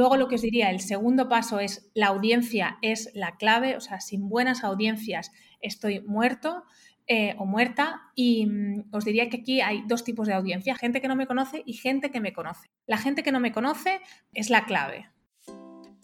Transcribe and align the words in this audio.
Luego 0.00 0.16
lo 0.16 0.28
que 0.28 0.36
os 0.36 0.40
diría, 0.40 0.70
el 0.70 0.80
segundo 0.80 1.28
paso 1.28 1.60
es 1.60 1.90
la 1.92 2.06
audiencia 2.06 2.78
es 2.80 3.10
la 3.12 3.36
clave, 3.36 3.76
o 3.76 3.82
sea, 3.82 4.00
sin 4.00 4.30
buenas 4.30 4.64
audiencias 4.64 5.30
estoy 5.60 6.00
muerto. 6.00 6.64
Eh, 7.06 7.34
o 7.38 7.44
muerta 7.44 8.02
y 8.14 8.46
mm, 8.46 8.84
os 8.92 9.04
diría 9.04 9.28
que 9.28 9.38
aquí 9.38 9.60
hay 9.60 9.82
dos 9.88 10.04
tipos 10.04 10.28
de 10.28 10.34
audiencia, 10.34 10.76
gente 10.76 11.00
que 11.00 11.08
no 11.08 11.16
me 11.16 11.26
conoce 11.26 11.64
y 11.66 11.72
gente 11.72 12.12
que 12.12 12.20
me 12.20 12.32
conoce. 12.32 12.70
La 12.86 12.98
gente 12.98 13.24
que 13.24 13.32
no 13.32 13.40
me 13.40 13.50
conoce 13.50 14.00
es 14.32 14.48
la 14.48 14.64
clave. 14.64 15.10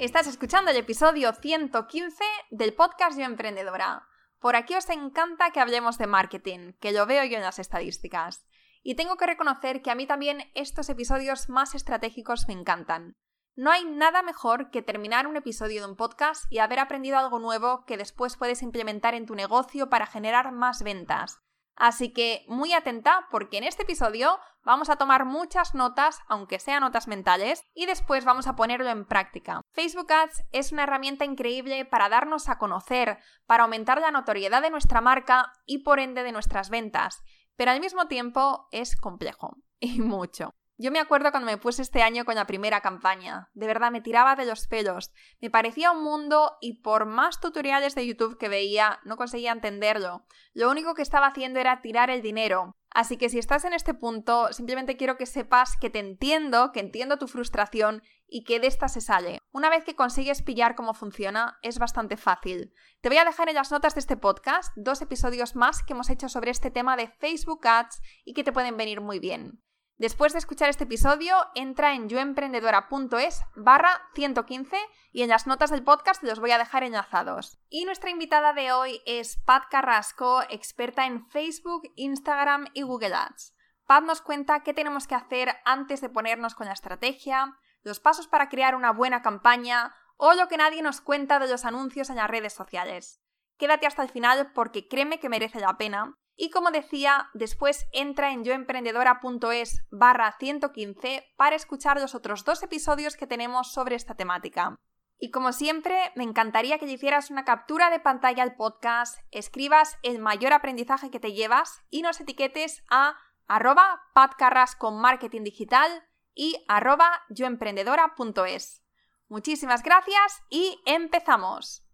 Estás 0.00 0.26
escuchando 0.26 0.70
el 0.70 0.78
episodio 0.78 1.30
115 1.34 2.24
del 2.48 2.72
podcast 2.72 3.18
Yo 3.18 3.26
Emprendedora. 3.26 4.08
Por 4.38 4.56
aquí 4.56 4.74
os 4.74 4.88
encanta 4.88 5.50
que 5.50 5.60
hablemos 5.60 5.98
de 5.98 6.06
marketing, 6.06 6.72
que 6.80 6.92
lo 6.92 7.04
veo 7.04 7.22
yo 7.24 7.36
en 7.36 7.42
las 7.42 7.58
estadísticas. 7.58 8.42
Y 8.82 8.94
tengo 8.94 9.18
que 9.18 9.26
reconocer 9.26 9.82
que 9.82 9.90
a 9.90 9.94
mí 9.94 10.06
también 10.06 10.50
estos 10.54 10.88
episodios 10.88 11.50
más 11.50 11.74
estratégicos 11.74 12.48
me 12.48 12.54
encantan. 12.54 13.12
No 13.56 13.70
hay 13.70 13.84
nada 13.84 14.22
mejor 14.22 14.70
que 14.70 14.80
terminar 14.80 15.26
un 15.26 15.36
episodio 15.36 15.82
de 15.82 15.90
un 15.90 15.96
podcast 15.96 16.50
y 16.50 16.60
haber 16.60 16.78
aprendido 16.78 17.18
algo 17.18 17.38
nuevo 17.38 17.84
que 17.84 17.98
después 17.98 18.38
puedes 18.38 18.62
implementar 18.62 19.14
en 19.14 19.26
tu 19.26 19.34
negocio 19.34 19.90
para 19.90 20.06
generar 20.06 20.50
más 20.50 20.82
ventas. 20.82 21.42
Así 21.80 22.12
que 22.12 22.44
muy 22.46 22.74
atenta 22.74 23.26
porque 23.30 23.56
en 23.56 23.64
este 23.64 23.84
episodio 23.84 24.38
vamos 24.62 24.90
a 24.90 24.96
tomar 24.96 25.24
muchas 25.24 25.74
notas, 25.74 26.20
aunque 26.28 26.58
sean 26.58 26.82
notas 26.82 27.08
mentales, 27.08 27.64
y 27.72 27.86
después 27.86 28.26
vamos 28.26 28.46
a 28.46 28.54
ponerlo 28.54 28.90
en 28.90 29.06
práctica. 29.06 29.62
Facebook 29.72 30.12
Ads 30.12 30.44
es 30.52 30.72
una 30.72 30.82
herramienta 30.82 31.24
increíble 31.24 31.86
para 31.86 32.10
darnos 32.10 32.50
a 32.50 32.58
conocer, 32.58 33.16
para 33.46 33.62
aumentar 33.62 33.98
la 33.98 34.10
notoriedad 34.10 34.60
de 34.60 34.68
nuestra 34.68 35.00
marca 35.00 35.54
y 35.64 35.78
por 35.78 36.00
ende 36.00 36.22
de 36.22 36.32
nuestras 36.32 36.68
ventas, 36.68 37.22
pero 37.56 37.70
al 37.70 37.80
mismo 37.80 38.08
tiempo 38.08 38.68
es 38.72 38.94
complejo, 38.94 39.56
y 39.80 40.02
mucho. 40.02 40.52
Yo 40.82 40.90
me 40.90 40.98
acuerdo 40.98 41.30
cuando 41.30 41.50
me 41.50 41.58
puse 41.58 41.82
este 41.82 42.00
año 42.00 42.24
con 42.24 42.36
la 42.36 42.46
primera 42.46 42.80
campaña. 42.80 43.50
De 43.52 43.66
verdad, 43.66 43.90
me 43.90 44.00
tiraba 44.00 44.34
de 44.34 44.46
los 44.46 44.66
pelos. 44.66 45.12
Me 45.38 45.50
parecía 45.50 45.92
un 45.92 46.02
mundo 46.02 46.56
y 46.62 46.80
por 46.80 47.04
más 47.04 47.38
tutoriales 47.38 47.94
de 47.94 48.06
YouTube 48.06 48.38
que 48.38 48.48
veía, 48.48 48.98
no 49.04 49.18
conseguía 49.18 49.52
entenderlo. 49.52 50.24
Lo 50.54 50.70
único 50.70 50.94
que 50.94 51.02
estaba 51.02 51.26
haciendo 51.26 51.60
era 51.60 51.82
tirar 51.82 52.08
el 52.08 52.22
dinero. 52.22 52.78
Así 52.88 53.18
que 53.18 53.28
si 53.28 53.38
estás 53.38 53.66
en 53.66 53.74
este 53.74 53.92
punto, 53.92 54.54
simplemente 54.54 54.96
quiero 54.96 55.18
que 55.18 55.26
sepas 55.26 55.76
que 55.76 55.90
te 55.90 55.98
entiendo, 55.98 56.72
que 56.72 56.80
entiendo 56.80 57.18
tu 57.18 57.28
frustración 57.28 58.02
y 58.26 58.44
que 58.44 58.58
de 58.58 58.68
esta 58.68 58.88
se 58.88 59.02
sale. 59.02 59.38
Una 59.52 59.68
vez 59.68 59.84
que 59.84 59.94
consigues 59.94 60.40
pillar 60.40 60.76
cómo 60.76 60.94
funciona, 60.94 61.58
es 61.60 61.78
bastante 61.78 62.16
fácil. 62.16 62.72
Te 63.02 63.10
voy 63.10 63.18
a 63.18 63.26
dejar 63.26 63.50
en 63.50 63.56
las 63.56 63.70
notas 63.70 63.96
de 63.96 64.00
este 64.00 64.16
podcast 64.16 64.72
dos 64.76 65.02
episodios 65.02 65.56
más 65.56 65.82
que 65.82 65.92
hemos 65.92 66.08
hecho 66.08 66.30
sobre 66.30 66.50
este 66.50 66.70
tema 66.70 66.96
de 66.96 67.08
Facebook 67.08 67.68
Ads 67.68 68.00
y 68.24 68.32
que 68.32 68.44
te 68.44 68.52
pueden 68.52 68.78
venir 68.78 69.02
muy 69.02 69.18
bien. 69.18 69.60
Después 70.00 70.32
de 70.32 70.38
escuchar 70.38 70.70
este 70.70 70.84
episodio, 70.84 71.36
entra 71.54 71.92
en 71.92 72.08
yoemprendedora.es 72.08 73.42
barra 73.54 74.00
115 74.14 74.74
y 75.12 75.20
en 75.20 75.28
las 75.28 75.46
notas 75.46 75.68
del 75.68 75.84
podcast 75.84 76.22
los 76.22 76.40
voy 76.40 76.52
a 76.52 76.56
dejar 76.56 76.84
enlazados. 76.84 77.58
Y 77.68 77.84
nuestra 77.84 78.08
invitada 78.08 78.54
de 78.54 78.72
hoy 78.72 79.02
es 79.04 79.36
Pat 79.44 79.64
Carrasco, 79.70 80.40
experta 80.48 81.04
en 81.04 81.26
Facebook, 81.26 81.82
Instagram 81.96 82.68
y 82.72 82.80
Google 82.80 83.14
Ads. 83.14 83.54
Pat 83.84 84.02
nos 84.02 84.22
cuenta 84.22 84.62
qué 84.62 84.72
tenemos 84.72 85.06
que 85.06 85.16
hacer 85.16 85.58
antes 85.66 86.00
de 86.00 86.08
ponernos 86.08 86.54
con 86.54 86.68
la 86.68 86.72
estrategia, 86.72 87.54
los 87.82 88.00
pasos 88.00 88.26
para 88.26 88.48
crear 88.48 88.74
una 88.74 88.92
buena 88.92 89.20
campaña 89.20 89.94
o 90.16 90.32
lo 90.32 90.48
que 90.48 90.56
nadie 90.56 90.80
nos 90.80 91.02
cuenta 91.02 91.38
de 91.38 91.48
los 91.48 91.66
anuncios 91.66 92.08
en 92.08 92.16
las 92.16 92.30
redes 92.30 92.54
sociales. 92.54 93.20
Quédate 93.58 93.86
hasta 93.86 94.02
el 94.02 94.08
final 94.08 94.52
porque 94.54 94.88
créeme 94.88 95.20
que 95.20 95.28
merece 95.28 95.60
la 95.60 95.76
pena 95.76 96.16
y 96.40 96.48
como 96.48 96.70
decía, 96.70 97.28
después 97.34 97.86
entra 97.92 98.32
en 98.32 98.44
yoemprendedora.es 98.44 99.84
barra 99.90 100.34
115 100.38 101.34
para 101.36 101.54
escuchar 101.54 102.00
los 102.00 102.14
otros 102.14 102.46
dos 102.46 102.62
episodios 102.62 103.14
que 103.18 103.26
tenemos 103.26 103.72
sobre 103.74 103.94
esta 103.94 104.14
temática. 104.14 104.78
Y 105.18 105.32
como 105.32 105.52
siempre, 105.52 106.10
me 106.16 106.24
encantaría 106.24 106.78
que 106.78 106.86
le 106.86 106.92
hicieras 106.92 107.30
una 107.30 107.44
captura 107.44 107.90
de 107.90 108.00
pantalla 108.00 108.42
al 108.42 108.56
podcast, 108.56 109.18
escribas 109.30 109.98
el 110.02 110.18
mayor 110.18 110.54
aprendizaje 110.54 111.10
que 111.10 111.20
te 111.20 111.34
llevas 111.34 111.82
y 111.90 112.00
nos 112.00 112.18
etiquetes 112.22 112.84
a 112.88 113.18
arroba 113.46 114.00
patcarras 114.14 114.76
con 114.76 114.98
marketing 114.98 115.42
digital 115.42 115.90
y 116.32 116.64
arroba 116.68 117.20
yoemprendedora.es. 117.28 118.82
Muchísimas 119.28 119.82
gracias 119.82 120.42
y 120.48 120.80
empezamos. 120.86 121.84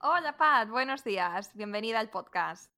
Hola 0.00 0.36
Pat, 0.36 0.68
buenos 0.68 1.04
días, 1.04 1.54
bienvenida 1.54 2.00
al 2.00 2.10
podcast. 2.10 2.71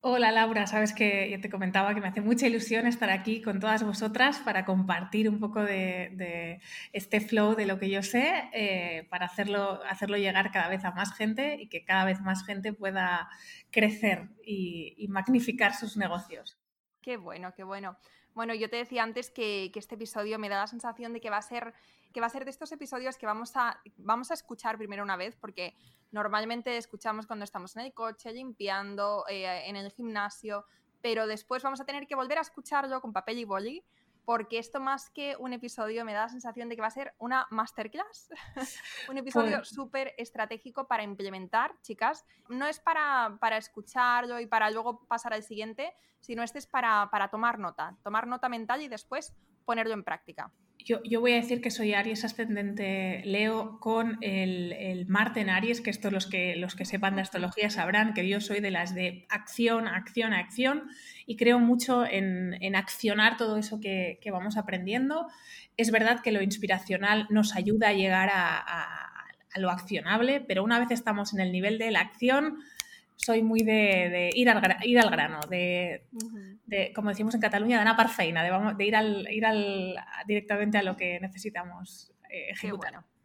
Hola 0.00 0.30
Laura, 0.30 0.68
sabes 0.68 0.92
que 0.92 1.28
yo 1.28 1.40
te 1.40 1.50
comentaba 1.50 1.92
que 1.92 2.00
me 2.00 2.06
hace 2.06 2.20
mucha 2.20 2.46
ilusión 2.46 2.86
estar 2.86 3.10
aquí 3.10 3.42
con 3.42 3.58
todas 3.58 3.82
vosotras 3.82 4.38
para 4.38 4.64
compartir 4.64 5.28
un 5.28 5.40
poco 5.40 5.60
de, 5.60 6.60
este 6.92 7.20
flow 7.20 7.56
de 7.56 7.66
lo 7.66 7.80
que 7.80 7.90
yo 7.90 8.04
sé, 8.04 8.48
eh, 8.52 9.08
para 9.10 9.26
hacerlo, 9.26 9.80
hacerlo 9.90 10.16
llegar 10.16 10.52
cada 10.52 10.68
vez 10.68 10.84
a 10.84 10.92
más 10.92 11.12
gente 11.16 11.56
y 11.60 11.68
que 11.68 11.84
cada 11.84 12.04
vez 12.04 12.20
más 12.20 12.46
gente 12.46 12.72
pueda 12.72 13.28
crecer 13.72 14.28
y, 14.44 15.04
magnificar 15.08 15.74
sus 15.74 15.96
negocios. 15.96 16.60
Qué 17.02 17.16
bueno, 17.16 17.52
qué 17.56 17.64
bueno. 17.64 17.98
Bueno, 18.34 18.54
yo 18.54 18.70
te 18.70 18.76
decía 18.76 19.02
antes 19.02 19.30
que, 19.30 19.70
que, 19.72 19.80
este 19.80 19.96
episodio 19.96 20.38
me 20.38 20.48
da 20.48 20.60
la 20.60 20.68
sensación 20.68 21.12
de 21.12 21.20
que 21.20 21.30
va 21.30 21.38
a 21.38 21.42
ser, 21.42 21.74
que 22.12 22.20
va 22.20 22.26
a 22.26 22.30
ser 22.30 22.44
de 22.44 22.50
estos 22.50 22.72
episodios 22.72 23.16
que 23.16 23.26
vamos 23.26 23.52
a, 23.56 23.80
vamos 23.96 24.30
a 24.30 24.34
escuchar 24.34 24.78
primero 24.78 25.02
una 25.02 25.16
vez, 25.16 25.36
porque 25.36 25.74
normalmente 26.10 26.76
escuchamos 26.76 27.26
cuando 27.26 27.44
estamos 27.44 27.76
en 27.76 27.82
el 27.82 27.92
coche, 27.92 28.32
limpiando, 28.32 29.24
eh, 29.28 29.68
en 29.68 29.76
el 29.76 29.90
gimnasio, 29.90 30.64
pero 31.00 31.26
después 31.26 31.62
vamos 31.62 31.80
a 31.80 31.84
tener 31.84 32.06
que 32.06 32.14
volver 32.14 32.38
a 32.38 32.42
escucharlo 32.42 33.00
con 33.00 33.12
papel 33.12 33.38
y 33.38 33.44
boli 33.44 33.84
porque 34.28 34.58
esto 34.58 34.78
más 34.78 35.08
que 35.08 35.36
un 35.38 35.54
episodio 35.54 36.04
me 36.04 36.12
da 36.12 36.24
la 36.24 36.28
sensación 36.28 36.68
de 36.68 36.76
que 36.76 36.82
va 36.82 36.88
a 36.88 36.90
ser 36.90 37.14
una 37.16 37.46
masterclass, 37.48 38.28
un 39.08 39.16
episodio 39.16 39.56
pues 39.56 39.70
súper 39.70 40.12
estratégico 40.18 40.86
para 40.86 41.02
implementar, 41.02 41.74
chicas. 41.80 42.26
No 42.50 42.66
es 42.66 42.78
para, 42.78 43.38
para, 43.40 43.56
escucharlo 43.56 44.38
y 44.38 44.44
para 44.44 44.70
luego 44.70 45.06
pasar 45.06 45.32
al 45.32 45.42
siguiente, 45.44 45.94
sino 46.20 46.42
este 46.42 46.58
es 46.58 46.66
para, 46.66 47.08
para 47.10 47.28
tomar 47.28 47.58
nota, 47.58 47.96
tomar 48.04 48.26
nota 48.26 48.50
mental 48.50 48.82
y 48.82 48.88
después 48.88 49.34
ponerlo 49.64 49.94
en 49.94 50.04
práctica. 50.04 50.52
Yo, 50.84 51.20
voy 51.20 51.32
a 51.32 51.36
decir 51.36 51.60
que 51.60 51.70
soy 51.70 51.92
Aries 51.92 52.24
ascendente 52.24 53.22
Leo 53.24 53.78
con 53.80 54.16
el, 54.22 55.04
Marte 55.08 55.40
en 55.40 55.50
Aries, 55.50 55.80
que 55.80 55.90
esto 55.90 56.10
los 56.10 56.26
que, 56.26 56.56
los 56.56 56.74
que 56.74 56.84
sepan 56.84 57.16
de 57.16 57.22
astrología 57.22 57.68
sabrán 57.68 58.14
que 58.14 58.26
yo 58.26 58.40
soy 58.40 58.60
de 58.60 58.70
las 58.70 58.94
de 58.94 59.26
acción, 59.28 59.88
acción, 59.88 60.32
acción 60.32 60.84
y 61.26 61.36
creo 61.36 61.58
mucho 61.58 62.06
en, 62.06 62.74
accionar 62.76 63.36
todo 63.36 63.58
eso 63.58 63.80
que, 63.80 64.20
vamos 64.30 64.56
aprendiendo. 64.56 65.28
Es 65.76 65.90
verdad 65.90 66.20
que 66.22 66.32
lo 66.32 66.42
inspiracional 66.42 67.26
nos 67.28 67.54
ayuda 67.54 67.88
a 67.88 67.92
llegar 67.92 68.30
a 68.32 69.18
lo 69.56 69.70
accionable, 69.70 70.40
pero 70.40 70.62
una 70.62 70.78
vez 70.78 70.90
estamos 70.90 71.34
en 71.34 71.40
el 71.40 71.52
nivel 71.52 71.78
de 71.78 71.90
la 71.90 72.00
acción, 72.00 72.58
soy 73.18 73.42
muy 73.42 73.62
de, 73.64 74.30
ir, 74.32 74.48
al, 74.48 74.76
ir 74.84 74.98
al 74.98 75.10
grano, 75.10 75.40
de, 75.50 76.06
como 76.94 77.08
decimos 77.08 77.34
en 77.34 77.40
Cataluña, 77.40 77.76
de 77.76 77.82
anar 77.82 78.08
feina, 78.08 78.42
de, 78.42 78.84
ir, 78.84 78.94
al, 78.94 79.28
ir 79.28 79.44
al, 79.44 79.96
directamente 80.26 80.78
a 80.78 80.82
lo 80.84 80.96
que 80.96 81.18
necesitamos 81.18 82.12
eh, 82.30 82.50
ejecutar. 82.50 82.92
Qué 82.92 82.96
bueno. 82.96 83.18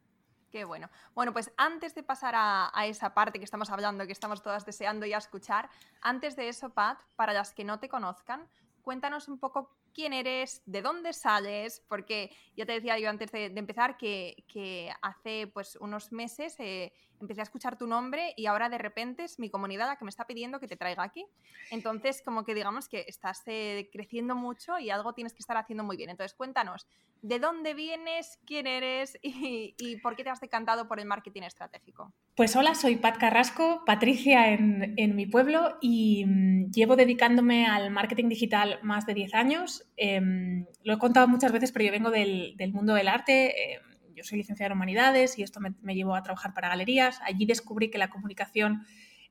Qué 0.50 0.66
bueno. 0.66 0.90
Bueno, 1.14 1.32
pues 1.32 1.52
antes 1.58 1.94
de 1.94 2.02
pasar 2.02 2.34
a, 2.36 2.72
esa 2.86 3.14
parte 3.14 3.38
que 3.38 3.46
estamos 3.46 3.70
hablando, 3.70 4.06
que 4.08 4.12
estamos 4.12 4.42
todas 4.42 4.66
deseando 4.66 5.06
ya 5.06 5.18
escuchar, 5.18 5.70
antes 6.02 6.36
de 6.36 6.50
eso, 6.50 6.72
Pat, 6.72 7.00
para 7.16 7.34
las 7.34 7.54
que 7.54 7.64
no 7.64 7.80
te 7.80 7.88
conozcan, 7.88 8.48
cuéntanos 8.82 9.28
un 9.28 9.40
poco 9.40 9.78
quién 9.94 10.12
eres, 10.12 10.64
de 10.66 10.82
dónde 10.82 11.14
sales, 11.14 11.84
porque 11.88 12.36
ya 12.58 12.66
te 12.66 12.74
decía 12.74 12.98
yo 12.98 13.10
antes 13.10 13.32
de, 13.32 13.46
empezar 13.46 13.96
que, 13.96 14.92
hace 15.04 15.48
pues 15.54 15.76
unos 15.76 16.12
meses 16.12 16.56
eh, 16.60 16.94
empecé 17.24 17.42
a 17.42 17.44
escuchar 17.44 17.78
tu 17.78 17.88
nombre 17.88 18.34
y 18.38 18.46
ahora 18.46 18.70
de 18.70 18.78
repente 18.78 19.24
es 19.24 19.40
mi 19.40 19.50
comunidad 19.50 19.88
la 19.88 19.96
que 19.96 20.06
me 20.06 20.10
está 20.10 20.26
pidiendo 20.26 20.60
que 20.60 20.68
te 20.68 20.78
traiga 20.78 21.04
aquí. 21.04 21.26
Entonces, 21.72 22.22
como 22.24 22.44
que 22.44 22.54
digamos 22.54 22.88
que 22.88 23.06
estás 23.08 23.42
eh, 23.48 23.90
creciendo 23.92 24.36
mucho 24.36 24.78
y 24.78 24.90
algo 24.90 25.14
tienes 25.14 25.34
que 25.34 25.40
estar 25.40 25.58
haciendo 25.58 25.84
muy 25.84 25.98
bien. 25.98 26.10
Entonces, 26.10 26.36
cuéntanos, 26.36 26.86
¿de 27.22 27.40
dónde 27.40 27.74
vienes? 27.74 28.40
¿Quién 28.46 28.68
eres? 28.68 29.18
Y, 29.24 29.98
por 29.98 30.16
qué 30.16 30.24
te 30.24 30.30
has 30.30 30.40
decantado 30.40 30.88
por 30.88 31.00
el 31.00 31.06
marketing 31.06 31.44
estratégico? 31.44 32.14
Pues 32.36 32.56
hola, 32.56 32.76
soy 32.76 32.98
Pat 32.98 33.18
Carrasco, 33.18 33.84
Patricia 33.86 34.50
en, 34.50 35.16
mi 35.16 35.26
pueblo 35.26 35.78
y 35.82 36.26
mm, 36.26 36.72
llevo 36.72 36.96
dedicándome 36.96 37.66
al 37.66 37.92
marketing 37.92 38.30
digital 38.30 38.80
más 38.84 39.06
de 39.06 39.14
10 39.14 39.34
años. 39.34 39.86
Em, 39.98 40.66
lo 40.84 40.94
he 40.94 40.98
contado 40.98 41.28
muchas 41.28 41.52
veces, 41.52 41.72
pero 41.72 41.86
yo 41.86 41.92
vengo 41.92 42.12
del, 42.12 42.56
mundo 42.74 42.94
del 42.94 43.08
arte. 43.08 43.74
Em, 43.74 43.93
yo 44.16 44.24
soy 44.24 44.38
licenciada 44.38 44.68
en 44.68 44.78
humanidades 44.78 45.38
y 45.38 45.44
esto 45.44 45.60
me, 45.60 45.96
llevó 45.96 46.16
a 46.16 46.24
trabajar 46.24 46.54
para 46.54 46.70
galerías. 46.70 47.20
Allí 47.24 47.46
descubrí 47.46 47.90
que 47.90 47.98
la 47.98 48.10
comunicación 48.10 48.86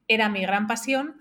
era 0.09 0.29
mi 0.29 0.43
gran 0.43 0.67
pasión 0.67 1.17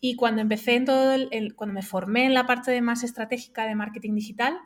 y 0.00 0.16
cuando 0.16 0.42
empecé 0.42 0.76
en 0.76 0.84
todo, 0.84 1.14
el, 1.14 1.54
cuando 1.54 1.74
me 1.74 1.82
formé 1.82 2.24
en 2.24 2.34
la 2.34 2.46
parte 2.46 2.70
de 2.70 2.80
más 2.80 3.04
estratégica 3.04 3.64
de 3.66 3.74
marketing 3.74 4.14
digital, 4.14 4.58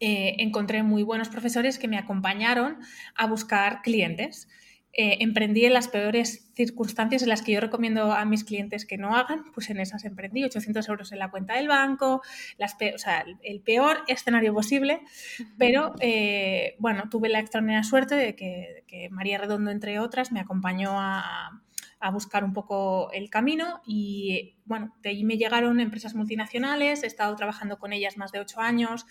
eh, 0.00 0.36
encontré 0.38 0.82
muy 0.82 1.02
buenos 1.02 1.28
profesores 1.28 1.78
que 1.78 1.88
me 1.88 1.98
acompañaron 1.98 2.78
a 3.14 3.26
buscar 3.26 3.82
clientes. 3.82 4.48
Eh, 4.94 5.18
emprendí 5.20 5.64
en 5.66 5.74
las 5.74 5.86
peores 5.86 6.50
circunstancias 6.54 7.22
en 7.22 7.28
las 7.28 7.42
que 7.42 7.52
yo 7.52 7.60
recomiendo 7.60 8.12
a 8.12 8.24
mis 8.24 8.42
clientes 8.42 8.86
que 8.86 8.96
no 8.96 9.14
hagan, 9.14 9.44
pues 9.52 9.68
en 9.70 9.78
esas 9.78 10.04
emprendí, 10.04 10.42
800 10.44 10.88
euros 10.88 11.12
en 11.12 11.18
la 11.18 11.30
cuenta 11.30 11.54
del 11.54 11.68
banco, 11.68 12.22
las 12.56 12.74
o 12.74 12.98
sea, 12.98 13.24
el 13.42 13.60
peor 13.60 13.98
escenario 14.08 14.54
posible, 14.54 15.02
pero 15.58 15.94
eh, 16.00 16.74
bueno, 16.78 17.04
tuve 17.10 17.28
la 17.28 17.38
extraordinaria 17.38 17.84
suerte 17.84 18.14
de 18.14 18.34
que, 18.34 19.08
María 19.10 19.38
Redondo, 19.38 19.70
entre 19.70 20.00
otras, 20.00 20.32
me 20.32 20.40
acompañó 20.40 20.98
a, 20.98 21.60
buscar 22.12 22.42
un 22.42 22.52
poco 22.52 23.10
el 23.12 23.28
camino 23.28 23.82
y 23.84 24.56
bueno, 24.64 24.96
de 25.02 25.10
allí 25.10 25.24
me 25.24 25.36
llegaron 25.36 25.80
empresas 25.80 26.14
multinacionales, 26.14 27.02
he 27.02 27.06
estado 27.06 27.34
trabajando 27.36 27.78
con 27.78 27.92
ellas 27.92 28.16
más 28.16 28.32
de 28.32 28.40
ocho 28.40 28.60
años, 28.60 29.04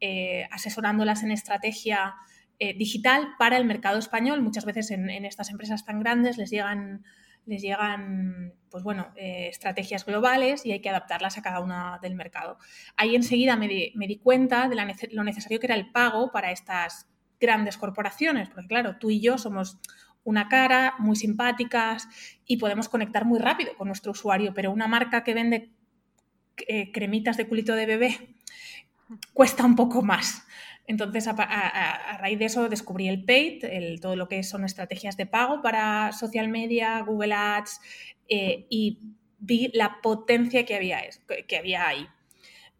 eh, 0.00 0.46
asesorándolas 0.50 1.22
en 1.22 1.32
estrategia 1.32 2.14
eh, 2.58 2.74
digital 2.76 3.34
para 3.38 3.56
el 3.56 3.64
mercado 3.64 3.98
español. 3.98 4.42
Muchas 4.42 4.64
veces 4.64 4.90
en, 4.90 5.08
estas 5.24 5.50
empresas 5.50 5.84
tan 5.84 6.00
grandes 6.00 6.38
les 6.38 6.50
llegan, 6.50 7.04
les 7.46 7.62
llegan 7.62 8.54
pues 8.70 8.84
bueno, 8.84 9.12
eh, 9.16 9.48
estrategias 9.48 10.06
globales 10.06 10.64
y 10.64 10.72
hay 10.72 10.80
que 10.80 10.88
adaptarlas 10.88 11.38
a 11.38 11.42
cada 11.42 11.60
una 11.60 11.98
del 12.02 12.14
mercado. 12.14 12.58
Ahí 12.96 13.16
enseguida 13.16 13.56
me 13.56 13.68
di, 13.68 14.20
cuenta 14.22 14.68
de 14.68 14.76
lo 15.12 15.24
necesario 15.24 15.60
que 15.60 15.66
era 15.66 15.74
el 15.74 15.90
pago 15.90 16.30
para 16.32 16.52
estas 16.52 17.08
grandes 17.40 17.76
corporaciones, 17.76 18.48
porque 18.48 18.68
claro, 18.68 18.96
tú 18.98 19.10
y 19.10 19.20
yo 19.20 19.36
somos 19.36 19.78
una 20.24 20.48
cara, 20.48 20.94
muy 20.98 21.16
simpáticas 21.16 22.08
y 22.46 22.56
podemos 22.56 22.88
conectar 22.88 23.24
muy 23.24 23.38
rápido 23.38 23.76
con 23.76 23.88
nuestro 23.88 24.12
usuario, 24.12 24.54
pero 24.54 24.72
una 24.72 24.88
marca 24.88 25.22
que 25.22 25.34
vende 25.34 25.70
eh, 26.68 26.92
cremitas 26.92 27.36
de 27.36 27.46
culito 27.46 27.74
de 27.74 27.86
bebé 27.86 28.34
cuesta 29.32 29.64
un 29.64 29.76
poco 29.76 30.02
más. 30.02 30.46
Entonces, 30.86 31.26
a, 31.28 32.18
raíz 32.18 32.38
de 32.38 32.44
eso 32.44 32.68
descubrí 32.68 33.08
el 33.08 33.24
paid, 33.24 33.64
el, 33.64 34.00
todo 34.00 34.16
lo 34.16 34.28
que 34.28 34.42
son 34.42 34.64
estrategias 34.64 35.16
de 35.16 35.26
pago 35.26 35.62
para 35.62 36.12
social 36.12 36.48
media, 36.48 37.00
Google 37.00 37.32
Ads, 37.32 37.80
eh, 38.28 38.66
y 38.68 38.98
vi 39.38 39.70
la 39.72 40.00
potencia 40.02 40.64
que 40.64 40.74
había, 40.74 41.02
que 41.46 41.56
había 41.56 41.88
ahí. 41.88 42.06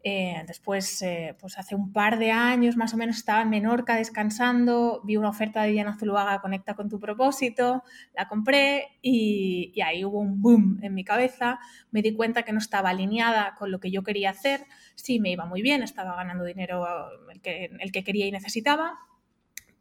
Eh, 0.07 0.43
después, 0.45 1.01
eh, 1.01 1.35
pues 1.39 1.57
hace 1.57 1.73
un 1.73 1.91
par 1.91 2.19
de 2.19 2.29
años 2.29 2.77
más 2.77 2.93
o 2.93 2.97
menos 2.97 3.17
estaba 3.17 3.41
en 3.41 3.49
Menorca 3.49 3.95
descansando, 3.95 5.01
vi 5.03 5.17
una 5.17 5.29
oferta 5.29 5.63
de 5.63 5.71
Diana 5.71 5.97
Zuluaga, 5.97 6.41
Conecta 6.41 6.75
con 6.75 6.89
tu 6.89 6.99
propósito, 6.99 7.81
la 8.13 8.27
compré 8.27 8.99
y, 9.01 9.73
ahí 9.83 10.05
hubo 10.05 10.19
un 10.19 10.43
boom 10.43 10.77
en 10.83 10.93
mi 10.93 11.03
cabeza. 11.03 11.57
Me 11.89 12.03
di 12.03 12.13
cuenta 12.13 12.43
que 12.43 12.53
no 12.53 12.59
estaba 12.59 12.91
alineada 12.91 13.55
con 13.57 13.71
lo 13.71 13.79
que 13.79 13.89
yo 13.89 14.03
quería 14.03 14.29
hacer. 14.29 14.61
Sí, 14.93 15.19
me 15.19 15.31
iba 15.31 15.47
muy 15.47 15.63
bien, 15.63 15.81
estaba 15.81 16.15
ganando 16.15 16.43
dinero 16.43 16.85
el 17.31 17.41
que, 17.41 17.71
el 17.79 17.91
que 17.91 18.03
quería 18.03 18.27
y 18.27 18.31
necesitaba, 18.31 18.99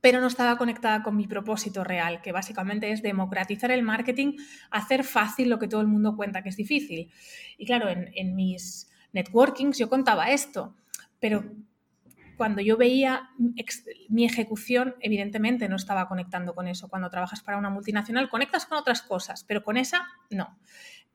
pero 0.00 0.22
no 0.22 0.28
estaba 0.28 0.56
conectada 0.56 1.02
con 1.02 1.18
mi 1.18 1.26
propósito 1.26 1.84
real, 1.84 2.22
que 2.22 2.32
básicamente 2.32 2.90
es 2.92 3.02
democratizar 3.02 3.70
el 3.70 3.82
marketing, 3.82 4.38
hacer 4.70 5.04
fácil 5.04 5.50
lo 5.50 5.58
que 5.58 5.68
todo 5.68 5.82
el 5.82 5.86
mundo 5.86 6.16
cuenta 6.16 6.42
que 6.42 6.48
es 6.48 6.56
difícil. 6.56 7.12
Y 7.58 7.66
claro, 7.66 7.90
en 7.90 8.34
mis 8.34 8.88
networkings 9.14 9.78
yo 9.78 9.88
contaba 9.88 10.30
esto, 10.30 10.74
pero 11.18 11.44
cuando 12.36 12.60
yo 12.60 12.76
veía 12.76 13.30
mi 14.08 14.24
ejecución, 14.24 14.96
evidentemente 15.00 15.68
no 15.68 15.76
estaba 15.76 16.08
conectando 16.08 16.54
con 16.54 16.68
eso. 16.68 16.88
Cuando 16.88 17.10
trabajas 17.10 17.42
para 17.42 17.58
una 17.58 17.70
multinacional, 17.70 18.28
conectas 18.28 18.66
con 18.66 18.78
otras 18.78 19.02
cosas, 19.02 19.44
pero 19.44 19.62
con 19.62 19.76
esa 19.76 20.06
no. 20.30 20.58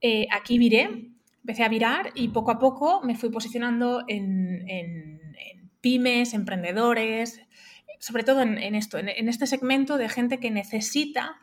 Eh, 0.01 0.27
aquí 0.31 0.57
viré, 0.57 1.11
empecé 1.41 1.63
a 1.63 1.69
virar 1.69 2.11
y 2.15 2.29
poco 2.29 2.51
a 2.51 2.59
poco 2.59 3.01
me 3.03 3.15
fui 3.15 3.29
posicionando 3.29 4.03
en, 4.07 5.19
pymes, 5.81 6.33
emprendedores, 6.33 7.41
sobre 7.99 8.23
todo 8.23 8.41
en, 8.41 8.75
esto, 8.75 8.97
en, 8.97 9.29
este 9.29 9.47
segmento 9.47 9.97
de 9.97 10.09
gente 10.09 10.39
que 10.39 10.51
necesita 10.51 11.37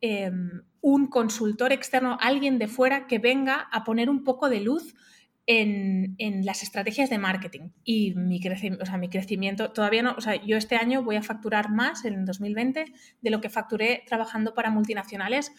em, 0.00 0.62
un 0.80 1.06
consultor 1.06 1.72
externo, 1.72 2.18
alguien 2.20 2.58
de 2.58 2.68
fuera 2.68 3.06
que 3.06 3.18
venga 3.18 3.68
a 3.70 3.84
poner 3.84 4.10
un 4.10 4.24
poco 4.24 4.48
de 4.48 4.60
luz 4.60 4.94
en, 5.46 6.44
las 6.44 6.62
estrategias 6.62 7.10
de 7.10 7.18
marketing 7.18 7.70
y 7.84 8.14
mi, 8.14 8.40
o 8.80 8.86
sea, 8.86 8.96
mi 8.96 9.08
crecimiento. 9.08 9.72
Todavía 9.72 10.02
no, 10.02 10.14
o 10.16 10.20
sea, 10.20 10.36
yo 10.36 10.56
este 10.56 10.76
año 10.76 11.02
voy 11.02 11.16
a 11.16 11.22
facturar 11.22 11.70
más 11.70 12.04
en 12.04 12.24
2020 12.24 12.84
de 13.20 13.30
lo 13.30 13.40
que 13.40 13.50
facturé 13.50 14.02
trabajando 14.06 14.54
para 14.54 14.70
multinacionales. 14.70 15.52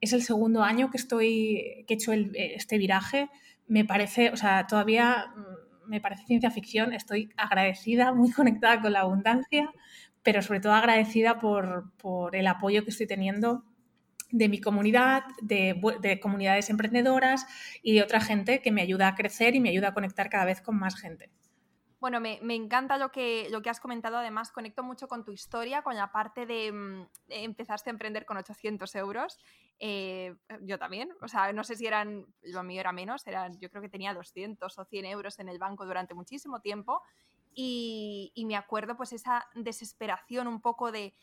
Es 0.00 0.12
el 0.12 0.22
segundo 0.22 0.62
año 0.62 0.90
que 0.90 0.98
estoy, 0.98 1.84
que 1.86 1.94
he 1.94 1.96
hecho 1.96 2.12
este 2.12 2.78
viraje. 2.78 3.28
Me 3.66 3.84
parece, 3.84 4.30
o 4.30 4.36
sea, 4.36 4.66
todavía 4.66 5.26
mm, 5.34 5.90
me 5.90 6.00
parece 6.00 6.24
ciencia 6.26 6.50
ficción. 6.50 6.92
Estoy 6.92 7.30
agradecida, 7.36 8.12
muy 8.12 8.30
conectada 8.32 8.80
con 8.80 8.92
la 8.92 9.00
abundancia, 9.00 9.70
pero 10.22 10.42
sobre 10.42 10.60
todo 10.60 10.72
agradecida 10.72 11.38
por, 11.38 11.92
por 11.96 12.36
el 12.36 12.46
apoyo 12.46 12.84
que 12.84 12.90
estoy 12.90 13.06
teniendo 13.06 13.64
de 14.30 14.48
mi 14.48 14.60
comunidad, 14.60 15.24
de, 15.40 16.18
comunidades 16.20 16.70
emprendedoras 16.70 17.46
y 17.82 17.94
de 17.94 18.02
otra 18.02 18.20
gente 18.20 18.60
que 18.60 18.72
me 18.72 18.82
ayuda 18.82 19.08
a 19.08 19.14
crecer 19.14 19.54
y 19.54 19.60
me 19.60 19.70
ayuda 19.70 19.88
a 19.88 19.94
conectar 19.94 20.28
cada 20.28 20.44
vez 20.44 20.60
con 20.60 20.78
más 20.78 20.96
gente. 21.00 21.30
Bueno, 21.98 22.20
me, 22.20 22.38
encanta 22.54 22.98
lo 22.98 23.10
que, 23.10 23.48
lo 23.50 23.62
que 23.62 23.70
has 23.70 23.80
comentado. 23.80 24.18
Además, 24.18 24.52
conecto 24.52 24.82
mucho 24.82 25.08
con 25.08 25.24
tu 25.24 25.32
historia, 25.32 25.82
con 25.82 25.96
la 25.96 26.12
parte 26.12 26.44
de, 26.44 26.70
mm, 26.70 27.08
empezaste 27.30 27.88
a 27.88 27.92
emprender 27.92 28.26
con 28.26 28.36
800 28.36 28.94
euros. 28.96 29.38
Eh, 29.78 30.36
yo 30.60 30.78
también. 30.78 31.10
O 31.22 31.28
sea, 31.28 31.52
no 31.52 31.64
sé 31.64 31.74
si 31.74 31.86
eran, 31.86 32.26
lo 32.42 32.62
mío 32.62 32.80
era 32.80 32.92
menos, 32.92 33.26
eran, 33.26 33.58
yo 33.58 33.70
creo 33.70 33.82
que 33.82 33.88
tenía 33.88 34.12
200 34.12 34.78
o 34.78 34.84
100 34.84 35.06
euros 35.06 35.38
en 35.38 35.48
el 35.48 35.58
banco 35.58 35.86
durante 35.86 36.14
muchísimo 36.14 36.60
tiempo. 36.60 37.02
Y, 37.54 38.30
y 38.34 38.44
me 38.44 38.56
acuerdo 38.56 38.96
pues 38.96 39.14
esa 39.14 39.46
desesperación 39.54 40.46
un 40.46 40.60
poco 40.60 40.92
de 40.92 41.14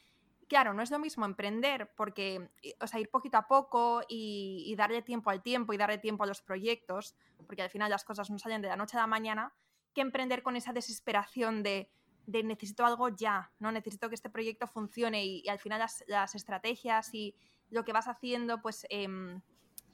claro, 0.47 0.73
no 0.73 0.81
es 0.81 0.91
lo 0.91 0.99
mismo 0.99 1.25
emprender 1.25 1.91
porque, 1.95 2.49
o 2.79 2.87
sea, 2.87 2.99
ir 2.99 3.09
poquito 3.09 3.37
a 3.37 3.47
poco 3.47 4.01
y, 4.07 4.73
darle 4.77 5.01
tiempo 5.01 5.29
al 5.29 5.41
tiempo 5.41 5.73
y 5.73 5.77
darle 5.77 5.97
tiempo 5.97 6.23
a 6.23 6.27
los 6.27 6.41
proyectos, 6.41 7.15
porque 7.45 7.61
al 7.61 7.69
final 7.69 7.89
las 7.89 8.03
cosas 8.03 8.29
no 8.29 8.39
salen 8.39 8.61
de 8.61 8.67
la 8.67 8.75
noche 8.75 8.97
a 8.97 9.01
la 9.01 9.07
mañana, 9.07 9.53
que 9.93 10.01
emprender 10.01 10.43
con 10.43 10.55
esa 10.55 10.73
desesperación 10.73 11.63
de, 11.63 11.89
necesito 12.25 12.85
algo 12.85 13.09
ya, 13.09 13.51
¿no? 13.59 13.71
Necesito 13.71 14.09
que 14.09 14.15
este 14.15 14.29
proyecto 14.29 14.67
funcione 14.67 15.25
y, 15.25 15.47
al 15.47 15.59
final 15.59 15.85
las, 16.07 16.35
estrategias 16.35 17.13
y 17.13 17.35
lo 17.69 17.85
que 17.85 17.93
vas 17.93 18.07
haciendo, 18.07 18.61
pues 18.61 18.85
em, 18.89 19.41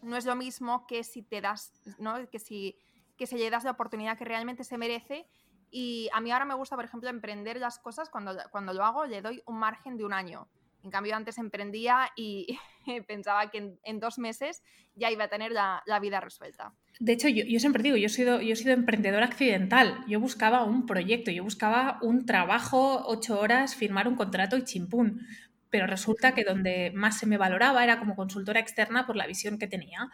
no 0.02 0.16
es 0.16 0.26
lo 0.26 0.36
mismo 0.36 0.88
que 0.88 1.04
si 1.04 1.22
te 1.22 1.42
das, 1.42 1.74
¿no? 1.98 2.30
Que 2.30 2.40
si, 2.40 2.78
que 3.18 3.28
si 3.28 3.38
le 3.38 3.50
das 3.50 3.64
la 3.64 3.72
oportunidad 3.72 4.18
que 4.18 4.26
realmente 4.26 4.64
se 4.64 4.78
merece 4.78 5.28
y 5.72 6.10
a 6.14 6.22
mí 6.22 6.32
ahora 6.32 6.46
me 6.46 6.56
gusta, 6.56 6.76
por 6.76 6.86
ejemplo, 6.86 7.10
emprender 7.10 7.58
las 7.60 7.80
cosas, 7.80 8.10
cuando, 8.10 8.36
cuando 8.52 8.74
lo 8.74 8.84
hago 8.84 9.06
le 9.06 9.22
doy 9.22 9.42
un 9.46 9.60
margen 9.60 9.98
de 9.98 10.06
un 10.06 10.14
año. 10.14 10.48
En 10.84 10.92
cambio, 10.92 11.16
antes 11.16 11.38
emprendía 11.38 12.10
y 12.16 12.58
pensaba 13.08 13.50
que 13.52 13.76
en, 13.84 14.00
dos 14.00 14.18
meses 14.18 14.64
ya 14.96 15.12
iba 15.12 15.26
a 15.26 15.28
tener 15.28 15.52
la, 15.52 15.84
vida 16.02 16.22
resuelta. 16.22 16.74
De 17.00 17.14
hecho, 17.14 17.28
yo, 17.28 17.44
yo, 17.46 17.60
siempre 17.60 17.84
digo, 17.84 17.98
yo 17.98 18.06
he, 18.06 18.10
sido, 18.10 18.42
yo 18.42 18.54
he 18.54 18.56
sido 18.56 18.74
emprendedora 18.74 19.26
accidental. 19.26 20.04
Yo 20.08 20.20
buscaba 20.20 20.64
un 20.64 20.86
proyecto, 20.86 21.32
yo 21.32 21.44
buscaba 21.44 22.00
un 22.02 22.26
trabajo, 22.26 23.04
ocho 23.06 23.40
horas, 23.40 23.76
firmar 23.76 24.08
un 24.08 24.16
contrato 24.16 24.58
y 24.58 24.64
chimpún. 24.64 25.28
Pero 25.70 25.86
resulta 25.86 26.34
que 26.34 26.44
donde 26.44 26.92
más 26.96 27.20
se 27.20 27.26
me 27.26 27.38
valoraba 27.38 27.84
era 27.84 28.00
como 28.00 28.16
consultora 28.16 28.60
externa 28.60 29.06
por 29.06 29.16
la 29.16 29.28
visión 29.28 29.60
que 29.60 29.68
tenía. 29.68 30.10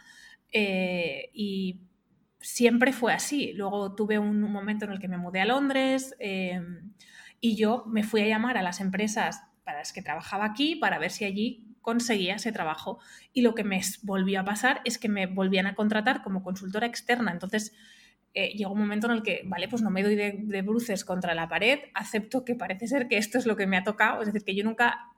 Eh, 0.52 1.30
y 1.32 1.80
siempre 2.40 2.92
fue 2.92 3.12
así. 3.12 3.52
Luego 3.54 3.94
tuve 3.94 4.18
un, 4.18 4.40
momento 4.40 4.84
en 4.84 4.92
el 4.92 4.98
que 4.98 5.08
me 5.08 5.18
mudé 5.18 5.40
a 5.40 5.46
Londres 5.46 6.14
em, 6.18 6.92
y 7.40 7.56
yo 7.56 7.84
me 7.86 8.02
fui 8.02 8.20
a 8.22 8.26
llamar 8.26 8.56
a 8.56 8.62
las 8.62 8.80
empresas 8.80 9.42
para 9.64 9.78
las 9.78 9.92
que 9.92 10.02
trabajaba 10.02 10.44
aquí 10.44 10.76
para 10.76 10.98
ver 10.98 11.10
si 11.10 11.24
allí 11.24 11.76
conseguía 11.80 12.36
ese 12.36 12.52
trabajo. 12.52 12.98
Y 13.32 13.42
lo 13.42 13.54
que 13.54 13.64
me 13.64 13.80
volvió 14.02 14.40
a 14.40 14.44
pasar 14.44 14.80
es 14.84 14.98
que 14.98 15.08
me 15.08 15.26
volvían 15.26 15.66
a 15.66 15.74
contratar 15.74 16.22
como 16.22 16.42
consultora 16.42 16.86
externa. 16.86 17.32
Entonces 17.32 17.72
eh, 18.34 18.52
llegó 18.56 18.72
un 18.72 18.80
momento 18.80 19.06
en 19.06 19.14
el 19.14 19.22
que, 19.22 19.42
vale, 19.44 19.68
pues 19.68 19.82
no 19.82 19.90
me 19.90 20.02
doy 20.02 20.14
de, 20.14 20.36
de 20.38 20.62
bruces 20.62 21.04
contra 21.04 21.34
la 21.34 21.48
pared, 21.48 21.78
acepto 21.94 22.44
que 22.44 22.54
parece 22.54 22.86
ser 22.86 23.08
que 23.08 23.18
esto 23.18 23.38
es 23.38 23.46
lo 23.46 23.56
que 23.56 23.66
me 23.66 23.76
ha 23.76 23.84
tocado. 23.84 24.20
Es 24.20 24.26
decir, 24.26 24.44
que 24.44 24.54
yo 24.54 24.64
nunca 24.64 25.12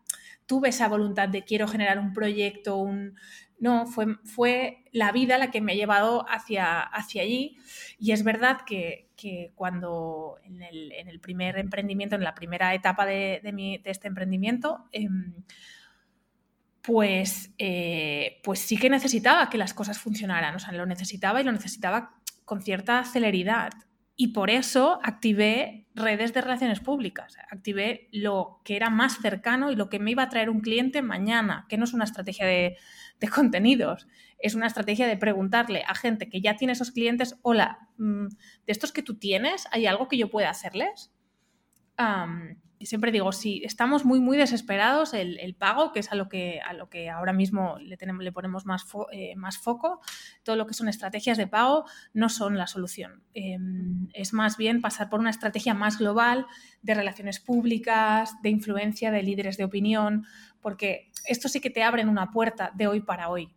tuve 0.49 0.71
esa 0.71 0.89
voluntad 0.89 1.29
de 1.29 1.45
quiero 1.45 1.69
generar 1.69 1.99
un 1.99 2.13
proyecto, 2.13 2.79
un... 2.79 3.15
No, 3.61 3.87
fue, 3.87 4.17
fue 4.25 4.85
la 4.93 5.11
vida 5.11 5.37
la 5.37 5.51
que 5.51 5.61
me 5.61 5.73
ha 5.73 5.75
llevado 5.75 6.25
hacia, 6.29 6.81
hacia 6.81 7.23
allí. 7.23 7.59
Y 7.99 8.13
es 8.13 8.23
verdad 8.23 8.59
que, 8.65 9.09
cuando 9.55 10.39
en 10.45 10.63
el, 10.63 11.21
primer 11.21 11.59
emprendimiento, 11.59 12.15
en 12.15 12.23
la 12.23 12.35
primera 12.35 12.73
etapa 12.75 13.05
de, 13.05 13.41
este 13.85 14.07
emprendimiento, 14.07 14.85
em, 14.93 15.35
pues, 16.83 17.51
eh, 17.59 18.41
pues 18.45 18.61
sí 18.61 18.77
que 18.77 18.91
necesitaba 18.91 19.51
que 19.51 19.59
las 19.59 19.75
cosas 19.75 19.99
funcionaran. 19.99 20.55
O 20.55 20.59
sea, 20.59 20.73
lo 20.73 20.87
necesitaba 20.87 21.41
y 21.41 21.45
lo 21.45 21.53
necesitaba 21.53 22.19
con 22.45 22.63
cierta 22.63 23.05
celeridad. 23.05 23.73
Y 24.21 24.29
por 24.33 24.51
eso 24.51 24.99
activé 25.05 25.87
redes 25.95 26.35
de 26.35 26.41
relaciones 26.41 26.81
públicas, 26.81 27.37
activé 27.53 28.09
lo 28.11 28.61
que 28.65 28.75
era 28.75 28.91
más 28.91 29.19
cercano 29.23 29.71
y 29.71 29.77
lo 29.77 29.89
que 29.89 30.01
me 30.01 30.11
iba 30.11 30.25
a 30.25 30.29
traer 30.29 30.51
un 30.51 30.59
cliente 30.59 31.03
mañana, 31.03 31.67
que 31.69 31.79
no 31.79 31.85
es 31.85 31.95
una 31.95 32.03
estrategia 32.03 32.45
de, 32.45 32.77
contenidos, 33.33 34.09
es 34.41 34.57
una 34.57 34.67
estrategia 34.67 35.07
de 35.07 35.17
preguntarle 35.17 35.85
a 35.87 35.95
gente 35.95 36.29
que 36.29 36.41
ya 36.41 36.57
tiene 36.57 36.73
esos 36.73 36.91
clientes, 36.91 37.37
hola, 37.43 37.89
mm, 37.99 38.27
de 38.27 38.73
estos 38.73 38.91
que 38.91 39.05
tú 39.05 39.21
tienes, 39.21 39.69
¿hay 39.71 39.87
algo 39.87 40.09
que 40.09 40.19
yo 40.19 40.29
pueda 40.31 40.51
hacerles? 40.51 41.13
Siempre 42.87 43.13
digo, 43.13 43.33
si 43.33 43.63
estamos 43.65 44.05
muy, 44.05 44.21
muy 44.21 44.37
desesperados, 44.37 45.15
el, 45.15 45.55
pago, 45.55 45.93
que 45.93 46.01
es 46.01 46.13
a 46.13 46.15
lo 46.15 46.29
que, 46.29 46.61
a 46.61 46.73
lo 46.73 46.89
que 46.89 47.11
ahora 47.11 47.33
mismo 47.33 47.77
le, 47.81 47.97
tenemos, 47.97 48.23
le 48.23 48.33
ponemos 48.33 48.67
más, 48.67 48.87
eh, 49.13 49.35
más 49.37 49.59
foco, 49.59 50.01
todo 50.43 50.57
lo 50.57 50.67
que 50.67 50.75
son 50.75 50.89
estrategias 50.89 51.39
de 51.39 51.47
pago 51.47 51.85
no 52.13 52.29
son 52.29 52.57
la 52.57 52.67
solución. 52.67 53.23
Em, 53.35 54.09
es 54.15 54.33
más 54.33 54.57
bien 54.57 54.81
pasar 54.81 55.09
por 55.09 55.21
una 55.21 55.31
estrategia 55.31 55.75
más 55.75 55.99
global 55.99 56.47
de 56.83 56.95
relaciones 56.95 57.41
públicas, 57.41 58.41
de 58.43 58.51
influencia 58.51 59.11
de 59.11 59.23
líderes 59.23 59.57
de 59.57 59.65
opinión, 59.65 60.27
porque 60.61 61.11
esto 61.27 61.49
sí 61.49 61.61
que 61.61 61.71
te 61.71 61.83
abren 61.83 62.09
una 62.09 62.31
puerta 62.31 62.73
de 62.75 62.87
hoy 62.87 63.01
para 63.01 63.29
hoy 63.29 63.51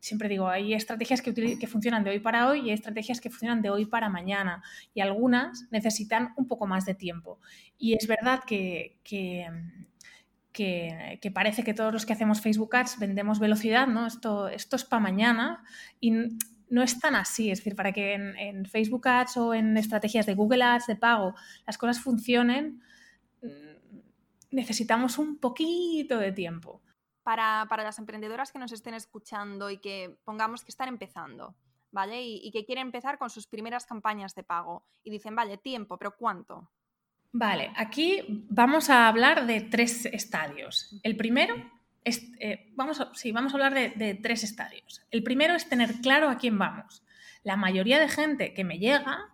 siempre 0.00 0.28
digo, 0.28 0.48
hay 0.48 0.74
estrategias 0.74 1.22
que, 1.22 1.66
funcionan 1.66 2.04
de 2.04 2.10
hoy 2.10 2.20
para 2.20 2.48
hoy 2.48 2.60
y 2.60 2.70
hay 2.70 2.72
estrategias 2.72 3.20
que 3.20 3.30
funcionan 3.30 3.62
de 3.62 3.70
hoy 3.70 3.86
para 3.86 4.08
mañana 4.08 4.62
y 4.94 5.00
algunas 5.00 5.66
necesitan 5.70 6.32
un 6.36 6.46
poco 6.46 6.66
más 6.66 6.84
de 6.84 6.94
tiempo. 6.94 7.38
Y 7.78 7.94
es 7.94 8.06
verdad 8.06 8.42
que, 8.46 8.98
que, 9.04 9.48
que, 10.52 11.30
parece 11.32 11.62
que 11.62 11.74
todos 11.74 11.92
los 11.92 12.06
que 12.06 12.12
hacemos 12.12 12.40
Facebook 12.40 12.74
Ads 12.74 12.98
vendemos 12.98 13.38
velocidad, 13.38 13.86
¿no? 13.86 14.06
Esto, 14.06 14.48
esto 14.48 14.76
es 14.76 14.84
para 14.84 15.00
mañana 15.00 15.64
y 16.00 16.12
no 16.70 16.82
es 16.82 16.98
tan 16.98 17.14
así. 17.14 17.50
Es 17.50 17.58
decir, 17.58 17.74
para 17.74 17.92
que 17.92 18.14
en, 18.14 18.66
Facebook 18.66 19.08
Ads 19.08 19.36
o 19.36 19.54
en 19.54 19.76
estrategias 19.76 20.26
de 20.26 20.34
Google 20.34 20.62
Ads 20.62 20.86
de 20.86 20.96
pago 20.96 21.34
las 21.66 21.78
cosas 21.78 22.00
funcionen, 22.00 22.82
necesitamos 24.50 25.18
un 25.18 25.38
poquito 25.38 26.18
de 26.18 26.32
tiempo 26.32 26.82
para, 27.28 27.84
las 27.84 27.98
emprendedoras 27.98 28.52
que 28.52 28.58
nos 28.58 28.72
estén 28.72 28.94
escuchando 28.94 29.68
y 29.68 29.76
que 29.76 30.16
pongamos 30.24 30.64
que 30.64 30.70
están 30.70 30.88
empezando, 30.88 31.54
¿vale? 31.90 32.22
Y, 32.22 32.50
que 32.52 32.64
quieren 32.64 32.86
empezar 32.86 33.18
con 33.18 33.28
sus 33.28 33.46
primeras 33.46 33.84
campañas 33.84 34.34
de 34.34 34.44
pago 34.44 34.86
y 35.04 35.10
dicen, 35.10 35.36
vale, 35.36 35.58
tiempo, 35.58 35.98
pero 35.98 36.16
¿cuánto? 36.16 36.70
Vale, 37.32 37.70
aquí 37.76 38.46
vamos 38.48 38.88
a 38.88 39.08
hablar 39.08 39.46
de 39.46 39.60
tres 39.60 40.06
estadios. 40.06 40.98
El 41.02 41.18
primero 41.18 41.54
es, 42.02 42.22
eh, 42.40 42.72
vamos, 42.74 42.98
a, 42.98 43.12
vamos 43.34 43.52
a 43.52 43.56
hablar 43.56 43.74
de, 43.74 44.14
tres 44.22 44.42
estadios. 44.42 45.02
El 45.10 45.22
primero 45.22 45.54
es 45.54 45.68
tener 45.68 46.00
claro 46.00 46.30
a 46.30 46.38
quién 46.38 46.58
vamos. 46.58 47.02
La 47.42 47.56
mayoría 47.56 48.00
de 48.00 48.08
gente 48.08 48.54
que 48.54 48.64
me 48.64 48.78
llega 48.78 49.28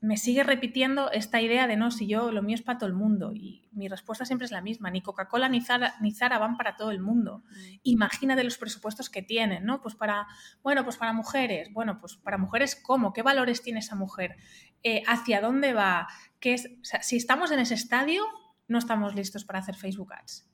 me 0.00 0.16
sigue 0.16 0.42
repitiendo 0.42 1.10
esta 1.10 1.40
idea 1.40 1.66
de 1.66 1.76
no, 1.76 1.90
si 1.90 2.06
yo 2.06 2.32
lo 2.32 2.42
mío 2.42 2.54
es 2.54 2.62
para 2.62 2.78
todo 2.78 2.88
el 2.88 2.94
mundo. 2.94 3.32
Y 3.34 3.68
mi 3.72 3.88
respuesta 3.88 4.24
siempre 4.24 4.44
es 4.44 4.50
la 4.50 4.60
misma, 4.60 4.90
ni 4.90 5.02
Coca-Cola 5.02 5.48
ni 5.48 5.60
Zara, 5.60 5.94
ni 6.00 6.12
Zara 6.12 6.38
van 6.38 6.56
para 6.56 6.76
todo 6.76 6.90
el 6.90 7.00
mundo. 7.00 7.44
Mm. 7.48 7.74
Imagínate 7.84 8.44
los 8.44 8.58
presupuestos 8.58 9.10
que 9.10 9.22
tienen, 9.22 9.64
¿no? 9.64 9.80
Pues 9.80 9.94
para, 9.94 10.26
bueno, 10.62 10.84
pues 10.84 10.96
para 10.96 11.12
mujeres, 11.12 11.72
bueno, 11.72 11.98
pues 12.00 12.16
para 12.16 12.38
mujeres, 12.38 12.76
¿cómo? 12.76 13.12
¿Qué 13.12 13.22
valores 13.22 13.62
tiene 13.62 13.80
esa 13.80 13.94
mujer? 13.94 14.36
Eh, 14.82 15.02
¿Hacia 15.06 15.40
dónde 15.40 15.72
va? 15.72 16.08
¿Qué 16.40 16.54
es? 16.54 16.68
si 17.02 17.16
estamos 17.16 17.50
en 17.50 17.60
ese 17.60 17.74
estadio, 17.74 18.24
no 18.68 18.78
estamos 18.78 19.14
listos 19.14 19.44
para 19.44 19.60
hacer 19.60 19.76
Facebook 19.76 20.12
Ads. 20.12 20.50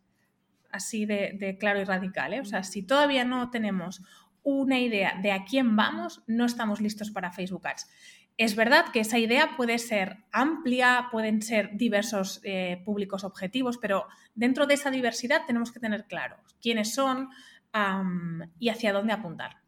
Así 0.71 1.07
de, 1.07 1.37
de 1.39 1.59
claro 1.59 1.81
y 1.81 1.85
radical, 1.85 2.33
¿eh? 2.35 2.41
O 2.41 2.45
sea, 2.45 2.63
si 2.63 2.83
todavía 2.83 3.25
no 3.25 3.51
tenemos 3.51 4.03
una 4.43 4.81
idea 4.81 5.19
de 5.23 5.33
a 5.33 5.45
quién 5.45 5.77
vamos, 5.77 6.23
no 6.27 6.45
estamos 6.45 6.81
listos 6.81 7.11
para 7.11 7.31
Facebook 7.31 7.67
Ads. 7.67 7.89
Es 8.39 8.57
verdad 8.57 8.87
que 8.93 9.01
esa 9.01 9.19
idea 9.19 9.57
puede 9.57 9.79
ser 9.79 10.25
amplia, 10.33 11.09
pueden 11.11 11.43
ser 11.43 11.71
diversos 11.75 12.41
eh, 12.45 12.83
públicos 12.85 13.25
objetivos, 13.25 13.79
pero 13.79 14.07
dentro 14.35 14.67
de 14.67 14.75
esa 14.75 14.91
diversidad 14.91 15.43
tenemos 15.47 15.71
que 15.71 15.81
tener 15.81 16.07
claro 16.07 16.37
quiénes 16.61 16.95
son 16.95 17.31
y 18.59 18.69
hacia 18.69 18.93
dónde 18.93 19.15
apuntar. 19.15 19.63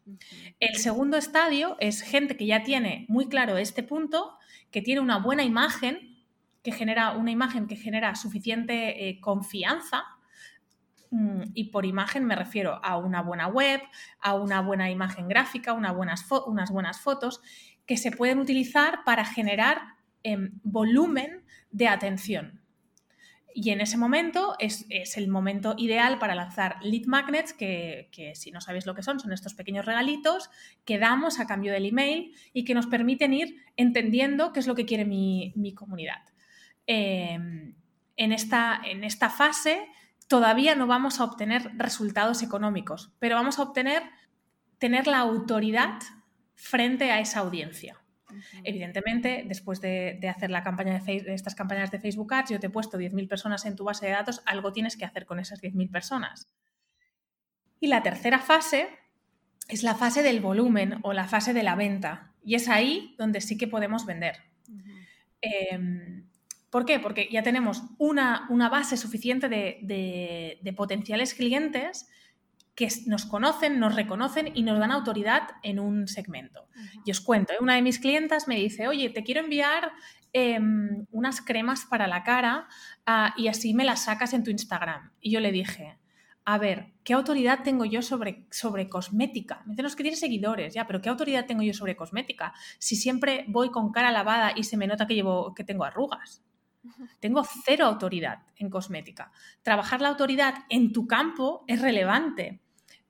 El 0.61 0.77
segundo 0.77 1.17
estadio 1.17 1.77
es 1.81 2.03
gente 2.03 2.37
que 2.37 2.47
ya 2.47 2.63
tiene 2.63 3.07
muy 3.09 3.29
claro 3.29 3.57
este 3.57 3.83
punto, 3.83 4.37
que 4.71 4.83
tiene 4.83 5.01
una 5.01 5.19
buena 5.19 5.43
imagen, 5.43 6.23
que 6.63 6.73
genera 6.73 7.13
una 7.13 7.31
imagen 7.31 7.67
que 7.67 7.77
genera 7.77 8.15
suficiente 8.15 9.09
eh, 9.09 9.21
confianza 9.21 10.05
mm, 11.11 11.43
y 11.55 11.71
por 11.71 11.87
imagen 11.87 12.25
me 12.25 12.37
refiero 12.37 12.79
a 12.85 12.99
una 12.99 13.23
buena 13.23 13.47
web, 13.47 13.81
a 14.21 14.35
una 14.35 14.61
buena 14.61 14.91
imagen 14.91 15.29
gráfica, 15.29 15.73
unas 15.73 15.95
buenas 16.71 17.01
fotos 17.01 17.41
que 17.87 17.97
se 17.97 18.11
pueden 18.11 18.39
utilizar 18.39 19.05
para 19.05 19.25
generar 19.25 19.97
em, 20.23 20.53
volumen 20.63 21.45
de 21.71 21.89
atención. 21.89 22.65
Y 23.57 23.71
en 23.71 23.81
ese 23.81 23.97
momento 23.97 24.57
es, 24.59 24.85
el 25.17 25.29
momento 25.29 25.77
ideal 25.79 26.19
para 26.19 26.35
lanzar 26.35 26.77
lead 26.83 27.07
magnets, 27.07 27.53
que, 27.53 28.33
si 28.35 28.51
no 28.51 28.61
sabéis 28.61 28.85
lo 28.85 28.97
que 28.97 29.05
son, 29.05 29.21
son 29.21 29.33
estos 29.33 29.55
pequeños 29.55 29.87
regalitos 29.87 30.51
que 30.85 30.99
damos 30.99 31.39
a 31.39 31.47
cambio 31.47 31.73
del 31.73 31.87
email 31.87 32.35
y 32.53 32.65
que 32.65 32.75
nos 32.75 32.89
permiten 32.89 33.33
ir 33.33 33.63
entendiendo 33.77 34.53
qué 34.53 34.59
es 34.59 34.67
lo 34.67 34.75
que 34.75 34.87
quiere 34.87 35.05
mi, 35.05 35.73
comunidad. 35.77 36.21
Em, 36.89 37.77
en, 38.17 38.33
esta, 38.33 38.81
en 38.85 39.05
esta 39.05 39.31
fase 39.31 39.87
todavía 40.27 40.75
no 40.75 40.89
vamos 40.89 41.21
a 41.21 41.25
obtener 41.25 41.71
resultados 41.77 42.43
económicos, 42.43 43.13
pero 43.21 43.37
vamos 43.37 43.61
a 43.61 43.63
obtener 43.63 44.03
tener 44.79 45.07
la 45.07 45.19
autoridad 45.19 46.01
frente 46.65 47.11
a 47.11 47.21
esa 47.21 47.41
audiencia. 47.41 48.01
Evidentemente, 48.65 49.45
después 49.47 49.81
de, 49.81 50.19
hacer 50.29 50.51
la 50.51 50.63
campaña 50.63 50.99
de, 50.99 51.35
estas 51.35 51.55
campañas 51.55 51.91
de 51.91 52.01
Facebook 52.01 52.33
Ads, 52.33 52.51
yo 52.51 52.59
te 52.59 52.67
he 52.67 52.71
puesto 52.71 52.99
10.000 52.99 53.29
personas 53.29 53.67
en 53.67 53.77
tu 53.77 53.85
base 53.85 54.07
de 54.07 54.13
datos, 54.13 54.43
algo 54.47 54.73
tienes 54.73 54.97
que 54.97 55.05
hacer 55.05 55.27
con 55.27 55.39
esas 55.39 55.61
10.000 55.63 55.91
personas. 55.93 56.49
Y 57.81 57.89
la 57.89 58.03
tercera 58.03 58.39
fase 58.39 58.89
es 59.69 59.83
la 59.83 59.95
fase 59.95 60.23
del 60.23 60.41
volumen 60.41 61.01
o 61.03 61.13
la 61.13 61.29
fase 61.29 61.53
de 61.53 61.63
la 61.63 61.77
venta. 61.77 62.33
Y 62.43 62.55
es 62.55 62.69
ahí 62.69 63.15
donde 63.19 63.41
sí 63.41 63.59
que 63.59 63.69
podemos 63.69 64.07
vender. 64.07 64.39
Em, 65.43 66.29
¿Por 66.71 66.87
qué? 66.87 66.99
Porque 66.99 67.29
ya 67.31 67.43
tenemos 67.43 67.83
una, 67.99 68.49
base 68.71 68.97
suficiente 68.97 69.49
de 69.49 70.75
potenciales 70.77 71.35
clientes 71.35 72.09
que 72.75 72.89
nos 73.07 73.25
conocen, 73.25 73.79
nos 73.79 73.95
reconocen 73.95 74.51
y 74.55 74.63
nos 74.63 74.79
dan 74.79 74.91
autoridad 74.91 75.43
en 75.63 75.79
un 75.79 76.09
segmento. 76.09 76.69
Y 77.05 77.11
os 77.13 77.21
cuento, 77.21 77.53
¿eh? 77.53 77.57
una 77.61 77.75
de 77.75 77.83
mis 77.83 78.01
clientas 78.01 78.49
me 78.49 78.57
dice, 78.57 78.89
oye, 78.89 79.11
te 79.11 79.23
quiero 79.23 79.41
enviar 79.41 79.93
em, 80.33 81.07
unas 81.13 81.41
cremas 81.41 81.87
para 81.87 82.09
la 82.09 82.25
cara 82.25 82.67
ah, 83.07 83.33
y 83.37 83.49
así 83.49 83.75
me 83.75 83.85
las 83.85 84.05
sacas 84.05 84.33
en 84.35 84.43
tu 84.43 84.51
Instagram. 84.51 85.13
Y 85.21 85.31
yo 85.31 85.41
le 85.41 85.53
dije, 85.53 85.99
a 86.45 86.59
ver, 86.59 86.93
¿qué 87.05 87.15
autoridad 87.15 87.63
tengo 87.63 87.85
yo 87.85 88.03
sobre, 88.03 88.47
sobre 88.51 88.89
cosmética? 88.89 89.63
Me 89.67 89.77
dicen 89.77 89.97
que 89.97 90.03
tienen 90.03 90.19
seguidores, 90.19 90.75
ya, 90.75 90.87
pero 90.87 91.01
¿qué 91.01 91.09
autoridad 91.09 91.47
tengo 91.47 91.63
yo 91.63 91.73
sobre 91.73 91.97
cosmética? 91.97 92.53
Si 92.79 92.97
siempre 92.97 93.45
voy 93.49 93.71
con 93.71 93.93
cara 93.93 94.11
lavada 94.11 94.53
y 94.57 94.65
se 94.65 94.77
me 94.77 94.89
nota 94.89 95.07
que, 95.07 95.15
llevo, 95.15 95.55
que 95.55 95.65
tengo 95.65 95.85
arrugas. 95.85 96.43
Tengo 97.19 97.45
cero 97.65 97.87
autoridad 97.87 98.43
en 98.57 98.69
cosmética. 98.69 99.33
Trabajar 99.63 100.03
la 100.03 100.09
autoridad 100.09 100.55
en 100.69 100.93
tu 100.93 101.07
campo 101.07 101.65
es 101.67 101.81
relevante 101.81 102.61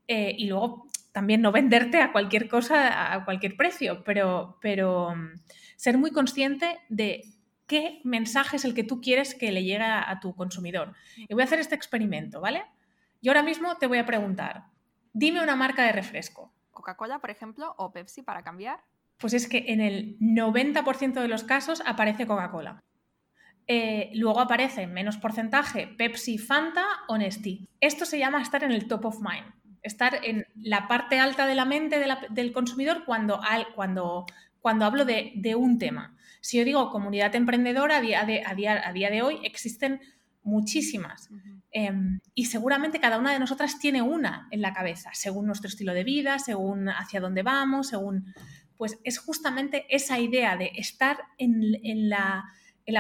eh, 0.07 0.35
y 0.37 0.49
luego 0.49 0.87
también 1.13 1.41
no 1.43 1.53
venderte 1.53 2.03
a 2.03 2.13
cualquier 2.13 2.49
cosa, 2.49 3.15
a 3.15 3.25
cualquier 3.25 3.57
precio, 3.57 4.03
pero, 4.05 4.59
pero 4.61 5.15
mm, 5.15 5.41
ser 5.77 5.97
muy 5.97 6.11
consciente 6.11 6.81
de 6.89 7.23
qué 7.67 8.01
mensaje 8.05 8.57
es 8.57 8.65
el 8.65 8.75
que 8.75 8.85
tú 8.85 9.01
quieres 9.01 9.35
que 9.35 9.53
le 9.53 9.63
llegue 9.63 9.85
a, 9.85 10.19
tu 10.21 10.35
consumidor. 10.35 10.93
Y 11.17 11.33
voy 11.33 11.43
a 11.43 11.45
hacer 11.45 11.61
este 11.61 11.75
experimento, 11.75 12.41
¿vale? 12.41 12.65
Yo 13.23 13.31
ahora 13.31 13.43
mismo 13.43 13.77
te 13.77 13.87
voy 13.87 13.99
a 13.99 14.07
preguntar, 14.07 14.65
dime 15.13 15.43
una 15.43 15.57
marca 15.57 15.85
de 15.85 15.93
refresco. 15.93 16.53
Coca-Cola, 16.73 17.21
por 17.21 17.31
ejemplo, 17.31 17.75
o 17.79 17.93
Pepsi 17.93 18.23
para 18.23 18.43
cambiar. 18.43 18.81
Pues 19.19 19.33
es 19.33 19.49
que 19.49 19.67
en 19.69 19.81
el 19.81 20.19
90% 20.19 21.15
de 21.15 21.29
los 21.29 21.45
casos 21.45 21.81
aparece 21.87 22.27
Coca-Cola. 22.27 22.83
Eh, 23.67 24.11
luego 24.15 24.41
aparece 24.41 24.83
en 24.83 24.93
menos 24.93 25.17
porcentaje 25.17 25.87
Pepsi, 25.87 26.39
Fanta 26.39 26.85
o 27.09 27.17
Nestí. 27.17 27.69
Esto 27.81 28.05
se 28.05 28.19
llama 28.19 28.43
estar 28.43 28.63
en 28.65 28.73
el 28.73 28.89
top 28.89 29.07
of 29.07 29.21
mind 29.21 29.64
estar 29.85 30.19
en 30.25 30.47
la 30.57 30.89
parte 30.89 31.21
alta 31.21 31.47
de 31.47 31.55
la 31.55 31.67
mente 31.67 32.03
del 32.31 32.53
consumidor 32.53 33.05
cuando, 33.05 33.41
cuando, 33.77 34.27
cuando 34.61 34.87
hablo 34.87 35.05
de, 35.05 35.55
un 35.57 35.79
tema. 35.79 36.17
Si 36.41 36.59
yo 36.59 36.65
digo 36.65 36.91
comunidad 36.91 37.35
emprendedora, 37.35 37.99
a 37.99 38.01
día 38.01 38.25
de, 38.25 38.43
a 38.45 38.55
día, 38.55 39.11
de 39.11 39.23
hoy 39.23 39.39
existen 39.45 40.01
muchísimas. 40.43 41.29
Em, 41.71 42.21
y 42.35 42.47
seguramente 42.47 42.99
cada 42.99 43.19
una 43.19 43.33
de 43.33 43.39
nosotras 43.39 43.79
tiene 43.79 44.01
una 44.01 44.49
en 44.51 44.63
la 44.63 44.73
cabeza, 44.73 45.11
según 45.13 45.47
nuestro 45.47 45.69
estilo 45.69 45.93
de 45.93 46.05
vida, 46.05 46.39
según 46.39 46.89
hacia 46.89 47.21
dónde 47.21 47.43
vamos, 47.43 47.89
según... 47.89 48.35
Pues 48.77 48.99
es 49.05 49.19
justamente 49.19 49.87
esa 49.89 50.19
idea 50.19 50.57
de 50.57 50.73
estar 50.75 51.19
en, 51.39 52.09
la, 52.09 52.45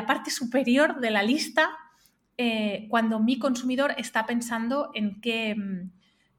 parte 0.06 0.30
superior 0.30 1.00
de 1.00 1.10
la 1.10 1.24
lista 1.24 1.70
eh, 2.36 2.86
cuando 2.88 3.18
mi 3.18 3.38
consumidor 3.38 3.94
está 3.96 4.26
pensando 4.26 4.90
en 4.94 5.22
qué... 5.22 5.50
Em, 5.50 5.90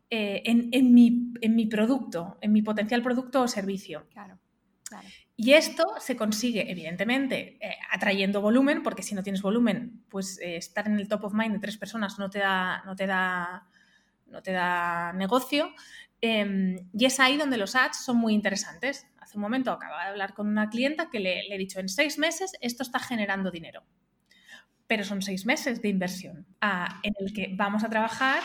eh, 0.10 0.44
en, 0.46 0.94
mi, 0.94 1.34
en, 1.42 1.56
mi, 1.56 1.66
producto, 1.66 2.38
en 2.42 2.52
mi 2.52 2.62
potencial 2.62 3.02
producto 3.02 3.42
o 3.42 3.48
servicio. 3.48 4.08
Claro, 4.10 4.40
claro. 4.84 5.08
Y 5.38 5.54
esto 5.54 5.84
se 6.00 6.16
consigue, 6.16 6.72
evidentemente, 6.72 7.58
eh, 7.60 7.76
atrayendo 7.92 8.40
volumen, 8.40 8.84
porque 8.84 9.04
si 9.04 9.16
no 9.16 9.24
tienes 9.24 9.42
volumen, 9.42 10.06
pues 10.10 10.40
eh, 10.40 10.56
estar 10.56 10.88
en 10.88 10.98
el 10.98 11.10
top 11.10 11.26
of 11.26 11.34
mind 11.34 11.54
de 11.54 11.60
tres 11.60 11.78
personas 11.78 12.18
no 12.18 12.30
te 12.30 12.40
da, 12.40 12.84
no 12.86 12.96
te 12.96 13.06
da, 13.06 13.68
no 14.28 14.42
te 14.42 14.52
da 14.52 15.12
negocio. 15.14 15.74
Em, 16.22 16.88
y 16.94 17.06
es 17.06 17.20
ahí 17.20 17.36
donde 17.36 17.58
los 17.58 17.76
ads 17.76 18.06
son 18.06 18.18
muy 18.18 18.34
interesantes. 18.34 19.08
Hace 19.20 19.38
un 19.38 19.42
momento 19.42 19.72
acaba 19.72 20.04
de 20.04 20.10
hablar 20.12 20.34
con 20.34 20.48
una 20.48 20.70
clienta 20.70 21.10
que 21.10 21.20
le, 21.20 21.54
he 21.54 21.58
dicho, 21.58 21.80
en 21.80 21.90
seis 21.90 22.18
meses 22.18 22.54
esto 22.62 22.84
está 22.84 23.00
generando 23.00 23.52
dinero. 23.52 23.84
Pero 24.88 25.04
son 25.04 25.22
seis 25.22 25.46
meses 25.46 25.82
de 25.82 25.90
inversión 25.90 26.46
ah, 26.62 27.02
en 27.04 27.14
el 27.20 27.34
que 27.34 27.54
vamos 27.58 27.84
a 27.84 27.90
trabajar 27.90 28.42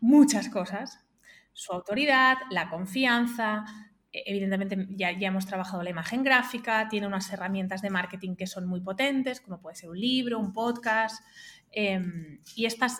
muchas 0.00 0.48
cosas. 0.48 1.04
Su 1.52 1.72
autoridad, 1.72 2.38
la 2.50 2.70
confianza, 2.70 3.64
e, 4.12 4.22
evidentemente 4.26 4.86
ya, 4.90 5.12
ya, 5.12 5.28
hemos 5.28 5.46
trabajado 5.46 5.82
la 5.82 5.90
imagen 5.90 6.22
gráfica, 6.22 6.88
tiene 6.88 7.06
unas 7.06 7.32
herramientas 7.32 7.82
de 7.82 7.90
marketing 7.90 8.36
que 8.36 8.46
son 8.46 8.66
muy 8.66 8.80
potentes, 8.80 9.40
como 9.40 9.60
puede 9.60 9.76
ser 9.76 9.90
un 9.90 10.00
libro, 10.00 10.38
un 10.38 10.52
podcast. 10.52 11.22
Em, 11.70 12.40
y 12.56 12.64
estas, 12.64 12.98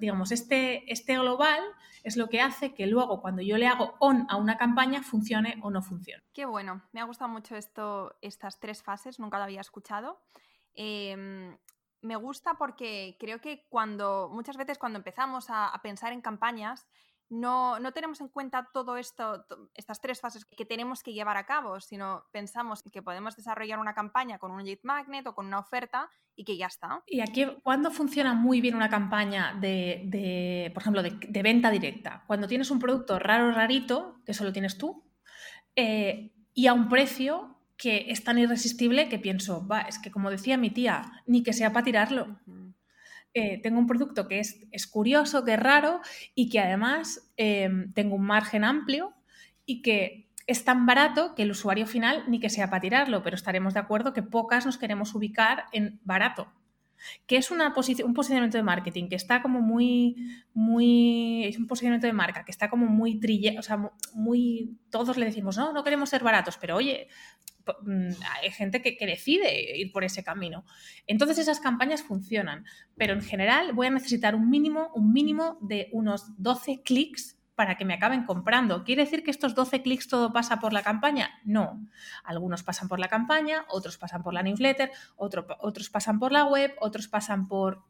digamos, 0.00 0.32
este, 0.32 0.90
este 0.92 1.16
global 1.16 1.60
es 2.02 2.16
lo 2.16 2.28
que 2.28 2.40
hace 2.40 2.74
que 2.74 2.86
luego 2.86 3.20
cuando 3.20 3.42
yo 3.42 3.56
le 3.56 3.66
hago 3.66 3.94
on 4.00 4.26
a 4.28 4.36
una 4.36 4.56
campaña 4.56 5.02
funcione 5.02 5.58
o 5.62 5.70
no 5.70 5.82
funcione. 5.82 6.22
Qué 6.32 6.44
bueno, 6.44 6.82
me 6.92 7.00
ha 7.00 7.04
gustado 7.04 7.30
mucho 7.30 7.56
esto, 7.56 8.16
estas 8.20 8.58
tres 8.58 8.82
fases, 8.82 9.20
nunca 9.20 9.38
lo 9.38 9.44
había 9.44 9.60
escuchado. 9.60 10.20
Em, 10.74 11.56
me 12.02 12.16
gusta 12.16 12.54
porque 12.54 13.16
creo 13.18 13.40
que 13.40 13.66
cuando 13.68 14.28
muchas 14.32 14.56
veces 14.56 14.78
cuando 14.78 14.98
empezamos 14.98 15.46
a 15.48 15.78
pensar 15.82 16.12
en 16.12 16.20
campañas, 16.20 16.86
no, 17.30 17.78
tenemos 17.94 18.20
en 18.20 18.28
cuenta 18.28 18.68
todo 18.72 18.96
esto, 18.96 19.46
estas 19.74 20.00
tres 20.00 20.20
fases 20.20 20.44
que 20.44 20.64
tenemos 20.64 21.04
que 21.04 21.12
llevar 21.12 21.36
a 21.36 21.46
cabo, 21.46 21.80
sino 21.80 22.24
pensamos 22.32 22.82
que 22.82 23.02
podemos 23.02 23.36
desarrollar 23.36 23.78
una 23.78 23.94
campaña 23.94 24.38
con 24.38 24.50
un 24.50 24.64
lead 24.64 24.80
magnet 24.82 25.26
o 25.28 25.34
con 25.34 25.46
una 25.46 25.60
oferta 25.60 26.10
y 26.34 26.44
que 26.44 26.56
ya 26.56 26.66
está. 26.66 27.04
Y 27.06 27.20
aquí, 27.20 27.46
¿cuándo 27.62 27.92
funciona 27.92 28.34
muy 28.34 28.60
bien 28.60 28.74
una 28.74 28.90
campaña 28.90 29.56
de, 29.60 30.70
por 30.74 30.82
ejemplo, 30.82 31.02
de, 31.04 31.42
venta 31.42 31.70
directa? 31.70 32.24
Cuando 32.26 32.48
tienes 32.48 32.70
un 32.72 32.80
producto 32.80 33.20
raro, 33.20 33.52
rarito, 33.52 34.16
que 34.26 34.34
solo 34.34 34.52
tienes 34.52 34.76
tú, 34.76 35.04
eh, 35.76 36.32
y 36.52 36.66
a 36.66 36.72
un 36.72 36.88
precio 36.88 37.59
que 37.80 38.10
es 38.10 38.22
tan 38.22 38.38
irresistible 38.38 39.08
que 39.08 39.18
pienso, 39.18 39.66
va, 39.66 39.80
es 39.80 39.98
que 39.98 40.10
como 40.10 40.30
decía 40.30 40.58
mi 40.58 40.68
tía, 40.68 41.10
ni 41.26 41.42
que 41.42 41.54
sea 41.54 41.72
para 41.72 41.84
tirarlo. 41.84 42.38
Eh, 43.32 43.58
tengo 43.62 43.78
un 43.78 43.86
producto 43.86 44.28
que 44.28 44.38
es, 44.38 44.60
es, 44.70 44.86
curioso, 44.86 45.44
que 45.44 45.54
es 45.54 45.60
raro 45.60 46.02
y 46.34 46.50
que 46.50 46.60
además 46.60 47.32
em, 47.38 47.90
tengo 47.94 48.16
un 48.16 48.26
margen 48.26 48.64
amplio 48.64 49.14
y 49.64 49.80
que 49.80 50.28
es 50.46 50.64
tan 50.64 50.84
barato 50.84 51.34
que 51.34 51.44
el 51.44 51.52
usuario 51.52 51.86
final 51.86 52.24
ni 52.28 52.38
que 52.38 52.50
sea 52.50 52.68
para 52.68 52.82
tirarlo, 52.82 53.22
pero 53.22 53.34
estaremos 53.34 53.72
de 53.72 53.80
acuerdo 53.80 54.12
que 54.12 54.22
pocas 54.22 54.66
nos 54.66 54.76
queremos 54.76 55.14
ubicar 55.14 55.64
en 55.72 56.00
barato 56.04 56.52
que 57.26 57.36
es 57.36 57.50
una 57.50 57.74
un 58.04 58.14
posicionamiento 58.14 58.56
de 58.56 58.62
marketing 58.62 59.08
que 59.08 59.16
está 59.16 59.42
como 59.42 59.60
muy, 59.60 60.16
muy, 60.54 61.44
es 61.44 61.58
un 61.58 61.66
posicionamiento 61.66 62.06
de 62.06 62.12
marca 62.12 62.44
que 62.44 62.50
está 62.50 62.68
como 62.68 62.86
muy 62.86 63.18
trille, 63.18 63.58
o 63.58 63.62
sea, 63.62 63.90
muy, 64.12 64.78
todos 64.90 65.16
le 65.16 65.26
decimos, 65.26 65.56
no, 65.56 65.72
no 65.72 65.84
queremos 65.84 66.10
ser 66.10 66.22
baratos, 66.22 66.56
pero 66.58 66.76
oye, 66.76 67.08
mm, 67.82 68.10
hay 68.42 68.50
gente 68.50 68.82
que, 68.82 68.96
que, 68.96 69.06
decide 69.06 69.78
ir 69.78 69.92
por 69.92 70.04
ese 70.04 70.22
camino. 70.22 70.64
Entonces 71.06 71.38
esas 71.38 71.60
campañas 71.60 72.02
funcionan, 72.02 72.64
pero 72.96 73.14
en 73.14 73.22
general 73.22 73.72
voy 73.72 73.86
a 73.86 73.90
necesitar 73.90 74.34
un 74.34 74.50
mínimo, 74.50 74.90
un 74.94 75.12
mínimo 75.12 75.58
de 75.60 75.88
unos 75.92 76.34
12 76.38 76.82
clics 76.82 77.39
para 77.60 77.76
que 77.76 77.84
me 77.84 77.92
acaben 77.92 78.24
comprando. 78.24 78.84
¿Quiere 78.84 79.04
decir 79.04 79.22
que 79.22 79.30
estos 79.30 79.54
12 79.54 79.82
clics 79.82 80.08
todo 80.08 80.32
pasa 80.32 80.58
por 80.60 80.72
la 80.72 80.82
campaña? 80.82 81.28
No. 81.44 81.86
Algunos 82.24 82.62
pasan 82.62 82.88
por 82.88 82.98
la 82.98 83.08
campaña, 83.08 83.66
otros 83.68 83.98
pasan 83.98 84.22
por 84.22 84.32
la 84.32 84.42
newsletter, 84.42 84.90
otros 85.16 85.90
pasan 85.90 86.18
por 86.18 86.32
la 86.32 86.46
web, 86.46 86.74
otros 86.80 87.06
pasan 87.08 87.48
por 87.48 87.84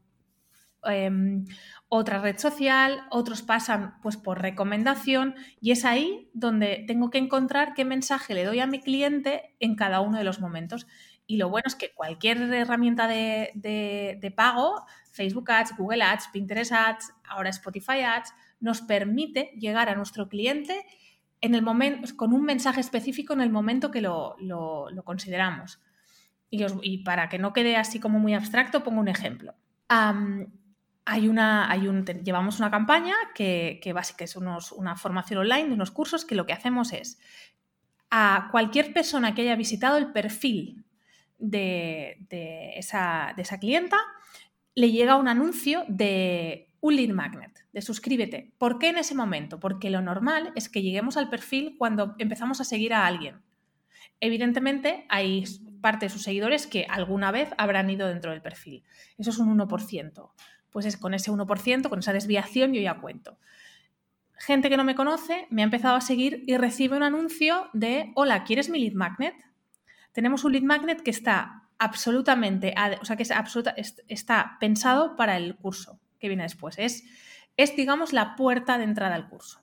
em, 0.83 1.45
otra 1.87 2.19
red 2.19 2.37
social, 2.37 3.05
otros 3.11 3.43
pasan 3.43 3.95
pues 4.01 4.17
por 4.17 4.41
recomendación 4.41 5.35
y 5.61 5.71
es 5.71 5.85
ahí 5.85 6.29
donde 6.33 6.83
tengo 6.85 7.09
que 7.09 7.19
encontrar 7.19 7.73
qué 7.73 7.85
mensaje 7.85 8.33
le 8.33 8.43
doy 8.43 8.59
a 8.59 8.67
mi 8.67 8.81
cliente 8.81 9.55
en 9.61 9.77
cada 9.77 10.01
uno 10.01 10.17
de 10.17 10.25
los 10.25 10.41
momentos. 10.41 10.85
Y 11.25 11.37
lo 11.37 11.47
bueno 11.47 11.63
es 11.67 11.75
que 11.75 11.93
cualquier 11.93 12.41
herramienta 12.53 13.07
de, 13.07 13.51
de 13.53 14.31
pago, 14.31 14.85
Facebook 15.13 15.49
Ads, 15.49 15.77
Google 15.77 16.03
Ads, 16.03 16.27
Pinterest 16.33 16.73
Ads, 16.73 17.13
ahora 17.23 17.51
Spotify 17.51 18.01
Ads, 18.01 18.33
nos 18.61 18.81
permite 18.81 19.51
llegar 19.59 19.89
a 19.89 19.95
nuestro 19.95 20.29
cliente 20.29 20.85
en 21.41 21.55
el 21.55 21.61
momento, 21.61 22.15
con 22.15 22.31
un 22.31 22.43
mensaje 22.43 22.79
específico 22.79 23.33
en 23.33 23.41
el 23.41 23.49
momento 23.49 23.91
que 23.91 24.01
lo, 24.01 24.37
consideramos. 25.03 25.81
Y, 26.49 26.99
para 26.99 27.27
que 27.29 27.39
no 27.39 27.53
quede 27.53 27.75
así 27.75 27.99
como 27.99 28.19
muy 28.19 28.33
abstracto, 28.33 28.83
pongo 28.83 29.01
un 29.01 29.07
ejemplo. 29.07 29.53
hay 29.89 31.27
una, 31.27 31.69
hay 31.69 31.87
un, 31.87 32.05
llevamos 32.05 32.59
una 32.59 32.71
campaña 32.71 33.15
que, 33.35 33.79
que 33.81 33.91
básicamente 33.91 34.25
es 34.25 34.71
una 34.71 34.95
formación 34.95 35.39
online 35.39 35.67
de 35.67 35.73
unos 35.73 35.91
cursos 35.91 36.23
que 36.23 36.35
lo 36.35 36.45
que 36.45 36.53
hacemos 36.53 36.93
es 36.93 37.19
a 38.11 38.49
cualquier 38.51 38.93
persona 38.93 39.33
que 39.33 39.41
haya 39.41 39.55
visitado 39.55 39.97
el 39.97 40.11
perfil 40.11 40.83
de, 41.39 42.17
de, 42.29 42.77
esa, 42.77 43.33
de 43.35 43.41
esa 43.41 43.57
clienta, 43.57 43.97
le 44.75 44.91
llega 44.91 45.15
un 45.15 45.29
anuncio 45.29 45.85
de 45.87 46.69
un 46.81 46.95
lead 46.95 47.09
magnet, 47.09 47.63
de 47.71 47.81
suscríbete. 47.81 48.53
¿Por 48.57 48.79
qué 48.79 48.89
en 48.89 48.97
ese 48.97 49.15
momento? 49.15 49.59
Porque 49.59 49.91
lo 49.91 50.01
normal 50.01 50.51
es 50.55 50.67
que 50.67 50.81
lleguemos 50.81 51.15
al 51.15 51.29
perfil 51.29 51.75
cuando 51.77 52.15
empezamos 52.17 52.59
a 52.59 52.63
seguir 52.63 52.93
a 52.93 53.05
alguien. 53.05 53.41
Evidentemente, 54.19 55.05
hay 55.07 55.43
parte 55.79 56.07
de 56.07 56.09
sus 56.09 56.23
seguidores 56.23 56.67
que 56.67 56.85
alguna 56.89 57.31
vez 57.31 57.49
habrán 57.57 57.89
ido 57.89 58.07
dentro 58.07 58.31
del 58.31 58.41
perfil. 58.41 58.83
Eso 59.17 59.29
es 59.29 59.37
un 59.37 59.57
1%. 59.57 60.31
Pues 60.71 60.85
es 60.85 60.97
con 60.97 61.13
ese 61.13 61.31
1%, 61.31 61.89
con 61.89 61.99
esa 61.99 62.13
desviación, 62.13 62.73
yo 62.73 62.81
ya 62.81 62.99
cuento. 62.99 63.37
Gente 64.37 64.69
que 64.69 64.77
no 64.77 64.83
me 64.83 64.95
conoce 64.95 65.47
me 65.51 65.61
ha 65.61 65.65
empezado 65.65 65.95
a 65.95 66.01
seguir 66.01 66.43
y 66.47 66.57
recibe 66.57 66.97
un 66.97 67.03
anuncio 67.03 67.69
de, 67.73 68.11
hola, 68.15 68.43
¿quieres 68.43 68.69
mi 68.69 68.79
lead 68.79 68.93
magnet? 68.93 69.35
Tenemos 70.13 70.43
un 70.43 70.53
lead 70.53 70.63
magnet 70.63 71.01
que 71.01 71.11
está 71.11 71.69
absolutamente, 71.77 72.73
o 73.01 73.05
sea, 73.05 73.17
que 73.17 73.23
está 74.07 74.57
pensado 74.59 75.15
para 75.15 75.37
el 75.37 75.55
curso 75.55 76.00
que 76.21 76.29
viene 76.29 76.43
después. 76.43 76.75
Es, 76.77 77.03
es, 77.57 77.75
digamos, 77.75 78.13
la 78.13 78.35
puerta 78.37 78.77
de 78.77 78.85
entrada 78.85 79.15
al 79.15 79.27
curso. 79.27 79.61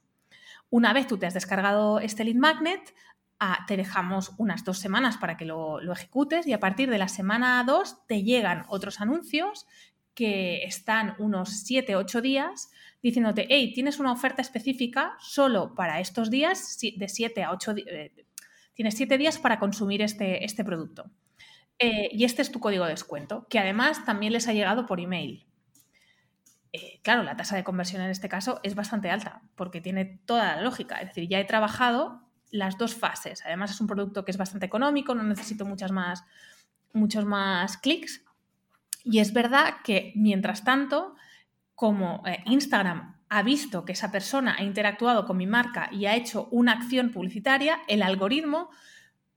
Una 0.69 0.93
vez 0.93 1.07
tú 1.07 1.17
te 1.17 1.27
has 1.27 1.35
descargado 1.35 2.01
este 2.01 2.25
lead 2.25 2.37
magnet, 2.37 2.95
ah, 3.41 3.65
te 3.67 3.77
dejamos 3.77 4.33
unas 4.37 4.65
dos 4.65 4.79
semanas 4.79 5.17
para 5.17 5.37
que 5.37 5.47
lo, 5.47 5.81
ejecutes 5.91 6.47
y 6.47 6.53
a 6.53 6.61
partir 6.61 6.91
de 6.91 6.99
la 6.99 7.09
semana 7.09 7.65
2 7.65 8.07
te 8.07 8.23
llegan 8.23 8.67
otros 8.69 9.01
anuncios 9.01 9.67
que 10.15 10.65
están 10.65 11.15
unos 11.19 11.63
7, 11.65 11.97
8 11.97 12.21
días 12.21 12.71
diciéndote, 13.01 13.47
hey, 13.49 13.73
tienes 13.73 14.01
una 14.01 14.13
oferta 14.13 14.43
específica 14.43 15.17
solo 15.21 15.75
para 15.77 16.01
estos 16.01 16.31
días, 16.31 16.77
de 16.81 17.09
7 17.09 17.45
a 17.45 17.53
8 17.53 17.75
días, 17.75 17.89
eh, 17.89 18.27
tienes 18.75 18.95
7 18.97 19.17
días 19.17 19.39
para 19.39 19.61
consumir 19.61 20.03
este, 20.03 20.45
este 20.45 20.65
producto. 20.65 21.11
Eh, 21.79 22.11
y 22.13 22.25
este 22.25 22.43
es 22.43 22.51
tu 22.51 22.59
código 22.59 22.85
de 22.85 22.91
descuento, 22.91 23.47
que 23.49 23.61
además 23.61 24.05
también 24.05 24.33
les 24.33 24.49
ha 24.49 24.53
llegado 24.53 24.85
por 24.87 24.99
email. 24.99 25.48
Eh, 26.73 27.01
claro, 27.03 27.23
la 27.23 27.37
tasa 27.37 27.57
de 27.57 27.65
conversión 27.65 28.03
en 28.03 28.11
este 28.11 28.29
caso 28.29 28.61
es 28.63 28.75
bastante 28.75 29.11
alta, 29.11 29.43
porque 29.57 29.81
tiene 29.81 30.05
toda 30.05 30.57
la 30.57 30.63
lógica. 30.63 30.97
Es 31.01 31.09
decir, 31.09 31.29
ya 31.29 31.41
he 31.41 31.45
trabajado 31.45 32.23
las 32.51 32.77
dos 32.79 32.95
fases. 32.95 33.43
Además, 33.45 33.71
es 33.71 33.81
un 33.81 33.87
producto 33.87 34.25
que 34.25 34.31
es 34.31 34.37
bastante 34.37 34.67
económico, 34.67 35.15
no 35.15 35.23
necesito 35.23 35.65
muchas 35.65 35.93
más, 35.93 36.25
muchos 36.93 37.25
más 37.25 37.79
clics. 37.79 38.23
Y 39.05 39.21
es 39.21 39.33
verdad 39.33 39.77
que, 39.83 40.13
mientras 40.15 40.65
tanto, 40.65 41.15
como 41.75 42.23
eh, 42.27 42.43
Instagram 42.47 43.17
ha 43.31 43.43
visto 43.43 43.85
que 43.85 43.93
esa 43.93 44.11
persona 44.11 44.57
ha 44.59 44.63
interactuado 44.63 45.27
con 45.27 45.37
mi 45.37 45.47
marca 45.47 45.91
y 45.93 46.07
ha 46.07 46.17
hecho 46.17 46.49
una 46.51 46.73
acción 46.73 47.11
publicitaria, 47.11 47.79
el 47.87 48.03
algoritmo 48.03 48.71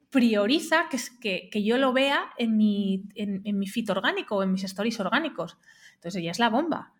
prioriza 0.10 0.88
que, 0.90 1.50
que, 1.50 1.64
yo 1.64 1.78
lo 1.78 1.94
vea 1.94 2.32
en 2.38 2.58
mi, 2.58 3.04
en 3.16 3.60
mi 3.60 3.68
feed 3.68 3.90
orgánico 3.90 4.38
o 4.38 4.44
en 4.44 4.52
mis 4.52 4.64
stories 4.64 5.00
orgánicos. 5.00 5.58
Entonces 5.96 6.24
ya 6.24 6.32
es 6.32 6.40
la 6.40 6.50
bomba 6.50 6.94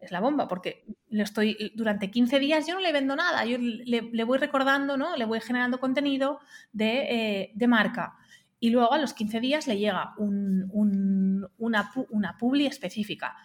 es 0.00 0.12
la 0.12 0.20
bomba, 0.20 0.46
porque 0.46 0.84
le 1.08 1.22
estoy, 1.22 1.72
durante 1.74 2.10
15 2.10 2.38
días 2.38 2.66
yo 2.66 2.74
no 2.74 2.80
le 2.80 2.92
vendo 2.92 3.16
nada, 3.16 3.44
yo 3.44 3.58
le, 3.58 4.24
voy 4.24 4.38
recordando, 4.38 4.96
¿no? 4.96 5.16
Le 5.16 5.24
voy 5.24 5.40
generando 5.40 5.80
contenido 5.80 6.40
de, 6.72 7.50
eh, 7.54 7.66
marca. 7.66 8.16
Y 8.60 8.70
luego 8.70 8.92
a 8.92 8.98
los 8.98 9.14
15 9.14 9.40
días 9.40 9.66
le 9.66 9.78
llega 9.78 10.14
una, 10.18 11.90
una 12.08 12.38
publi 12.38 12.66
específica. 12.66 13.36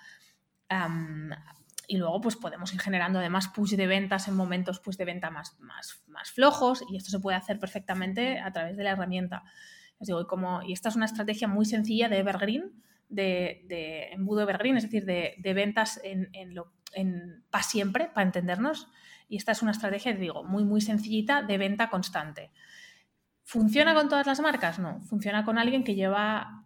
y 1.87 1.97
luego 1.97 2.21
pues 2.21 2.35
podemos 2.35 2.73
ir 2.73 2.79
generando 2.79 3.19
además 3.19 3.49
push 3.49 3.75
de 3.75 3.87
ventas 3.87 4.27
en 4.27 4.35
momentos 4.35 4.79
pues, 4.79 4.97
de 4.97 5.05
venta 5.05 5.29
más, 5.29 5.59
más, 5.59 6.01
más 6.07 6.31
flojos 6.31 6.83
y 6.89 6.95
esto 6.95 7.11
se 7.11 7.19
puede 7.19 7.37
hacer 7.37 7.59
perfectamente 7.59 8.39
a 8.39 8.51
través 8.51 8.77
de 8.77 8.83
la 8.83 8.91
herramienta. 8.91 9.43
Os 9.99 10.07
digo, 10.07 10.21
y, 10.21 10.69
y 10.69 10.73
esta 10.73 10.89
es 10.89 10.95
una 10.95 11.05
estrategia 11.05 11.47
muy 11.47 11.65
sencilla 11.65 12.09
de 12.09 12.19
Evergreen, 12.19 12.83
de, 13.13 13.63
de 13.67 14.09
embudo 14.11 14.49
es 14.49 14.83
decir, 14.83 15.05
de, 15.05 15.53
ventas 15.53 16.01
en, 16.03 16.29
en, 16.33 16.55
lo, 16.55 16.73
en 16.93 17.43
para 17.49 17.63
siempre, 17.63 18.09
para 18.13 18.25
entendernos. 18.25 18.87
Y 19.29 19.37
esta 19.37 19.51
es 19.51 19.61
una 19.61 19.71
estrategia, 19.71 20.13
digo, 20.13 20.43
muy, 20.43 20.63
muy 20.63 20.81
sencillita 20.81 21.41
de 21.43 21.57
venta 21.57 21.89
constante. 21.89 22.51
¿Funciona 23.43 23.93
con 23.93 24.09
todas 24.09 24.25
las 24.25 24.39
marcas? 24.39 24.79
No, 24.79 25.01
funciona 25.01 25.45
con 25.45 25.57
alguien 25.57 25.83
que 25.83 25.95
lleva 25.95 26.65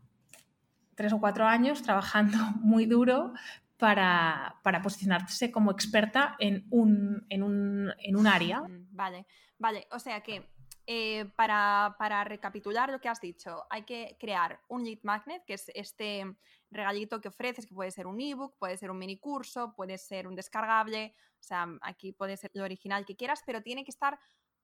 tres 0.96 1.14
o 1.14 1.20
cuatro 1.20 1.46
años 1.46 1.84
trabajando 1.84 2.38
muy 2.62 2.86
duro 2.86 3.34
para, 3.78 4.56
para 4.64 4.82
posicionarse 4.82 5.52
como 5.52 5.72
experta 5.72 6.36
en 6.40 6.66
un, 6.70 7.26
en 7.30 7.44
un, 7.44 7.94
en 8.00 8.16
un 8.16 8.28
área. 8.28 8.64
Vale, 8.92 9.26
vale, 9.60 9.88
o 9.92 10.00
sea 10.00 10.22
que 10.22 10.48
eh, 10.90 11.26
para, 11.36 12.24
recapitular 12.24 12.90
lo 12.90 13.02
que 13.02 13.10
has 13.10 13.20
dicho, 13.20 13.66
hay 13.70 13.84
que 13.84 14.16
crear 14.18 14.62
un 14.70 14.86
lead 14.86 15.00
magnet, 15.04 15.44
que 15.46 15.56
es 15.56 15.70
este 15.76 16.26
regalito 16.72 17.20
que 17.20 17.28
ofreces, 17.28 17.66
que 17.66 17.76
puede 17.76 17.92
ser 17.92 18.08
un 18.08 18.22
ebook, 18.22 18.58
puede 18.58 18.78
ser 18.78 18.90
un 18.90 18.98
mini 18.98 19.18
curso, 19.18 19.74
puede 19.76 19.98
ser 19.98 20.28
un 20.28 20.36
descargable, 20.36 21.14
o 21.42 21.44
sea, 21.44 21.68
aquí 21.82 22.14
puede 22.14 22.38
ser 22.38 22.52
lo 22.54 22.64
original 22.64 23.06
que 23.06 23.18
quieras, 23.18 23.44
pero 23.46 23.62
tiene 23.62 23.84
que 23.84 23.92
estar 23.92 24.18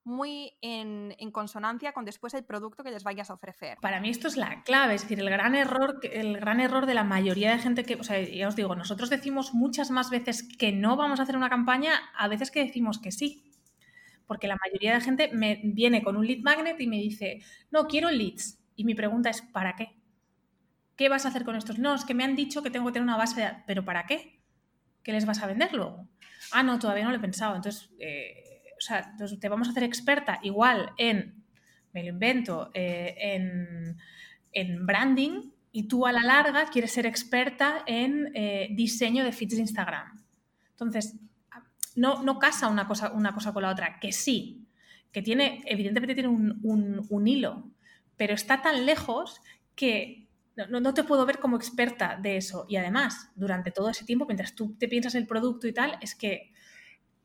muy 0.05 0.53
en, 0.61 1.13
consonancia 1.31 1.91
con 1.91 2.05
después 2.05 2.33
el 2.33 2.45
producto 2.45 2.85
que 2.85 2.91
les 2.91 3.03
vayas 3.03 3.29
a 3.29 3.33
ofrecer. 3.33 3.77
Para 3.81 3.99
mí 3.99 4.09
esto 4.09 4.29
es 4.29 4.37
la 4.37 4.63
clave, 4.63 4.95
es 4.95 5.01
decir, 5.01 5.19
el 5.19 5.29
gran 5.29 5.55
error, 5.55 5.99
el 6.03 6.37
gran 6.37 6.61
error 6.61 6.85
de 6.85 6.93
la 6.93 7.03
mayoría 7.03 7.51
de 7.51 7.59
gente 7.59 7.83
que, 7.83 7.95
o 7.95 8.03
sea, 8.03 8.21
ya 8.21 8.47
os 8.47 8.55
digo, 8.55 8.75
nosotros 8.75 9.09
decimos 9.09 9.53
muchas 9.53 9.91
más 9.91 10.09
veces 10.09 10.43
que 10.57 10.71
no 10.71 10.95
vamos 10.95 11.19
a 11.19 11.23
hacer 11.23 11.35
una 11.35 11.49
campaña, 11.49 11.93
a 12.15 12.29
veces 12.29 12.49
que 12.49 12.63
decimos 12.63 12.99
que 12.99 13.11
sí. 13.11 13.52
Porque 14.27 14.47
la 14.47 14.57
mayoría 14.57 14.93
de 14.93 15.01
gente 15.01 15.29
me 15.33 15.61
viene 15.63 16.03
con 16.03 16.15
un 16.15 16.25
lead 16.25 16.39
magnet 16.39 16.79
y 16.79 16.87
me 16.87 16.97
dice, 16.97 17.41
no, 17.71 17.87
quiero 17.87 18.09
leads. 18.09 18.59
Y 18.75 18.85
mi 18.85 18.95
pregunta 18.95 19.29
es, 19.29 19.41
¿para 19.41 19.75
qué? 19.75 19.97
¿Qué 20.95 21.09
vas 21.09 21.25
a 21.25 21.29
hacer 21.29 21.43
con 21.43 21.55
estos? 21.55 21.79
No, 21.79 21.93
es 21.95 22.05
que 22.05 22.13
me 22.13 22.23
han 22.23 22.35
dicho 22.35 22.61
que 22.61 22.69
tengo 22.69 22.85
que 22.85 22.93
tener 22.93 23.03
una 23.03 23.17
base 23.17 23.41
de... 23.41 23.51
¿Pero 23.65 23.83
para 23.83 24.05
qué? 24.05 24.39
¿Qué 25.01 25.11
les 25.11 25.25
vas 25.25 25.41
a 25.41 25.47
vender 25.47 25.73
luego? 25.73 26.07
Ah, 26.51 26.63
no, 26.63 26.79
todavía 26.79 27.03
no 27.03 27.11
lo 27.11 27.17
he 27.17 27.21
pensado. 27.21 27.55
Entonces, 27.55 27.89
eh, 27.99 28.43
o 28.77 28.81
sea, 28.81 29.15
te 29.39 29.49
vamos 29.49 29.67
a 29.67 29.71
hacer 29.71 29.83
experta 29.83 30.39
igual 30.43 30.91
en, 30.97 31.43
me 31.93 32.03
lo 32.03 32.09
invento, 32.09 32.69
eh, 32.73 33.95
en, 34.51 34.85
branding 34.85 35.51
y 35.71 35.87
tú 35.87 36.05
a 36.05 36.11
la 36.11 36.21
larga 36.21 36.65
quieres 36.71 36.91
ser 36.91 37.07
experta 37.07 37.83
en 37.87 38.31
eh, 38.35 38.67
diseño 38.71 39.23
de 39.23 39.31
feeds 39.31 39.55
de 39.55 39.61
Instagram. 39.61 40.23
Entonces, 40.71 41.15
no, 41.95 42.23
no 42.23 42.39
casa 42.39 42.67
una 42.67 42.87
cosa, 42.87 43.11
una 43.11 43.33
cosa 43.33 43.53
con 43.53 43.63
la 43.63 43.69
otra, 43.69 43.99
que 43.99 44.11
sí, 44.11 44.67
que 45.11 45.21
tiene, 45.21 45.61
evidentemente 45.65 46.15
tiene 46.15 46.29
un, 46.29 47.27
hilo, 47.27 47.71
pero 48.17 48.33
está 48.33 48.61
tan 48.61 48.85
lejos 48.85 49.41
que 49.75 50.27
no, 50.55 50.79
no, 50.79 50.93
te 50.93 51.03
puedo 51.03 51.25
ver 51.25 51.39
como 51.39 51.55
experta 51.57 52.17
de 52.21 52.37
eso. 52.37 52.65
Y 52.69 52.75
además, 52.75 53.31
durante 53.35 53.71
todo 53.71 53.89
ese 53.89 54.05
tiempo, 54.05 54.25
mientras 54.25 54.53
tú 54.53 54.75
te 54.77 54.87
piensas 54.87 55.15
el 55.15 55.25
producto 55.25 55.67
y 55.67 55.73
tal, 55.73 55.97
es 56.01 56.15
que 56.15 56.53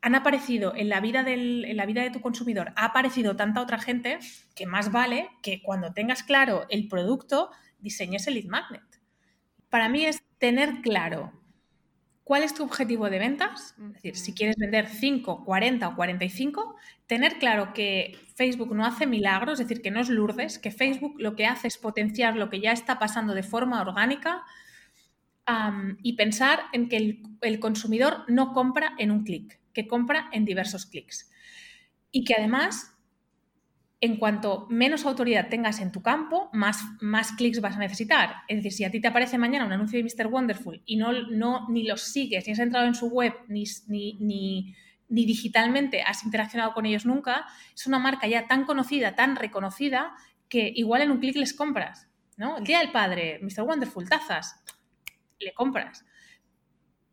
han 0.00 0.14
aparecido 0.14 0.74
en 0.76 0.88
la, 0.88 1.00
vida 1.00 1.22
del, 1.22 1.64
en 1.64 1.76
la 1.76 1.86
vida 1.86 2.02
de 2.02 2.10
tu 2.10 2.20
consumidor, 2.20 2.72
ha 2.76 2.86
aparecido 2.86 3.36
tanta 3.36 3.60
otra 3.60 3.78
gente 3.78 4.18
que 4.54 4.66
más 4.66 4.92
vale 4.92 5.28
que 5.42 5.62
cuando 5.62 5.92
tengas 5.92 6.22
claro 6.22 6.66
el 6.70 6.88
producto, 6.88 7.50
diseñes 7.80 8.26
el 8.26 8.34
lead 8.34 8.46
magnet. 8.46 8.82
Para 9.68 9.88
mí 9.88 10.04
es 10.04 10.22
tener 10.38 10.80
claro 10.82 11.37
cuál 12.28 12.42
es 12.42 12.52
tu 12.52 12.62
objetivo 12.62 13.08
de 13.08 13.18
ventas, 13.18 13.74
es 13.78 13.94
decir, 13.94 14.16
si 14.18 14.34
quieres 14.34 14.56
vender 14.58 14.86
5, 14.86 15.46
40 15.46 15.88
o 15.88 15.96
45, 15.96 16.76
tener 17.06 17.38
claro 17.38 17.72
que 17.72 18.18
Facebook 18.34 18.76
no 18.76 18.84
hace 18.84 19.06
milagros, 19.06 19.58
es 19.58 19.66
decir, 19.66 19.82
que 19.82 19.90
no 19.90 19.98
es 19.98 20.10
Lourdes, 20.10 20.58
que 20.58 20.70
Facebook 20.70 21.14
lo 21.18 21.34
que 21.36 21.46
hace 21.46 21.68
es 21.68 21.78
potenciar 21.78 22.36
lo 22.36 22.50
que 22.50 22.60
ya 22.60 22.72
está 22.72 22.98
pasando 22.98 23.32
de 23.32 23.42
forma 23.42 23.80
orgánica 23.80 24.42
y 26.02 26.16
pensar 26.16 26.64
en 26.74 26.90
que 26.90 27.22
el 27.40 27.60
consumidor 27.60 28.24
no 28.28 28.52
compra 28.52 28.92
en 28.98 29.10
un 29.10 29.24
clic 29.24 29.58
que 29.72 29.88
compra 29.88 30.28
en 30.30 30.44
diversos 30.44 30.84
clics. 30.84 31.30
Y 32.10 32.24
que 32.24 32.34
además, 32.34 32.94
en 34.00 34.16
cuanto 34.16 34.66
menos 34.70 35.04
autoridad 35.04 35.48
tengas 35.48 35.80
en 35.80 35.90
tu 35.90 36.02
campo, 36.02 36.50
más, 36.52 36.82
más 37.00 37.32
clics 37.32 37.60
vas 37.60 37.76
a 37.76 37.80
necesitar. 37.80 38.36
Es 38.46 38.58
decir, 38.58 38.72
si 38.72 38.84
a 38.84 38.90
ti 38.90 39.00
te 39.00 39.08
aparece 39.08 39.38
mañana 39.38 39.66
un 39.66 39.72
anuncio 39.72 39.98
de 39.98 40.04
Mr. 40.04 40.28
Wonderful 40.28 40.82
y 40.86 40.96
no, 40.96 41.12
no 41.12 41.68
ni 41.68 41.82
los 41.82 42.02
sigues, 42.02 42.46
ni 42.46 42.52
has 42.52 42.58
entrado 42.60 42.86
en 42.86 42.94
su 42.94 43.08
web, 43.08 43.34
ni, 43.48 43.64
ni, 43.88 44.16
ni, 44.20 44.74
ni 45.08 45.26
digitalmente 45.26 46.02
has 46.02 46.24
interaccionado 46.24 46.74
con 46.74 46.86
ellos 46.86 47.06
nunca, 47.06 47.46
es 47.74 47.86
una 47.86 47.98
marca 47.98 48.28
ya 48.28 48.46
tan 48.46 48.64
conocida, 48.64 49.16
tan 49.16 49.34
reconocida, 49.34 50.14
que 50.48 50.72
igual 50.74 51.02
en 51.02 51.10
un 51.10 51.18
clic 51.18 51.36
les 51.36 51.52
compras. 51.52 52.08
¿no? 52.36 52.58
El 52.58 52.64
Día 52.64 52.78
del 52.78 52.92
Padre, 52.92 53.40
Mr. 53.42 53.62
Wonderful, 53.62 54.08
tazas, 54.08 54.62
le 55.40 55.52
compras. 55.54 56.04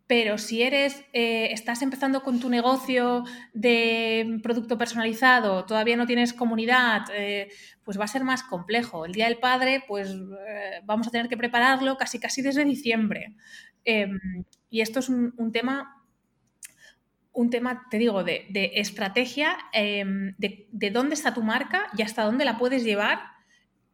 Pero 0.07 0.37
si 0.37 0.61
eres, 0.61 1.03
eh, 1.13 1.49
estás 1.51 1.81
empezando 1.81 2.21
con 2.21 2.39
tu 2.39 2.47
negocio 2.47 3.23
de 3.53 4.39
producto 4.43 4.77
personalizado, 4.77 5.65
todavía 5.65 5.97
no 5.97 6.05
tienes 6.05 6.31
comunidad, 6.31 7.07
eh, 7.11 7.49
pues 7.83 7.99
va 7.99 8.03
a 8.03 8.07
ser 8.07 8.23
más 8.23 8.43
complejo. 8.43 9.05
El 9.05 9.13
Día 9.13 9.25
del 9.25 9.39
Padre, 9.39 9.83
pues 9.87 10.11
eh, 10.11 10.81
vamos 10.83 11.07
a 11.07 11.11
tener 11.11 11.27
que 11.27 11.37
prepararlo 11.37 11.97
casi 11.97 12.19
casi 12.19 12.43
desde 12.43 12.65
diciembre. 12.65 13.35
Em, 13.83 14.19
y 14.69 14.81
esto 14.81 14.99
es 14.99 15.09
un, 15.09 15.51
tema, 15.51 16.05
un 17.33 17.49
tema, 17.49 17.87
te 17.89 17.97
digo, 17.97 18.23
de, 18.23 18.47
estrategia, 18.75 19.57
em, 19.73 20.35
de, 20.37 20.91
dónde 20.91 21.15
está 21.15 21.33
tu 21.33 21.41
marca 21.41 21.87
y 21.97 22.03
hasta 22.03 22.23
dónde 22.23 22.45
la 22.45 22.59
puedes 22.59 22.83
llevar 22.83 23.21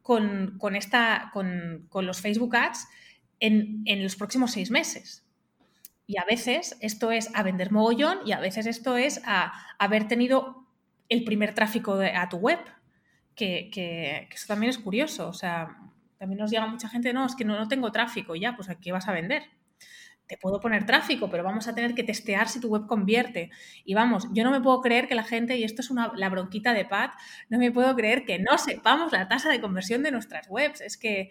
con, 0.02 0.58
esta, 0.74 1.30
con, 1.32 1.88
los 2.06 2.20
Facebook 2.20 2.54
Ads 2.54 2.86
en, 3.40 3.82
en 3.86 4.02
los 4.02 4.16
próximos 4.16 4.52
seis 4.52 4.70
meses. 4.70 5.22
Y 6.12 6.18
a 6.18 6.26
veces 6.26 6.76
esto 6.80 7.10
es 7.10 7.34
a 7.34 7.42
vender 7.42 7.72
mogollón 7.72 8.18
y 8.26 8.32
a 8.32 8.38
veces 8.38 8.66
esto 8.66 8.98
es 8.98 9.22
a 9.24 9.50
haber 9.78 10.08
tenido 10.08 10.66
el 11.08 11.24
primer 11.24 11.54
tráfico 11.54 11.94
a 11.94 12.28
tu 12.28 12.36
web, 12.36 12.58
que, 13.34 14.28
eso 14.30 14.46
también 14.46 14.68
es 14.68 14.76
curioso. 14.76 15.26
O 15.26 15.32
sea, 15.32 15.74
también 16.18 16.38
nos 16.38 16.50
llega 16.50 16.66
mucha 16.66 16.90
gente, 16.90 17.14
no, 17.14 17.24
es 17.24 17.34
que 17.34 17.46
no, 17.46 17.58
no 17.58 17.66
tengo 17.66 17.90
tráfico, 17.92 18.36
ya, 18.36 18.54
pues 18.54 18.68
¿a 18.68 18.78
qué 18.78 18.92
vas 18.92 19.08
a 19.08 19.12
vender? 19.12 19.44
Te 20.26 20.36
puedo 20.36 20.60
poner 20.60 20.84
tráfico, 20.84 21.30
pero 21.30 21.44
vamos 21.44 21.66
a 21.66 21.74
tener 21.74 21.94
que 21.94 22.04
testear 22.04 22.46
si 22.46 22.60
tu 22.60 22.68
web 22.68 22.86
convierte. 22.86 23.48
Y 23.86 23.94
vamos, 23.94 24.28
yo 24.34 24.44
no 24.44 24.50
me 24.50 24.60
puedo 24.60 24.82
creer 24.82 25.08
que 25.08 25.14
la 25.14 25.24
gente, 25.24 25.56
y 25.56 25.64
esto 25.64 25.80
es 25.80 25.90
una, 25.90 26.12
la 26.14 26.28
bronquita 26.28 26.74
de 26.74 26.84
Pat, 26.84 27.12
no 27.48 27.58
me 27.58 27.72
puedo 27.72 27.96
creer 27.96 28.26
que 28.26 28.38
no 28.38 28.58
sepamos 28.58 29.12
la 29.12 29.28
tasa 29.28 29.48
de 29.48 29.62
conversión 29.62 30.02
de 30.02 30.10
nuestras 30.10 30.46
webs. 30.50 30.82
Es 30.82 30.98
que 30.98 31.30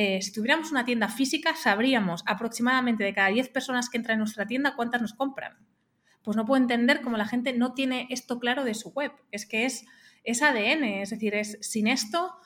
eh, 0.00 0.22
si 0.22 0.32
tuviéramos 0.32 0.70
una 0.70 0.84
tienda 0.84 1.08
física, 1.08 1.56
sabríamos 1.56 2.22
aproximadamente 2.24 3.02
de 3.02 3.12
cada 3.12 3.30
10 3.30 3.48
personas 3.48 3.90
que 3.90 3.96
entran 3.96 4.14
en 4.14 4.20
nuestra 4.20 4.46
tienda 4.46 4.76
cuántas 4.76 5.02
nos 5.02 5.12
compran. 5.12 5.58
Pues 6.22 6.36
no 6.36 6.46
puedo 6.46 6.62
entender 6.62 7.00
cómo 7.00 7.16
la 7.16 7.26
gente 7.26 7.52
no 7.52 7.74
tiene 7.74 8.06
esto 8.08 8.38
claro 8.38 8.62
de 8.62 8.74
su 8.74 8.90
web. 8.92 9.10
Es 9.32 9.44
que 9.44 9.64
es, 9.64 9.86
es 10.22 10.40
ADN, 10.40 10.84
es 10.84 11.10
decir, 11.10 11.34
es 11.34 11.58
sin 11.62 11.88
esto 11.88 12.36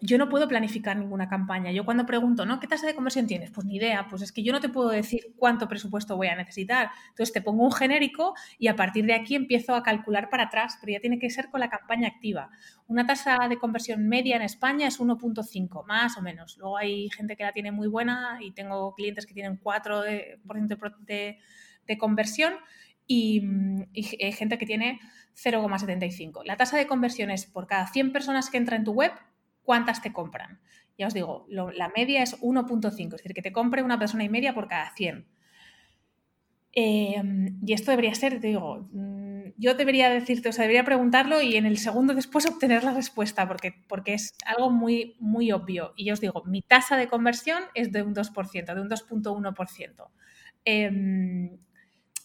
yo 0.00 0.16
no 0.16 0.28
puedo 0.28 0.46
planificar 0.46 0.96
ninguna 0.96 1.28
campaña. 1.28 1.72
Yo 1.72 1.84
cuando 1.84 2.06
pregunto, 2.06 2.46
¿no? 2.46 2.60
¿Qué 2.60 2.68
tasa 2.68 2.86
de 2.86 2.94
conversión 2.94 3.26
tienes? 3.26 3.50
Pues 3.50 3.66
ni 3.66 3.76
idea, 3.76 4.06
pues 4.08 4.22
es 4.22 4.30
que 4.30 4.44
yo 4.44 4.52
no 4.52 4.60
te 4.60 4.68
puedo 4.68 4.90
decir 4.90 5.34
cuánto 5.36 5.66
presupuesto 5.68 6.16
voy 6.16 6.28
a 6.28 6.36
necesitar. 6.36 6.90
Entonces 7.08 7.32
te 7.32 7.42
pongo 7.42 7.64
un 7.64 7.72
genérico 7.72 8.34
y 8.58 8.68
a 8.68 8.76
partir 8.76 9.06
de 9.06 9.14
aquí 9.14 9.34
empiezo 9.34 9.74
a 9.74 9.82
calcular 9.82 10.30
para 10.30 10.44
atrás, 10.44 10.78
pero 10.80 10.92
ya 10.92 11.00
tiene 11.00 11.18
que 11.18 11.28
ser 11.30 11.50
con 11.50 11.58
la 11.58 11.68
campaña 11.68 12.06
activa. 12.06 12.50
Una 12.86 13.06
tasa 13.06 13.48
de 13.48 13.58
conversión 13.58 14.06
media 14.06 14.36
en 14.36 14.42
España 14.42 14.86
es 14.86 15.00
1.5, 15.00 15.84
más 15.84 16.16
o 16.16 16.22
menos. 16.22 16.56
Luego 16.58 16.76
hay 16.76 17.10
gente 17.10 17.36
que 17.36 17.42
la 17.42 17.52
tiene 17.52 17.72
muy 17.72 17.88
buena 17.88 18.38
y 18.40 18.52
tengo 18.52 18.94
clientes 18.94 19.26
que 19.26 19.34
tienen 19.34 19.60
4% 19.60 20.36
de, 21.06 21.98
conversión 21.98 22.54
y, 23.08 23.42
y 23.92 24.24
hay 24.24 24.32
gente 24.32 24.58
que 24.58 24.66
tiene 24.66 25.00
0,75. 25.34 26.44
La 26.44 26.56
tasa 26.56 26.76
de 26.76 26.86
conversión 26.86 27.30
es 27.32 27.46
por 27.46 27.66
cada 27.66 27.88
100 27.88 28.12
personas 28.12 28.48
que 28.48 28.58
entran 28.58 28.82
en 28.82 28.84
tu 28.84 28.92
web, 28.92 29.10
cuántas 29.68 30.00
te 30.00 30.14
compran. 30.14 30.60
Ya 30.96 31.08
os 31.08 31.12
digo, 31.12 31.46
la 31.50 31.92
media 31.94 32.22
es 32.22 32.40
1.5, 32.40 33.04
es 33.04 33.10
decir, 33.10 33.34
que 33.34 33.42
te 33.42 33.52
compre 33.52 33.82
una 33.82 33.98
persona 33.98 34.24
y 34.24 34.30
media 34.30 34.54
por 34.54 34.66
cada 34.66 34.94
100. 34.94 35.26
Em, 36.72 37.58
y 37.66 37.74
esto 37.74 37.90
debería 37.90 38.14
ser, 38.14 38.40
te 38.40 38.46
digo, 38.46 38.88
mm, 38.92 39.52
yo 39.58 39.74
debería 39.74 40.08
decirte, 40.08 40.48
o 40.48 40.52
sea, 40.52 40.62
debería 40.62 40.84
preguntarlo 40.84 41.42
y 41.42 41.56
en 41.56 41.66
el 41.66 41.76
segundo 41.76 42.14
después 42.14 42.46
obtener 42.50 42.82
la 42.82 42.94
respuesta, 42.94 43.46
porque, 43.46 43.74
porque 43.88 44.14
es 44.14 44.32
algo 44.46 44.70
muy, 44.70 45.16
muy 45.20 45.52
obvio. 45.52 45.92
Y 45.96 46.06
yo 46.06 46.14
os 46.14 46.20
digo, 46.22 46.42
mi 46.46 46.62
tasa 46.62 46.96
de 46.96 47.08
conversión 47.08 47.62
es 47.74 47.92
de 47.92 48.00
un 48.02 48.14
2%, 48.14 48.74
de 48.74 48.80
un 48.80 48.88
2.1%. 48.88 50.10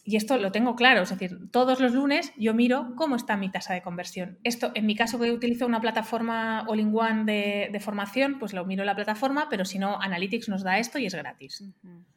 Y 0.06 0.18
esto 0.18 0.38
lo 0.38 0.52
tengo 0.52 0.76
claro, 0.76 1.04
es 1.04 1.10
decir, 1.10 1.50
todos 1.50 1.80
los 1.80 1.94
lunes 1.94 2.34
yo 2.36 2.54
miro 2.54 2.94
cómo 2.98 3.16
está 3.16 3.38
mi 3.38 3.50
tasa 3.50 3.74
de 3.74 3.82
conversión. 3.82 4.38
Esto, 4.44 4.72
en 4.76 4.86
mi 4.86 4.96
caso 4.96 5.18
que 5.18 5.32
utilizo 5.32 5.66
una 5.66 5.80
plataforma 5.80 6.66
all-in-one 6.68 7.24
de, 7.24 7.70
de, 7.72 7.80
formación, 7.80 8.38
pues 8.38 8.52
lo 8.54 8.66
miro 8.66 8.82
en 8.82 8.88
la 8.88 8.96
plataforma, 8.96 9.48
pero 9.50 9.64
si 9.64 9.80
no, 9.80 10.02
Analytics 10.02 10.50
nos 10.50 10.64
da 10.64 10.78
esto 10.78 11.00
y 11.00 11.06
es 11.06 11.16
gratis. 11.16 11.64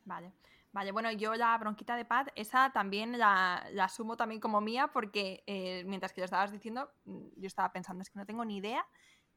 Vale. 0.04 0.32
Vale, 0.72 0.92
bueno, 0.92 1.10
yo 1.12 1.34
la 1.36 1.56
bronquita 1.56 1.96
de 1.96 2.04
Pat, 2.04 2.28
esa 2.34 2.70
también 2.70 3.18
la, 3.18 3.66
la 3.72 3.84
asumo 3.84 4.16
también 4.16 4.42
como 4.42 4.60
mía 4.60 4.88
porque 4.92 5.42
eh, 5.46 5.84
mientras 5.86 6.12
que 6.12 6.20
lo 6.20 6.26
estabas 6.26 6.52
diciendo, 6.52 6.90
mm, 7.06 7.28
yo 7.36 7.46
estaba 7.46 7.72
pensando, 7.72 8.02
es 8.02 8.10
que 8.10 8.18
no 8.18 8.26
tengo 8.26 8.44
ni 8.44 8.58
idea 8.58 8.84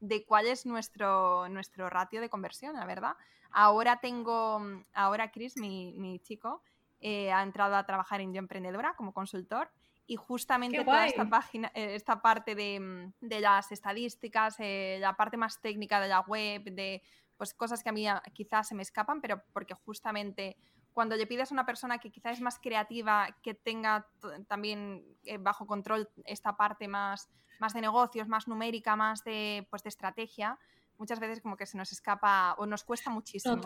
de 0.02 0.26
cuál 0.26 0.48
es 0.48 0.66
nuestro, 0.66 1.48
nuestro 1.48 1.90
ratio 1.90 2.20
de 2.20 2.30
conversión, 2.30 2.76
la 2.76 2.86
verdad. 2.86 3.14
Ahora 3.52 4.02
tengo, 4.02 4.60
mm, 4.60 4.86
ahora 4.94 5.32
Chris, 5.32 5.56
mi 5.56 6.20
chico, 6.24 6.62
eh, 7.00 7.32
ha 7.32 7.44
entrado 7.44 7.76
a 7.76 7.86
trabajar 7.86 8.22
en 8.22 8.34
Yo 8.34 8.40
Emprendedora 8.40 8.94
como 8.96 9.14
consultor 9.14 9.72
y 10.06 10.16
justamente 10.16 10.84
toda 10.84 11.06
esta 11.06 11.30
página, 11.30 11.72
eh, 11.76 11.96
esta 11.96 12.22
parte 12.22 12.56
de, 12.56 12.80
mm, 12.80 13.14
de 13.22 13.40
las 13.40 13.72
estadísticas, 13.72 14.58
la 14.60 15.16
parte 15.16 15.38
más 15.38 15.62
técnica 15.62 16.02
de 16.02 16.08
la 16.08 16.22
web, 16.22 16.64
de 16.64 17.04
pues 17.38 17.54
cosas 17.54 17.84
que 17.84 17.90
a 17.90 17.94
mí 17.94 18.06
quizás 18.34 18.68
se 18.68 18.76
me 18.76 18.82
escapan, 18.82 19.22
pero 19.22 19.42
porque 19.54 19.74
justamente 19.74 20.58
cuando 21.00 21.16
le 21.16 21.26
pides 21.28 21.52
a 21.52 21.54
una 21.54 21.66
persona 21.66 21.98
que 22.00 22.12
quizás 22.12 22.34
es 22.34 22.42
más 22.42 22.60
creativa, 22.60 23.38
que 23.42 23.54
tenga 23.54 24.06
también 24.48 25.06
eh, 25.24 25.38
bajo 25.38 25.66
control 25.66 26.10
esta 26.26 26.58
parte 26.58 26.90
más, 26.90 27.30
más 27.60 27.74
de 27.74 27.80
negocios, 27.80 28.28
más 28.28 28.50
numérica, 28.50 28.98
más 28.98 29.24
de, 29.24 29.66
pues, 29.70 29.84
de 29.84 29.90
estrategia, 29.90 30.60
muchas 31.00 31.20
veces 31.20 31.42
como 31.42 31.56
que 31.58 31.66
se 31.66 31.78
nos 31.78 31.92
escapa 31.92 32.54
o 32.58 32.66
nos 32.66 32.84
cuesta 32.84 33.10
muchísimo. 33.10 33.60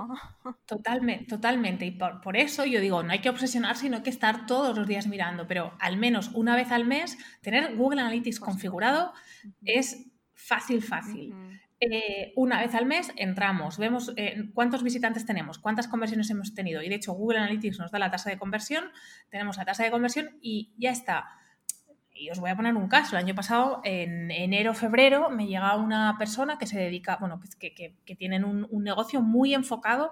Totalmente, 0.66 1.26
totalmente. 1.26 1.86
Y 1.86 1.92
por, 1.92 2.38
eso 2.38 2.66
yo 2.66 2.80
digo, 2.80 3.04
no 3.04 3.12
hay 3.12 3.20
que 3.20 3.30
obsesionarse, 3.30 3.82
sino 3.82 3.98
hay 3.98 4.04
que 4.04 4.10
estar 4.10 4.46
todos 4.46 4.78
los 4.78 4.88
días 4.88 5.08
mirando, 5.08 5.48
pero 5.48 5.76
al 5.80 5.98
menos 5.98 6.30
una 6.34 6.56
vez 6.56 6.72
al 6.72 6.86
mes 6.86 7.18
tener 7.42 7.76
Google 7.76 8.02
Analytics 8.02 8.40
configurado 8.40 9.14
es 9.64 10.06
fácil, 10.34 10.82
fácil. 10.82 11.34
Eh, 11.80 12.32
una 12.38 12.62
vez 12.62 12.74
al 12.76 12.86
mes 12.86 13.12
entramos, 13.18 13.78
vemos 13.78 14.14
eh, 14.16 14.50
cuántos 14.54 14.84
visitantes 14.84 15.26
tenemos, 15.26 15.60
cuántas 15.60 15.90
conversiones 15.90 16.30
hemos 16.30 16.54
tenido. 16.54 16.82
Y 16.82 16.88
de 16.88 16.96
hecho, 16.96 17.14
Google 17.14 17.40
Analytics 17.40 17.80
nos 17.80 17.92
da 17.92 18.00
la 18.00 18.12
tasa 18.12 18.30
de 18.30 18.38
conversión, 18.38 18.86
tenemos 19.30 19.58
la 19.58 19.66
tasa 19.66 19.84
de 19.84 19.92
conversión 19.92 20.38
y 20.40 20.74
ya 20.78 20.92
está. 20.92 21.43
Y 22.14 22.30
os 22.30 22.40
voy 22.40 22.52
a 22.52 22.56
poner 22.56 22.76
un 22.76 22.88
caso. 22.88 23.16
El 23.16 23.24
año 23.24 23.36
pasado, 23.36 23.82
en 23.84 24.30
enero, 24.30 24.74
febrero, 24.74 25.30
me 25.30 25.48
llega 25.48 25.76
una 25.76 26.16
persona 26.18 26.58
que 26.58 26.68
se 26.68 26.78
dedica, 26.78 27.18
bueno, 27.20 27.42
que, 27.60 27.74
que, 27.74 28.16
tienen 28.16 28.44
un, 28.44 28.68
negocio 28.84 29.22
muy 29.22 29.54
enfocado 29.54 30.12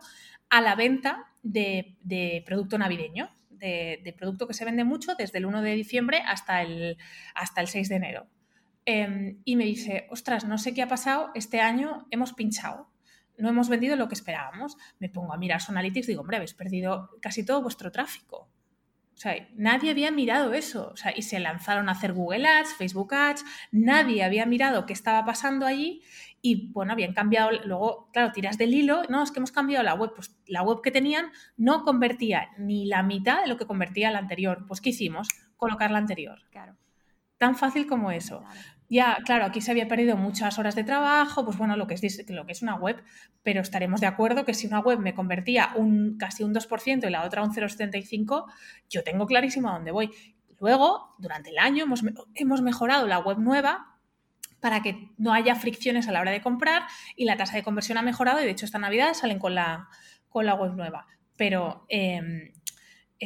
a 0.49 0.61
la 0.61 0.75
venta 0.75 1.31
de, 1.43 2.43
producto 2.45 2.77
navideño, 2.77 3.29
de, 3.49 4.01
de, 4.03 4.13
producto 4.13 4.47
que 4.47 4.53
se 4.53 4.65
vende 4.65 4.83
mucho 4.83 5.15
desde 5.15 5.37
el 5.37 5.45
1 5.45 5.61
de 5.61 5.75
diciembre 5.75 6.23
hasta 6.25 6.61
el, 6.63 6.97
hasta 7.35 7.61
el 7.61 7.67
6 7.67 7.89
de 7.89 7.95
enero. 7.95 8.27
Em, 8.85 9.41
y 9.45 9.55
me 9.55 9.65
dice, 9.65 10.07
ostras, 10.09 10.45
no 10.45 10.57
sé 10.57 10.73
qué 10.73 10.81
ha 10.81 10.87
pasado, 10.87 11.29
este 11.35 11.61
año 11.61 12.07
hemos 12.09 12.33
pinchado, 12.33 12.89
no 13.37 13.49
hemos 13.49 13.69
vendido 13.69 13.95
lo 13.95 14.07
que 14.07 14.15
esperábamos. 14.15 14.77
Me 14.99 15.09
pongo 15.09 15.33
a 15.33 15.37
mirar 15.37 15.61
su 15.61 15.71
analytics 15.71 16.07
y 16.07 16.11
digo, 16.11 16.21
hombre, 16.21 16.37
habéis 16.37 16.53
perdido 16.53 17.09
casi 17.21 17.45
todo 17.45 17.61
vuestro 17.61 17.91
tráfico. 17.91 18.49
O 19.13 19.17
sea, 19.17 19.35
nadie 19.55 19.91
había 19.91 20.11
mirado 20.11 20.53
eso. 20.53 20.89
O 20.93 20.97
sea, 20.97 21.13
y 21.15 21.21
se 21.21 21.39
lanzaron 21.39 21.89
a 21.89 21.91
hacer 21.91 22.13
Google 22.13 22.47
Ads, 22.47 22.73
Facebook 22.73 23.13
Ads, 23.13 23.45
nadie 23.71 24.23
había 24.23 24.45
mirado 24.45 24.85
qué 24.85 24.93
estaba 24.93 25.25
pasando 25.25 25.65
allí 25.65 26.01
y 26.41 26.71
bueno, 26.71 26.93
habían 26.93 27.13
cambiado, 27.13 27.51
luego, 27.65 28.09
claro, 28.11 28.31
tiras 28.31 28.57
del 28.57 28.73
hilo, 28.73 29.03
no, 29.09 29.21
es 29.21 29.31
que 29.31 29.39
hemos 29.39 29.51
cambiado 29.51 29.83
la 29.83 29.93
web, 29.93 30.11
pues 30.15 30.35
la 30.47 30.63
web 30.63 30.81
que 30.81 30.89
tenían 30.89 31.31
no 31.55 31.83
convertía 31.83 32.49
ni 32.57 32.85
la 32.85 33.03
mitad 33.03 33.41
de 33.41 33.47
lo 33.47 33.57
que 33.57 33.67
convertía 33.67 34.09
la 34.09 34.19
anterior. 34.19 34.65
Pues 34.67 34.81
¿qué 34.81 34.89
hicimos? 34.89 35.27
Colocar 35.55 35.91
la 35.91 35.99
anterior. 35.99 36.39
Claro. 36.49 36.75
Tan 37.41 37.55
fácil 37.55 37.87
como 37.87 38.11
eso. 38.11 38.43
Ya, 38.87 39.17
claro, 39.25 39.45
aquí 39.45 39.61
se 39.61 39.71
había 39.71 39.87
perdido 39.87 40.15
muchas 40.15 40.59
horas 40.59 40.75
de 40.75 40.83
trabajo, 40.83 41.43
pues 41.43 41.57
bueno, 41.57 41.75
lo 41.75 41.87
que 41.87 41.95
es, 41.95 42.29
lo 42.29 42.45
que 42.45 42.51
es 42.51 42.61
una 42.61 42.75
web, 42.75 43.03
pero 43.41 43.61
estaremos 43.61 43.99
de 43.99 44.05
acuerdo 44.05 44.45
que 44.45 44.53
si 44.53 44.67
una 44.67 44.79
web 44.79 44.99
me 44.99 45.15
convertía 45.15 45.71
un, 45.75 46.19
casi 46.19 46.43
un 46.43 46.53
2% 46.53 47.07
y 47.07 47.09
la 47.09 47.23
otra 47.23 47.41
un 47.41 47.51
0,75%, 47.51 48.45
yo 48.91 49.03
tengo 49.03 49.25
clarísimo 49.25 49.69
a 49.69 49.73
dónde 49.73 49.89
voy. 49.89 50.11
Luego, 50.59 51.15
durante 51.17 51.49
el 51.49 51.57
año, 51.57 51.85
hemos, 51.85 52.03
hemos 52.35 52.61
mejorado 52.61 53.07
la 53.07 53.17
web 53.17 53.39
nueva 53.39 53.97
para 54.59 54.83
que 54.83 55.09
no 55.17 55.33
haya 55.33 55.55
fricciones 55.55 56.07
a 56.07 56.11
la 56.11 56.21
hora 56.21 56.29
de 56.29 56.43
comprar 56.43 56.83
y 57.15 57.25
la 57.25 57.37
tasa 57.37 57.55
de 57.55 57.63
conversión 57.63 57.97
ha 57.97 58.03
mejorado 58.03 58.39
y 58.39 58.43
de 58.43 58.51
hecho 58.51 58.65
esta 58.65 58.77
Navidad 58.77 59.15
salen 59.15 59.39
con 59.39 59.55
la, 59.55 59.89
con 60.29 60.45
la 60.45 60.53
web 60.53 60.75
nueva. 60.75 61.07
Pero 61.37 61.87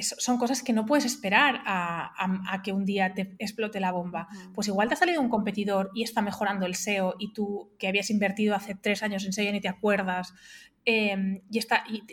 son 0.01 0.37
cosas 0.37 0.61
que 0.61 0.73
no 0.73 0.85
puedes 0.85 1.05
esperar 1.05 1.61
a, 1.65 2.61
que 2.63 2.71
un 2.71 2.85
día 2.85 3.13
te 3.13 3.35
explote 3.39 3.79
la 3.79 3.91
bomba. 3.91 4.27
Pues 4.53 4.67
igual 4.67 4.87
te 4.87 4.95
ha 4.95 4.97
salido 4.97 5.21
un 5.21 5.29
competidor 5.29 5.91
y 5.93 6.03
está 6.03 6.21
mejorando 6.21 6.65
el 6.65 6.75
SEO 6.75 7.15
y 7.19 7.33
tú 7.33 7.71
que 7.79 7.87
habías 7.87 8.09
invertido 8.09 8.55
hace 8.55 8.75
tres 8.75 9.03
años 9.03 9.25
en 9.25 9.33
SEO 9.33 9.49
y 9.49 9.51
ni 9.53 9.61
te 9.61 9.69
acuerdas 9.69 10.33
em, 10.85 11.41
y 11.49 11.57
está 11.57 11.83
y, 11.89 12.03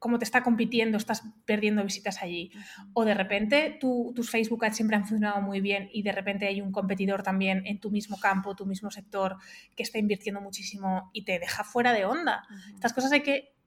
cómo 0.00 0.18
te 0.18 0.24
está 0.24 0.42
compitiendo, 0.42 0.96
estás 0.96 1.22
perdiendo 1.44 1.84
visitas 1.84 2.22
allí. 2.22 2.50
O 2.94 3.04
de 3.04 3.14
repente 3.14 3.78
tus 3.80 4.30
Facebook 4.30 4.64
Ads 4.64 4.76
siempre 4.76 4.96
han 4.96 5.04
funcionado 5.04 5.42
muy 5.42 5.60
bien 5.60 5.90
y 5.92 6.02
de 6.02 6.10
repente 6.10 6.46
hay 6.46 6.60
un 6.62 6.72
competidor 6.72 7.22
también 7.22 7.62
en 7.66 7.78
tu 7.80 7.90
mismo 7.90 8.18
campo, 8.18 8.56
tu 8.56 8.66
mismo 8.66 8.90
sector, 8.90 9.36
que 9.76 9.82
está 9.82 9.98
invirtiendo 9.98 10.40
muchísimo 10.40 11.10
y 11.12 11.24
te 11.24 11.38
deja 11.38 11.64
fuera 11.64 11.92
de 11.92 12.06
onda. 12.06 12.44
Estas 12.74 12.94
cosas 12.94 13.12
hay 13.12 13.20
que 13.20 13.59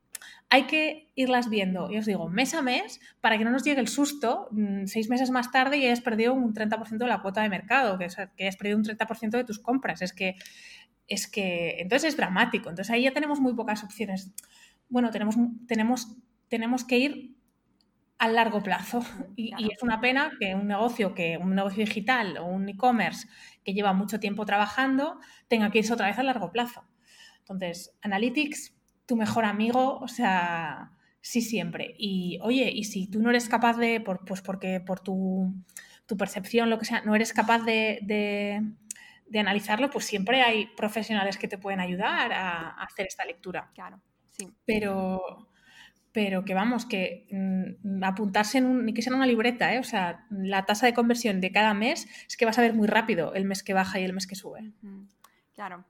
hay 0.50 0.64
que 0.64 1.12
irlas 1.16 1.50
viendo, 1.50 1.92
y 1.92 1.98
os 1.98 2.06
digo, 2.06 2.30
mes 2.30 2.54
a 2.54 2.62
mes, 2.62 3.00
para 3.22 3.38
que 3.38 3.44
no 3.44 3.52
nos 3.52 3.64
llegue 3.64 3.82
el 3.82 3.88
susto 3.88 4.48
mm, 4.52 4.86
seis 4.86 5.10
meses 5.10 5.32
más 5.32 5.52
tarde 5.52 5.78
y 5.78 5.86
hayas 5.86 6.02
perdido 6.02 6.34
un 6.34 6.54
30% 6.54 6.98
de 6.98 7.08
la 7.08 7.22
cuota 7.22 7.42
de 7.42 7.50
mercado, 7.50 7.98
que, 7.98 8.08
que 8.38 8.44
hayas 8.44 8.58
perdido 8.58 8.78
un 8.78 8.84
30% 8.84 9.30
de 9.32 9.44
tus 9.44 9.60
compras. 9.60 10.02
Es 10.02 10.14
que, 10.14 10.36
es 11.08 11.28
que, 11.28 11.78
entonces 11.80 12.10
es 12.10 12.18
dramático. 12.18 12.70
Entonces 12.70 12.92
ahí 12.92 13.04
ya 13.04 13.14
tenemos 13.14 13.40
muy 13.40 13.54
pocas 13.54 13.84
opciones. 13.84 14.32
Bueno, 14.90 15.10
tenemos, 15.12 15.36
tenemos, 15.68 16.18
tenemos 16.50 16.84
que 16.84 16.98
ir 16.98 17.36
a 18.20 18.28
largo 18.28 18.62
plazo. 18.62 19.02
Y, 19.36 19.52
y, 19.58 19.72
es 19.74 19.82
una 19.82 20.00
pena 20.00 20.32
que 20.40 20.54
un 20.54 20.68
negocio, 20.68 21.16
que 21.16 21.38
un 21.38 21.56
negocio 21.56 21.84
digital 21.84 22.38
o 22.38 22.46
un 22.46 22.70
e-commerce 22.70 23.28
que 23.64 23.74
lleva 23.74 23.94
mucho 23.94 24.20
tiempo 24.20 24.46
trabajando 24.46 25.20
tenga 25.48 25.72
que 25.72 25.80
irse 25.80 25.94
otra 25.94 26.08
vez 26.08 26.20
a 26.20 26.24
largo 26.24 26.52
plazo. 26.52 26.84
Entonces, 27.40 27.98
Analytics 28.02 28.73
tu 29.06 29.16
mejor 29.16 29.46
amigo, 29.46 30.00
o 30.00 30.08
sea, 30.08 30.92
sí 31.22 31.42
siempre. 31.42 31.96
Y 31.98 32.38
oye, 32.42 32.70
y 32.72 32.84
si 32.84 33.08
tú 33.08 33.20
no 33.20 33.30
eres 33.30 33.50
capaz 33.50 33.78
de, 33.78 34.02
por, 34.02 34.26
pues 34.26 34.42
porque 34.42 34.80
por 34.80 35.00
tu, 35.00 35.54
percepción, 36.18 36.70
lo 36.70 36.78
que 36.78 36.86
sea, 36.86 37.02
no 37.02 37.16
eres 37.16 37.34
capaz 37.34 37.64
de, 37.64 38.62
analizarlo, 39.34 39.90
pues 39.90 40.06
siempre 40.06 40.44
hay 40.44 40.68
profesionales 40.78 41.40
que 41.40 41.48
te 41.48 41.58
pueden 41.58 41.80
ayudar 41.80 42.32
a, 42.34 42.70
hacer 42.84 43.08
esta 43.08 43.26
lectura. 43.26 43.72
Claro, 43.74 44.00
sí. 44.30 44.48
Pero, 44.66 45.50
pero 46.12 46.46
que 46.46 46.54
vamos, 46.54 46.86
que 46.86 47.28
mm, 47.32 48.04
apuntarse 48.04 48.60
en 48.60 48.66
un, 48.66 48.86
ni 48.86 48.94
que 48.94 49.02
sea 49.02 49.10
en 49.12 49.18
una 49.18 49.26
libreta, 49.26 49.74
¿eh? 49.74 49.80
o 49.80 49.84
sea, 49.84 50.28
la 50.30 50.66
tasa 50.68 50.86
de 50.86 50.94
conversión 50.94 51.42
de 51.42 51.52
cada 51.52 51.74
mes 51.74 52.08
es 52.28 52.38
que 52.38 52.46
vas 52.46 52.60
a 52.60 52.62
ver 52.62 52.76
muy 52.76 52.88
rápido 52.88 53.34
el 53.34 53.46
mes 53.46 53.64
que 53.64 53.74
baja 53.74 54.00
y 54.00 54.04
el 54.04 54.14
mes 54.14 54.28
que 54.28 54.36
sube. 54.36 54.72
Claro. 55.54 55.84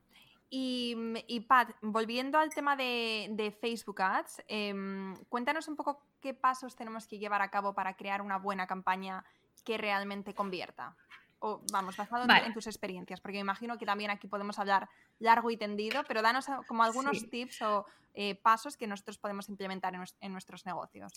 Mm, 0.55 1.15
y, 1.27 1.39
Pat, 1.39 1.71
volviendo 1.81 2.37
al 2.37 2.53
tema 2.53 2.75
de, 2.75 3.57
Facebook 3.59 4.01
Ads, 4.03 4.43
em, 4.47 5.15
cuéntanos 5.27 5.67
un 5.67 5.75
poco 5.75 6.03
qué 6.21 6.35
pasos 6.35 6.75
tenemos 6.75 7.07
que 7.07 7.17
llevar 7.17 7.41
a 7.41 7.49
cabo 7.49 7.73
para 7.73 7.95
crear 7.95 8.21
una 8.21 8.37
buena 8.37 8.67
campaña 8.67 9.25
que 9.65 9.79
realmente 9.79 10.35
convierta. 10.35 10.95
O 11.39 11.61
vamos, 11.71 11.97
basado 11.97 12.25
en 12.31 12.53
tus 12.53 12.67
experiencias, 12.67 13.19
porque 13.19 13.37
me 13.37 13.41
imagino 13.41 13.77
que 13.79 13.85
también 13.85 14.11
aquí 14.11 14.27
podemos 14.27 14.59
hablar 14.59 14.87
largo 15.19 15.49
y 15.49 15.57
tendido, 15.57 16.03
pero 16.07 16.21
danos 16.21 16.47
ah, 16.47 16.61
como 16.67 16.83
algunos 16.83 17.29
tips 17.29 17.61
o 17.63 17.85
eh, 18.13 18.35
pasos 18.35 18.77
que 18.77 18.87
nosotros 18.87 19.17
podemos 19.17 19.49
implementar 19.49 19.93
en 20.21 20.31
nuestros 20.31 20.65
negocios. 20.65 21.13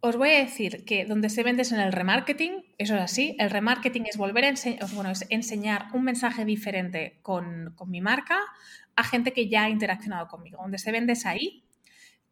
Os 0.00 0.16
voy 0.16 0.30
a 0.30 0.38
decir 0.38 0.84
que 0.84 1.04
donde 1.04 1.28
se 1.28 1.42
vende 1.42 1.62
es 1.62 1.72
en 1.72 1.80
el 1.80 1.92
remarketing, 1.92 2.64
eso 2.78 2.94
es 2.94 3.00
así. 3.00 3.34
El 3.40 3.50
remarketing 3.50 4.06
es 4.06 4.16
volver 4.16 4.44
a 4.44 4.54
bueno, 4.92 5.12
enseñar 5.28 5.86
un 5.92 6.04
mensaje 6.04 6.44
diferente 6.44 7.18
con, 7.22 7.74
mi 7.86 8.00
marca 8.00 8.38
a 8.94 9.04
gente 9.04 9.32
que 9.32 9.48
ya 9.48 9.64
ha 9.64 9.70
interaccionado 9.70 10.28
conmigo. 10.28 10.58
Donde 10.62 10.78
se 10.78 10.92
vende 10.92 11.14
es 11.14 11.26
ahí. 11.26 11.64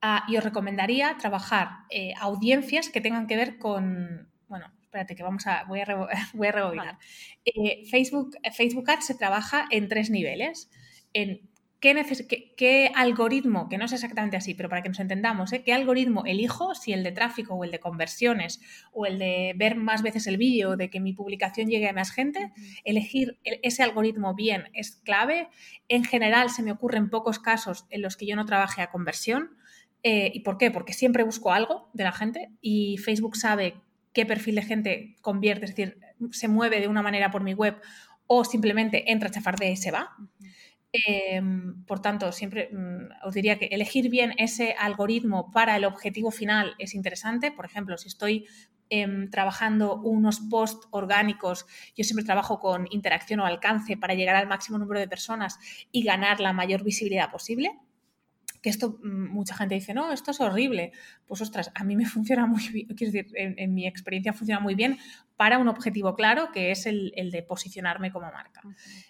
Ah, 0.00 0.24
y 0.29 0.37
os 0.37 0.44
recomendaría 0.44 1.16
trabajar 1.18 1.70
eh, 1.90 2.12
audiencias 2.20 2.88
que 2.90 3.00
tengan 3.00 3.26
que 3.26 3.37
ver 3.37 3.59
con, 3.59 4.31
bueno, 4.46 4.70
espérate 4.83 5.16
que 5.16 5.22
vamos 5.22 5.46
a, 5.46 5.64
voy 5.64 5.81
a, 5.81 5.87
voy 6.35 6.46
a 6.46 6.52
rebobinar. 6.52 6.98
Eh, 7.44 7.85
Facebook, 7.90 8.37
Facebook 8.52 8.88
Ads 8.88 9.07
se 9.07 9.14
trabaja 9.14 9.66
en 9.70 9.88
tres 9.88 10.11
niveles. 10.11 10.70
En 11.12 11.40
¿Qué, 12.57 12.90
algoritmo, 12.94 13.68
que 13.68 13.79
no 13.79 13.85
es 13.85 13.92
exactamente 13.92 14.37
así, 14.37 14.55
pero 14.55 14.68
para 14.68 14.83
que 14.83 14.88
nos 14.88 14.99
entendamos, 14.99 15.53
¿eh? 15.53 15.62
qué 15.62 15.72
algoritmo 15.72 16.25
elijo, 16.25 16.75
si 16.75 16.92
el 16.92 17.05
de 17.05 17.12
tráfico 17.12 17.55
o 17.55 17.64
el 17.64 17.70
de 17.70 17.81
conversiones 17.81 18.61
o 18.92 19.07
el 19.07 19.18
de 19.18 19.53
ver 19.57 19.77
más 19.77 20.03
veces 20.03 20.27
el 20.27 20.37
vídeo, 20.37 20.77
de 20.77 20.90
que 20.90 21.01
mi 21.01 21.12
publicación 21.12 21.68
llegue 21.68 21.88
a 21.88 21.92
más 21.92 22.11
gente? 22.11 22.53
Elegir 22.85 23.38
ese 23.44 23.83
algoritmo 23.83 24.35
bien 24.35 24.64
es 24.72 24.96
clave. 24.96 25.49
En 25.88 26.05
general 26.05 26.51
se 26.51 26.62
me 26.62 26.72
ocurren 26.72 27.11
pocos 27.11 27.38
casos 27.38 27.87
en 27.90 28.03
los 28.03 28.16
que 28.16 28.27
yo 28.27 28.37
no 28.37 28.46
trabaje 28.46 28.83
a 28.83 28.90
conversión. 28.90 29.57
Eh, 30.03 30.31
¿Y 30.35 30.40
por 30.40 30.59
qué? 30.59 30.70
Porque 30.70 30.92
siempre 30.92 31.25
busco 31.25 31.53
algo 31.53 31.90
de 31.92 32.05
la 32.05 32.12
gente 32.12 32.51
y 32.61 32.96
Facebook 32.99 33.37
sabe 33.37 33.75
qué 34.12 34.25
perfil 34.25 34.55
de 34.55 34.62
gente 34.62 35.16
convierte, 35.20 35.66
es 35.66 35.75
decir, 35.77 35.99
se 36.31 36.49
mueve 36.49 36.81
de 36.81 36.88
una 36.88 37.03
manera 37.03 37.31
por 37.31 37.42
mi 37.42 37.55
web 37.55 37.77
o 38.27 38.44
simplemente 38.44 39.12
entra 39.12 39.29
a 39.29 39.33
chafar 39.33 39.57
de 39.57 39.70
y 39.70 39.77
se 39.77 39.90
va. 39.90 40.16
Em, 40.92 41.85
por 41.85 42.01
tanto, 42.01 42.33
siempre 42.33 42.70
mm, 42.72 43.27
os 43.27 43.35
diría 43.35 43.59
que 43.59 43.66
elegir 43.66 44.09
bien 44.09 44.33
ese 44.38 44.75
algoritmo 44.79 45.51
para 45.51 45.77
el 45.77 45.85
objetivo 45.85 46.31
final 46.31 46.75
es 46.79 46.94
interesante. 46.94 47.53
Por 47.53 47.66
ejemplo, 47.66 47.99
si 47.99 48.09
estoy 48.09 48.46
em, 48.88 49.29
trabajando 49.31 50.01
unos 50.01 50.40
posts 50.40 50.87
orgánicos, 50.90 51.66
yo 51.96 52.05
siempre 52.05 52.25
trabajo 52.25 52.61
con 52.61 52.87
interacción 52.90 53.40
o 53.40 53.46
alcance 53.46 53.96
para 53.96 54.14
llegar 54.14 54.37
al 54.37 54.46
máximo 54.49 54.79
número 54.79 55.01
de 55.01 55.09
personas 55.09 55.59
y 55.92 56.03
ganar 56.05 56.40
la 56.40 56.53
mayor 56.53 56.83
visibilidad 56.85 57.31
posible 57.31 57.79
que 58.66 58.70
esto 58.70 58.99
mm, 59.01 59.29
mucha 59.29 59.55
gente 59.55 59.77
dice, 59.77 59.94
no, 59.94 60.12
esto 60.12 60.33
es 60.33 60.40
horrible. 60.40 60.90
Pues 61.25 61.40
ostras, 61.40 61.70
a 61.72 61.85
mí 61.85 61.94
me 61.94 62.05
funciona 62.14 62.46
muy 62.46 62.68
bien, 62.68 62.88
quiero 62.96 63.12
decir, 63.12 63.33
en, 63.37 63.75
mi 63.75 63.87
experiencia 63.87 64.33
funciona 64.33 64.61
muy 64.61 64.75
bien 64.75 64.99
para 65.37 65.59
un 65.59 65.68
objetivo 65.68 66.14
claro, 66.14 66.51
que 66.53 66.70
es 66.70 66.87
el, 66.87 67.12
de 67.14 67.42
posicionarme 67.42 68.11
como 68.12 68.31
marca. 68.33 68.62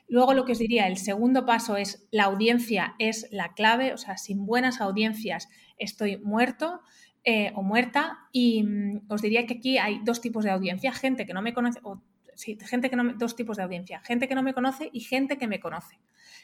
Luego 0.08 0.34
lo 0.34 0.44
que 0.44 0.52
os 0.52 0.58
diría, 0.58 0.86
el 0.86 0.96
segundo 0.96 1.46
paso 1.46 1.76
es 1.76 2.08
la 2.10 2.24
audiencia 2.24 2.94
es 2.98 3.28
la 3.30 3.54
clave, 3.54 3.92
o 3.92 3.98
sea, 3.98 4.16
sin 4.16 4.44
buenas 4.44 4.80
audiencias 4.80 5.48
estoy 5.78 6.18
muerto. 6.18 6.80
Eh, 7.28 7.50
o 7.56 7.62
muerta 7.64 8.20
y 8.30 8.62
mm, 8.62 9.06
os 9.08 9.20
diría 9.20 9.46
que 9.46 9.54
aquí 9.54 9.78
hay 9.78 9.98
dos 10.04 10.20
tipos 10.20 10.44
de 10.44 10.52
audiencia, 10.52 10.92
gente 10.92 11.26
que 11.26 11.34
no 11.34 11.42
me 11.42 11.54
conoce, 11.54 11.80
o 11.82 12.00
sí, 12.36 12.56
gente 12.64 12.88
que 12.88 12.94
no 12.94 13.14
dos 13.14 13.34
tipos 13.34 13.56
de 13.56 13.64
audiencia, 13.64 14.00
gente 14.04 14.28
que 14.28 14.36
no 14.36 14.44
me 14.44 14.54
conoce 14.54 14.90
y 14.92 15.00
gente 15.00 15.36
que 15.36 15.48
me 15.48 15.58
conoce. 15.58 15.98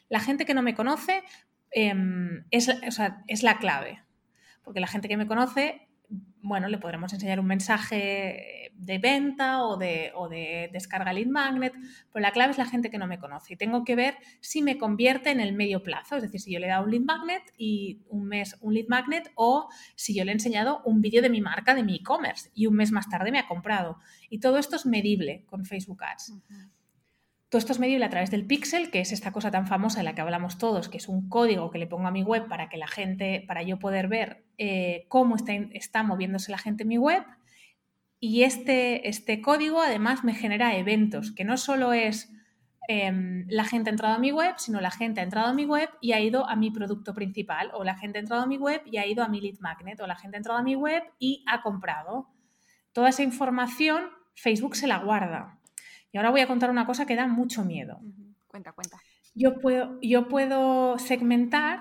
La 0.09 0.19
gente 0.19 0.45
que 0.45 0.55
no 0.55 0.63
me 0.63 0.75
conoce 0.75 1.23
Em, 1.73 2.45
es, 2.51 2.69
es 3.27 3.43
la 3.43 3.59
clave. 3.59 4.03
Porque 4.63 4.81
la 4.81 4.87
gente 4.87 5.09
que 5.09 5.17
me 5.17 5.27
conoce, 5.27 5.89
bueno, 6.43 6.69
le 6.69 6.79
podremos 6.79 7.13
enseñar 7.13 7.41
un 7.41 7.47
mensaje 7.47 8.73
de 8.75 8.99
venta 8.99 9.63
o 9.63 9.77
de, 9.77 10.11
o 10.15 10.29
de, 10.29 10.69
descarga 10.73 11.13
lead 11.13 11.29
magnet, 11.29 11.73
pero 12.13 12.23
la 12.23 12.33
clave 12.33 12.51
es 12.51 12.59
la 12.59 12.67
gente 12.67 12.91
que 12.91 12.99
no 12.99 13.07
me 13.07 13.19
conoce 13.19 13.55
y 13.55 13.57
tengo 13.57 13.85
que 13.85 13.95
ver 13.95 14.17
si 14.41 14.61
me 14.61 14.77
convierte 14.77 15.31
en 15.31 15.41
el 15.41 15.53
medio 15.53 15.83
plazo, 15.83 16.17
es 16.17 16.23
decir, 16.23 16.41
si 16.41 16.53
yo 16.53 16.59
le 16.59 16.67
he 16.67 16.71
dado 16.71 16.85
un 16.85 16.91
lead 16.91 17.03
magnet 17.03 17.43
y 17.57 18.03
un 18.09 18.25
mes 18.25 18.57
un 18.61 18.75
lead 18.75 18.87
magnet 18.89 19.31
o 19.37 19.69
si 19.95 20.15
yo 20.15 20.25
le 20.25 20.33
he 20.33 20.35
enseñado 20.35 20.83
un 20.85 21.01
vídeo 21.01 21.23
de 21.23 21.31
mi 21.31 21.41
marca, 21.41 21.75
de 21.75 21.85
mi 21.85 21.97
e-commerce 21.97 22.51
y 22.55 22.67
un 22.67 22.75
mes 22.75 22.91
más 22.91 23.09
tarde 23.09 23.31
me 23.31 23.39
ha 23.39 23.47
comprado. 23.47 23.99
Y 24.29 24.41
todo 24.41 24.59
esto 24.59 24.77
es 24.77 24.85
medible 24.85 25.45
con 25.47 25.65
Facebook 25.65 26.03
Ads. 26.03 26.33
Todo 27.53 27.59
esto 27.59 27.73
es 27.73 27.81
medible 27.81 28.07
a 28.07 28.09
través 28.09 28.31
del 28.31 28.47
pixel, 28.47 28.91
que 28.91 29.01
es 29.01 29.13
esta 29.13 29.31
cosa 29.31 29.51
tan 29.51 29.67
famosa 29.67 29.99
de 29.99 30.05
la 30.05 30.15
que 30.15 30.23
hablamos 30.23 30.57
todos, 30.57 30.89
que 30.89 30.97
es 30.97 31.07
un 31.07 31.29
código 31.29 31.71
que 31.71 31.77
le 31.77 31.87
pongo 31.87 32.09
a 32.09 32.11
mi 32.11 32.23
web 32.23 32.49
para 32.49 32.71
que 32.71 32.79
la 32.79 32.87
gente, 32.87 33.45
para 33.47 33.63
yo 33.63 33.79
poder 33.79 34.09
ver 34.09 34.47
eh, 34.57 35.05
cómo 35.09 35.37
está, 35.37 35.53
está, 35.53 36.03
moviéndose 36.03 36.51
la 36.51 36.57
gente 36.57 36.85
en 36.85 36.89
mi 36.89 36.97
web. 36.97 37.23
Y 38.19 38.45
este, 38.45 39.07
este 39.07 39.43
código 39.43 39.83
además 39.83 40.25
me 40.25 40.33
genera 40.33 40.75
eventos, 40.77 41.31
que 41.31 41.45
no 41.45 41.59
solo 41.59 41.93
es 41.93 42.33
em, 42.89 43.45
la 43.51 43.65
gente 43.65 43.91
ha 43.91 43.93
entrado 43.93 44.15
a 44.15 44.19
mi 44.19 44.33
web, 44.33 44.55
sino 44.57 44.81
la 44.81 44.91
gente 44.91 45.21
ha 45.21 45.25
entrado 45.25 45.49
a 45.49 45.53
mi 45.53 45.67
web 45.67 45.91
y 46.01 46.13
ha 46.13 46.21
ido 46.21 46.49
a 46.49 46.57
mi 46.57 46.71
producto 46.71 47.13
principal, 47.13 47.71
o 47.75 47.85
la 47.85 47.99
gente 47.99 48.17
ha 48.17 48.23
entrado 48.23 48.45
a 48.45 48.47
mi 48.47 48.57
web 48.57 48.81
y 48.87 48.97
ha 48.97 49.07
ido 49.07 49.23
a 49.23 49.29
mi 49.29 49.43
lead 49.43 49.59
magnet, 49.61 50.01
o 50.01 50.07
la 50.07 50.17
gente 50.17 50.39
ha 50.39 50.41
entrado 50.41 50.59
a 50.59 50.63
mi 50.63 50.75
web 50.75 51.03
y 51.19 51.45
ha 51.47 51.61
comprado. 51.61 52.31
Toda 52.95 53.11
esa 53.11 53.23
información 53.23 54.05
Facebook 54.35 54.75
se 54.75 54.87
la 54.87 55.01
guarda. 55.01 55.59
Y 56.13 56.19
ahora 56.19 56.31
voy 56.31 56.43
a 56.43 56.47
contar 56.47 56.71
una 56.71 56.87
cosa 56.87 57.07
que 57.07 57.17
da 57.17 57.27
mucho 57.27 57.65
miedo. 57.65 58.01
Cuenta, 58.47 58.73
cuenta. 58.73 58.99
Yo 59.35 59.59
puedo, 59.61 59.99
yo 60.03 60.29
puedo 60.29 60.99
segmentar 60.99 61.81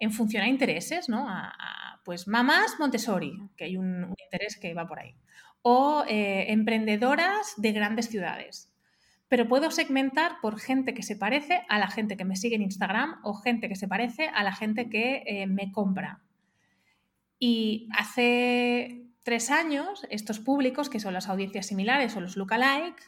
en 0.00 0.10
función 0.12 0.42
a 0.42 0.48
intereses, 0.48 1.08
¿no? 1.08 1.28
A, 1.28 2.00
pues 2.04 2.26
mamás 2.26 2.76
Montessori, 2.80 3.38
que 3.56 3.64
hay 3.64 3.76
un, 3.76 4.14
interés 4.24 4.58
que 4.58 4.74
va 4.74 4.88
por 4.88 4.98
ahí. 4.98 5.14
O 5.62 6.04
eh, 6.08 6.46
emprendedoras 6.48 7.54
de 7.58 7.72
grandes 7.72 8.08
ciudades. 8.08 8.72
Pero 9.28 9.46
puedo 9.46 9.70
segmentar 9.70 10.40
por 10.42 10.58
gente 10.58 10.92
que 10.92 11.04
se 11.04 11.14
parece 11.14 11.62
a 11.68 11.78
la 11.78 11.88
gente 11.88 12.16
que 12.16 12.24
me 12.24 12.34
sigue 12.34 12.56
en 12.56 12.62
Instagram 12.62 13.20
o 13.22 13.34
gente 13.34 13.68
que 13.68 13.76
se 13.76 13.86
parece 13.86 14.28
a 14.28 14.42
la 14.42 14.52
gente 14.52 14.88
que 14.88 15.22
eh, 15.26 15.46
me 15.46 15.70
compra. 15.70 16.20
Y 17.38 17.88
hace 17.96 19.06
tres 19.22 19.50
años, 19.50 20.04
estos 20.10 20.40
públicos, 20.40 20.90
que 20.90 20.98
son 20.98 21.14
las 21.14 21.28
audiencias 21.28 21.66
similares 21.66 22.16
o 22.16 22.20
los 22.20 22.36
lookalike, 22.36 23.00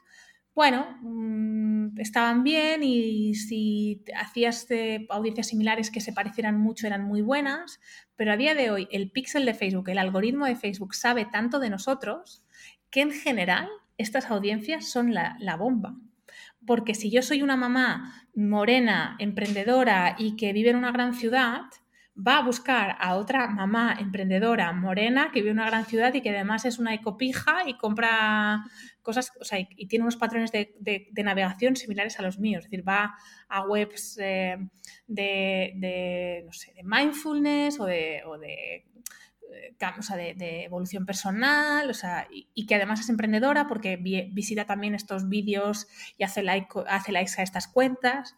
bueno, 0.55 0.99
mm, 1.01 1.99
estaban 1.99 2.43
bien 2.45 2.83
y 2.83 3.35
si 3.35 4.05
hacías 4.17 4.67
audiencias 5.09 5.49
similares 5.49 5.91
que 5.91 6.01
se 6.01 6.12
parecieran 6.12 6.59
mucho 6.61 6.87
eran 6.87 7.05
muy 7.05 7.23
buenas, 7.23 7.81
pero 8.17 8.33
a 8.33 8.37
día 8.37 8.55
de 8.55 8.71
hoy 8.71 8.88
el 8.91 9.11
pixel 9.11 9.47
de 9.47 9.55
Facebook, 9.55 9.88
el 9.88 9.99
algoritmo 9.99 10.47
de 10.47 10.57
Facebook 10.57 10.95
sabe 10.95 11.25
tanto 11.25 11.59
de 11.59 11.71
nosotros 11.71 12.45
que 12.91 13.01
en 13.01 13.12
general 13.12 13.69
estas 13.97 14.31
audiencias 14.31 14.88
son 14.88 15.15
la 15.15 15.57
bomba. 15.57 15.97
Porque 16.67 16.95
si 16.95 17.11
yo 17.11 17.23
soy 17.23 17.43
una 17.43 17.57
mamá 17.57 18.29
morena, 18.35 19.17
emprendedora 19.19 20.15
y 20.19 20.37
que 20.37 20.53
vive 20.53 20.71
en 20.71 20.77
una 20.77 20.93
gran 20.93 21.15
ciudad, 21.15 21.62
va 22.16 22.38
a 22.38 22.42
buscar 22.42 22.96
a 23.01 23.16
otra 23.16 23.48
mamá 23.48 23.96
emprendedora 23.98 24.72
morena 24.72 25.31
que 25.33 25.40
vive 25.40 25.51
en 25.51 25.59
una 25.59 25.70
gran 25.70 25.87
ciudad 25.87 26.12
y 26.12 26.20
que 26.20 26.31
además 26.31 26.64
es 26.64 26.79
una 26.79 26.94
ecopija 26.94 27.66
y 27.66 27.79
compra 27.79 28.64
cosas, 29.01 29.33
o 29.40 29.44
sea, 29.44 29.59
y, 29.59 29.87
tiene 29.87 30.05
unos 30.05 30.16
patrones 30.16 30.53
de, 30.53 31.09
navegación 31.25 31.77
similares 31.77 32.18
a 32.18 32.22
los 32.22 32.38
míos. 32.38 32.64
Es 32.64 32.70
decir, 32.70 32.87
va 32.87 33.14
a 33.48 33.66
webs 33.66 34.18
eh, 34.20 34.59
de, 35.07 36.42
no 36.44 36.53
sé, 36.53 36.72
de 36.75 36.83
mindfulness 36.85 37.81
o 37.81 37.87
de, 37.87 38.22
o 38.27 38.38
de 38.38 38.85
eh, 39.53 40.35
de, 40.37 40.64
evolución 40.64 41.05
personal, 41.05 41.90
o 41.90 41.94
sea, 41.94 42.29
y, 42.31 42.66
que 42.66 42.75
además 42.75 43.01
es 43.01 43.09
emprendedora 43.09 43.66
porque 43.66 43.96
visita 43.96 44.64
también 44.64 44.94
estos 44.94 45.29
vídeos 45.29 45.88
y 46.16 46.25
hace, 46.25 46.42
like, 46.42 46.68
hace 46.87 47.12
likes 47.12 47.33
a 47.38 47.42
estas 47.42 47.68
cuentas 47.68 48.35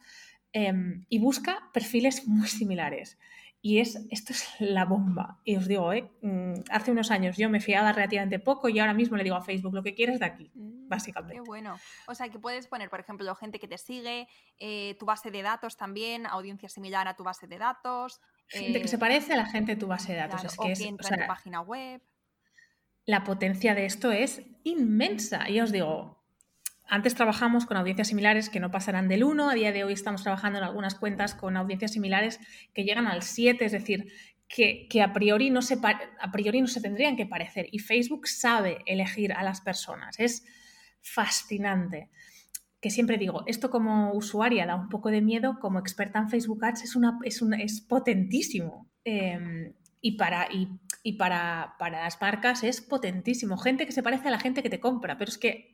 em, 0.52 1.04
y 1.08 1.18
busca 1.18 1.70
perfiles 1.72 2.26
muy 2.26 2.48
similares. 2.48 3.18
Y 3.66 3.78
es, 3.78 3.98
esto 4.10 4.34
es 4.34 4.46
la 4.58 4.84
bomba. 4.84 5.40
Y 5.42 5.56
os 5.56 5.66
digo, 5.66 5.90
¿eh? 5.94 6.12
Mm, 6.20 6.52
hace 6.70 6.90
unos 6.90 7.10
años 7.10 7.38
yo 7.38 7.48
me 7.48 7.60
fiaba 7.60 7.92
relativamente 7.92 8.38
poco 8.38 8.68
y 8.68 8.78
ahora 8.78 8.92
mismo 8.92 9.16
le 9.16 9.24
digo 9.24 9.36
a 9.36 9.40
Facebook 9.40 9.72
lo 9.72 9.82
que 9.82 9.94
quieres 9.94 10.20
de 10.20 10.26
aquí, 10.26 10.50
mm, 10.52 10.86
básicamente. 10.86 11.36
Qué 11.36 11.40
bueno. 11.40 11.78
O 12.06 12.14
sea, 12.14 12.28
que 12.28 12.38
puedes 12.38 12.66
poner, 12.66 12.90
por 12.90 13.00
ejemplo, 13.00 13.34
gente 13.36 13.58
que 13.58 13.66
te 13.66 13.78
sigue, 13.78 14.28
eh, 14.58 14.96
tu 14.98 15.06
base 15.06 15.30
de 15.30 15.40
datos 15.40 15.78
también, 15.78 16.26
audiencia 16.26 16.68
similar 16.68 17.08
a 17.08 17.16
tu 17.16 17.24
base 17.24 17.46
de 17.46 17.56
datos. 17.56 18.20
Gente 18.48 18.82
que 18.82 18.88
se 18.88 18.96
eh, 18.96 18.98
parece 18.98 19.32
a 19.32 19.36
la 19.36 19.46
gente 19.46 19.76
de 19.76 19.80
tu 19.80 19.86
base 19.86 20.12
de 20.12 20.18
datos. 20.18 20.44
es 20.44 20.58
que, 20.58 20.72
es, 20.72 20.80
entra 20.82 21.08
en 21.14 21.22
tu 21.22 21.26
página 21.26 21.62
web. 21.62 22.02
La 23.06 23.24
potencia 23.24 23.74
de 23.74 23.86
esto 23.86 24.12
es 24.12 24.42
inmensa. 24.64 25.48
Y 25.48 25.62
os 25.62 25.72
digo, 25.72 26.22
antes 26.86 27.14
trabajamos 27.14 27.66
con 27.66 27.76
audiencias 27.76 28.08
similares 28.08 28.50
que 28.50 28.60
no 28.60 28.70
pasarán 28.70 29.08
del 29.08 29.24
1, 29.24 29.50
a 29.50 29.54
día 29.54 29.72
de 29.72 29.84
hoy 29.84 29.92
estamos 29.92 30.22
trabajando 30.22 30.58
en 30.58 30.64
algunas 30.64 30.94
cuentas 30.94 31.34
con 31.34 31.56
audiencias 31.56 31.92
similares 31.92 32.40
que 32.72 32.84
llegan 32.84 33.06
al 33.06 33.22
7, 33.22 33.64
es 33.64 33.72
decir, 33.72 34.12
que, 34.48 35.02
a, 35.02 35.12
priori 35.12 35.50
no 35.50 35.62
se, 35.62 35.78
a 35.82 36.30
priori 36.30 36.60
no 36.60 36.66
se 36.66 36.80
tendrían 36.80 37.16
que 37.16 37.26
parecer. 37.26 37.66
Y 37.72 37.78
Facebook 37.80 38.28
sabe 38.28 38.78
elegir 38.86 39.32
a 39.32 39.42
las 39.42 39.60
personas. 39.60 40.18
Es 40.20 40.44
fascinante. 41.00 42.10
Que 42.80 42.90
siempre 42.90 43.16
digo, 43.16 43.42
esto 43.46 43.70
como 43.70 44.12
usuaria 44.12 44.66
da 44.66 44.76
un 44.76 44.88
poco 44.88 45.10
de 45.10 45.22
miedo, 45.22 45.58
como 45.60 45.78
experta 45.78 46.18
en 46.18 46.28
Facebook 46.28 46.64
Ads 46.64 46.84
es, 46.84 46.96
una, 46.96 47.18
es, 47.24 47.42
es 47.58 47.80
potentísimo. 47.80 48.90
Em, 49.04 49.72
y, 50.00 50.16
para, 50.18 50.48
y, 50.52 51.12
para, 51.14 51.74
para 51.78 52.04
las 52.04 52.20
marcas 52.20 52.62
es 52.62 52.82
potentísimo. 52.82 53.56
Gente 53.56 53.86
que 53.86 53.92
se 53.92 54.02
parece 54.02 54.28
a 54.28 54.30
la 54.30 54.38
gente 54.38 54.62
que 54.62 54.70
te 54.70 54.80
compra, 54.80 55.16
pero 55.16 55.30
es 55.30 55.38
que 55.38 55.73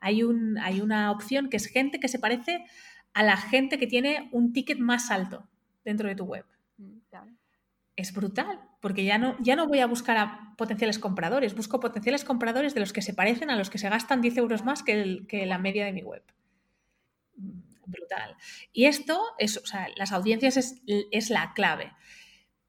hay, 0.00 0.22
un, 0.22 0.58
hay 0.58 0.80
una 0.80 1.10
opción 1.10 1.48
que 1.48 1.56
es 1.56 1.66
gente 1.66 2.00
que 2.00 2.08
se 2.08 2.18
parece 2.18 2.64
a 3.12 3.22
la 3.22 3.36
gente 3.36 3.78
que 3.78 3.86
tiene 3.86 4.28
un 4.32 4.52
ticket 4.52 4.78
más 4.78 5.10
alto 5.10 5.48
dentro 5.84 6.08
de 6.08 6.14
tu 6.14 6.24
web. 6.24 6.44
Mm, 6.78 6.98
es 7.96 8.14
brutal, 8.14 8.60
porque 8.80 9.04
ya 9.04 9.18
no, 9.18 9.36
ya 9.40 9.56
no 9.56 9.66
voy 9.66 9.80
a 9.80 9.86
buscar 9.86 10.16
a 10.16 10.54
potenciales 10.56 10.98
compradores, 10.98 11.54
busco 11.54 11.80
potenciales 11.80 12.24
compradores 12.24 12.72
de 12.72 12.80
los 12.80 12.94
que 12.94 13.02
se 13.02 13.12
parecen 13.12 13.50
a 13.50 13.56
los 13.56 13.68
que 13.68 13.76
se 13.76 13.90
gastan 13.90 14.22
10 14.22 14.38
euros 14.38 14.64
más 14.64 14.82
que, 14.82 15.26
que 15.28 15.44
la 15.44 15.58
media 15.58 15.84
de 15.84 15.92
mi 15.92 16.02
web. 16.02 16.22
Mm, 17.36 17.60
brutal. 17.86 18.36
Y 18.72 18.86
esto, 18.86 19.20
es, 19.38 19.58
o 19.58 19.66
sea, 19.66 19.88
las 19.96 20.12
audiencias 20.12 20.56
es, 20.56 20.82
es 20.86 21.28
la 21.28 21.52
clave. 21.54 21.92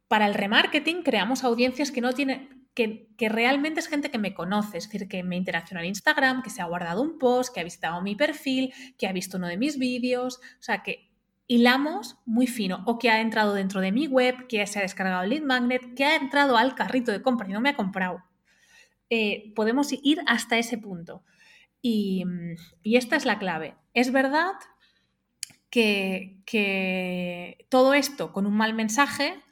Para 0.07 0.25
el 0.27 0.33
remarketing 0.33 1.03
creamos 1.03 1.45
audiencias 1.45 1.91
que 1.91 2.01
no 2.01 2.11
tienen, 2.11 2.60
que, 2.73 3.07
realmente 3.29 3.79
es 3.79 3.87
gente 3.87 4.11
que 4.11 4.17
me 4.17 4.33
conoce, 4.33 4.77
es 4.77 4.89
decir, 4.89 5.07
que 5.07 5.23
me 5.23 5.35
interacciona 5.35 5.81
en 5.81 5.89
Instagram, 5.89 6.41
que 6.41 6.49
se 6.49 6.61
ha 6.61 6.65
guardado 6.65 7.01
un 7.01 7.17
post, 7.17 7.53
que 7.53 7.59
ha 7.59 7.63
visitado 7.63 8.01
mi 8.01 8.15
perfil, 8.15 8.73
que 8.97 9.07
ha 9.07 9.13
visto 9.13 9.37
uno 9.37 9.47
de 9.47 9.57
mis 9.57 9.77
vídeos, 9.77 10.37
o 10.37 10.63
sea, 10.63 10.83
que 10.83 11.09
hilamos 11.47 12.17
muy 12.25 12.47
fino, 12.47 12.83
o 12.85 12.97
que 12.97 13.09
ha 13.09 13.19
entrado 13.19 13.53
dentro 13.53 13.81
de 13.81 13.91
mi 13.91 14.07
web, 14.07 14.47
que 14.47 14.65
se 14.67 14.79
ha 14.79 14.83
descargado 14.83 15.23
el 15.23 15.31
lead 15.31 15.43
magnet, 15.43 15.93
que 15.95 16.05
ha 16.05 16.15
entrado 16.15 16.57
al 16.57 16.75
carrito 16.75 17.11
de 17.11 17.21
compra 17.21 17.49
y 17.49 17.53
no 17.53 17.61
me 17.61 17.69
ha 17.69 17.75
comprado. 17.75 18.23
Eh, 19.09 19.51
podemos 19.55 19.89
ir 19.91 20.21
hasta 20.25 20.57
ese 20.57 20.77
punto. 20.77 21.23
Y, 21.81 22.23
esta 22.83 23.17
es 23.17 23.25
la 23.25 23.39
clave. 23.39 23.75
Es 23.93 24.13
verdad 24.13 24.53
que, 25.69 26.41
que 26.45 27.65
todo 27.69 27.93
esto 27.93 28.31
con 28.31 28.45
un 28.45 28.53
mal 28.53 28.73
mensaje 28.73 29.43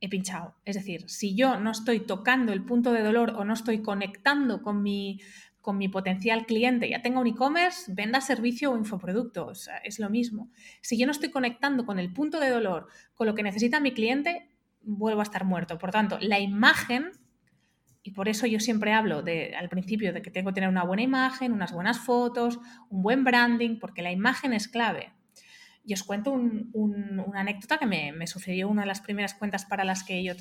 he 0.00 0.08
pinchado. 0.08 0.54
Es 0.64 0.76
decir, 0.76 1.08
si 1.08 1.34
yo 1.34 1.58
no 1.58 1.70
estoy 1.70 2.00
tocando 2.00 2.52
el 2.52 2.64
punto 2.64 2.92
de 2.92 3.02
dolor 3.02 3.30
o 3.36 3.44
no 3.44 3.54
estoy 3.54 3.82
conectando 3.82 4.62
con 4.62 4.82
mi, 4.82 5.20
con 5.60 5.78
mi 5.78 5.88
potencial 5.88 6.46
cliente, 6.46 6.88
ya 6.88 7.02
tenga 7.02 7.20
un 7.20 7.26
e-commerce, 7.26 7.92
venda 7.92 8.20
servicio 8.20 8.72
o 8.72 8.76
infoproducto, 8.76 9.52
es 9.84 9.98
lo 9.98 10.10
mismo. 10.10 10.50
Si 10.80 10.98
yo 10.98 11.06
no 11.06 11.12
estoy 11.12 11.30
conectando 11.30 11.84
con 11.84 11.98
el 11.98 12.12
punto 12.12 12.40
de 12.40 12.50
dolor, 12.50 12.86
con 13.14 13.26
lo 13.26 13.34
que 13.34 13.42
necesita 13.42 13.80
mi 13.80 13.92
cliente, 13.92 14.48
vuelvo 14.82 15.20
a 15.20 15.24
estar 15.24 15.44
muerto. 15.44 15.78
Por 15.78 15.90
tanto, 15.90 16.18
la 16.20 16.38
imagen 16.38 17.12
y 18.08 18.12
por 18.12 18.28
eso 18.28 18.46
yo 18.46 18.58
siempre 18.58 18.94
hablo 18.94 19.22
de, 19.22 19.54
al 19.54 19.68
principio 19.68 20.14
de 20.14 20.22
que 20.22 20.30
tengo 20.30 20.48
que 20.50 20.54
tener 20.54 20.70
una 20.70 20.84
buena 20.84 21.02
imagen, 21.02 21.52
unas 21.52 21.72
buenas 21.72 21.98
fotos, 21.98 22.58
un 22.88 23.02
buen 23.02 23.22
branding, 23.22 23.78
porque 23.78 24.00
la 24.00 24.10
imagen 24.10 24.54
es 24.54 24.66
clave. 24.66 25.12
Y 25.88 25.94
os 25.94 26.04
cuento 26.04 26.32
una 26.32 27.40
anécdota 27.40 27.78
que 27.78 27.86
me, 27.86 28.26
sucedió 28.26 28.68
una 28.68 28.82
de 28.82 28.88
las 28.88 29.00
primeras 29.00 29.32
cuentas 29.32 29.64
para 29.64 29.84
las 29.84 30.04
que 30.04 30.22
yo, 30.22 30.34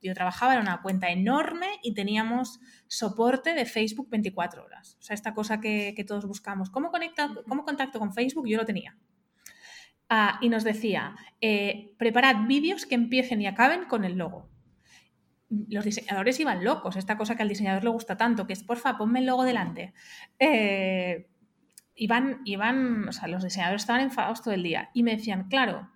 yo 0.00 0.14
trabajaba. 0.14 0.54
Era 0.54 0.62
una 0.62 0.80
cuenta 0.80 1.10
enorme 1.10 1.66
y 1.82 1.92
teníamos 1.92 2.58
soporte 2.86 3.52
de 3.52 3.66
Facebook 3.66 4.08
24 4.08 4.64
horas. 4.64 4.96
O 4.98 5.02
sea, 5.02 5.12
esta 5.12 5.34
cosa 5.34 5.60
que, 5.60 6.04
todos 6.08 6.24
buscamos. 6.24 6.70
¿Cómo, 6.70 6.90
conecta, 6.90 7.30
¿Cómo 7.46 7.66
contacto 7.66 7.98
con 7.98 8.14
Facebook? 8.14 8.48
Yo 8.48 8.56
lo 8.56 8.64
tenía. 8.64 8.96
Ah, 10.08 10.38
y 10.40 10.48
nos 10.48 10.64
decía, 10.64 11.16
eh, 11.42 11.92
preparad 11.98 12.46
vídeos 12.46 12.86
que 12.86 12.94
empiecen 12.94 13.42
y 13.42 13.46
acaben 13.46 13.84
con 13.84 14.06
el 14.06 14.16
logo 14.16 14.48
los 15.50 15.84
diseñadores 15.84 16.38
iban 16.40 16.62
locos, 16.62 16.96
esta 16.96 17.16
cosa 17.16 17.34
que 17.34 17.42
al 17.42 17.48
diseñador 17.48 17.82
le 17.82 17.90
gusta 17.90 18.18
tanto, 18.18 18.46
que 18.46 18.52
es, 18.52 18.62
porfa, 18.62 18.98
ponme 18.98 19.20
el 19.20 19.26
logo 19.26 19.44
delante. 19.44 19.94
Eh, 20.38 21.26
iban, 21.98 23.08
o 23.08 23.12
sea, 23.12 23.28
los 23.28 23.42
diseñadores 23.42 23.82
estaban 23.82 24.02
enfadados 24.02 24.42
todo 24.42 24.54
el 24.54 24.62
día 24.62 24.90
y 24.94 25.02
me 25.02 25.16
decían, 25.16 25.48
claro, 25.48 25.90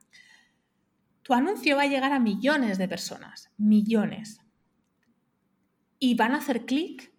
tu 1.22 1.34
anuncio 1.34 1.76
va 1.76 1.82
a 1.82 1.86
llegar 1.86 2.12
a 2.12 2.18
millones 2.18 2.78
de 2.78 2.88
personas, 2.88 3.50
millones. 3.56 4.40
Y 5.98 6.16
van 6.16 6.32
a 6.32 6.38
hacer 6.38 6.66
clic, 6.66 7.12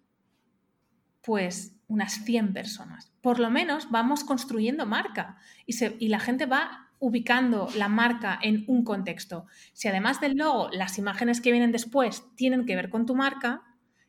pues, 1.22 1.74
unas 1.86 2.24
100 2.24 2.52
personas. 2.52 3.12
Por 3.22 3.38
lo 3.38 3.50
menos 3.50 3.90
vamos 3.90 4.24
construyendo 4.24 4.84
marca 4.84 5.38
y 5.66 6.08
la 6.08 6.20
gente 6.20 6.46
va 6.46 6.90
ubicando 6.98 7.68
la 7.76 7.88
marca 7.88 8.38
en 8.42 8.64
un 8.66 8.84
contexto. 8.84 9.46
Si 9.72 9.88
además 9.88 10.20
del 10.20 10.36
logo, 10.36 10.68
las 10.70 10.98
imágenes 10.98 11.40
que 11.40 11.50
vienen 11.50 11.72
después 11.72 12.24
tienen 12.36 12.66
que 12.66 12.76
ver 12.76 12.90
con 12.90 13.06
tu 13.06 13.14
marca, 13.14 13.62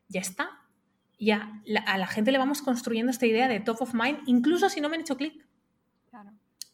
ya 0.07 0.21
está. 0.21 0.64
Ya 1.18 1.61
a 1.86 1.97
la 1.97 2.07
gente 2.07 2.32
le 2.32 2.38
vamos 2.38 2.61
construyendo 2.61 3.11
esta 3.11 3.26
idea 3.26 3.47
de 3.47 3.59
top 3.59 3.82
of 3.82 3.93
mind, 3.93 4.20
incluso 4.26 4.70
si 4.70 4.82
no 4.82 4.89
me 4.89 4.95
han 4.95 5.01
hecho 5.01 5.18
clic. 5.18 5.45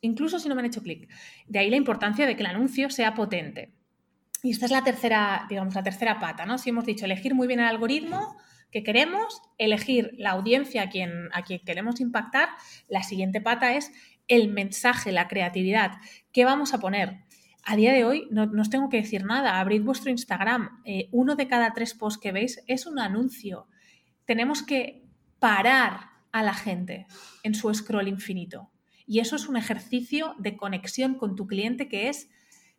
Incluso 0.01 0.39
si 0.39 0.49
no 0.49 0.55
me 0.55 0.61
han 0.61 0.65
hecho 0.65 0.81
clic. 0.81 1.09
De 1.47 1.59
ahí 1.59 1.69
la 1.69 1.75
importancia 1.75 2.25
de 2.25 2.35
que 2.35 2.41
el 2.41 2.49
anuncio 2.49 2.89
sea 2.89 3.13
potente. 3.13 3.71
Y 4.43 4.51
esta 4.51 4.65
es 4.65 4.71
la 4.71 4.83
tercera, 4.83 5.45
digamos, 5.47 5.75
la 5.75 5.83
tercera 5.83 6.19
pata, 6.19 6.45
¿no? 6.45 6.57
Si 6.57 6.71
hemos 6.71 6.85
dicho 6.85 7.05
elegir 7.05 7.35
muy 7.35 7.47
bien 7.47 7.59
el 7.59 7.67
algoritmo 7.67 8.35
que 8.71 8.83
queremos, 8.83 9.41
elegir 9.57 10.15
la 10.17 10.31
audiencia 10.31 10.83
a 10.83 10.89
quien, 10.89 11.29
a 11.33 11.43
quien 11.43 11.59
queremos 11.59 11.99
impactar, 11.99 12.49
la 12.87 13.03
siguiente 13.03 13.41
pata 13.41 13.75
es 13.75 13.91
el 14.27 14.47
mensaje, 14.47 15.11
la 15.11 15.27
creatividad. 15.27 15.97
¿Qué 16.31 16.45
vamos 16.45 16.73
a 16.73 16.79
poner? 16.79 17.19
A 17.63 17.75
día 17.75 17.93
de 17.93 18.05
hoy 18.05 18.27
no, 18.31 18.49
os 18.59 18.69
tengo 18.69 18.89
que 18.89 18.97
decir 18.97 19.25
nada. 19.25 19.59
Abrid 19.59 19.83
vuestro 19.83 20.09
Instagram. 20.09 20.81
Eh, 20.85 21.09
uno 21.11 21.35
de 21.35 21.47
cada 21.47 21.73
tres 21.73 21.93
posts 21.93 22.19
que 22.19 22.31
veis 22.31 22.63
es 22.65 22.87
un 22.87 22.97
anuncio. 22.97 23.67
Tenemos 24.25 24.63
que 24.63 25.03
parar 25.39 26.11
a 26.31 26.43
la 26.43 26.53
gente 26.53 27.07
en 27.43 27.55
su 27.55 27.73
scroll 27.73 28.07
infinito. 28.07 28.71
Y 29.05 29.19
eso 29.19 29.35
es 29.35 29.47
un 29.47 29.57
ejercicio 29.57 30.35
de 30.37 30.55
conexión 30.55 31.15
con 31.15 31.35
tu 31.35 31.47
cliente 31.47 31.89
que 31.89 32.07
es 32.09 32.29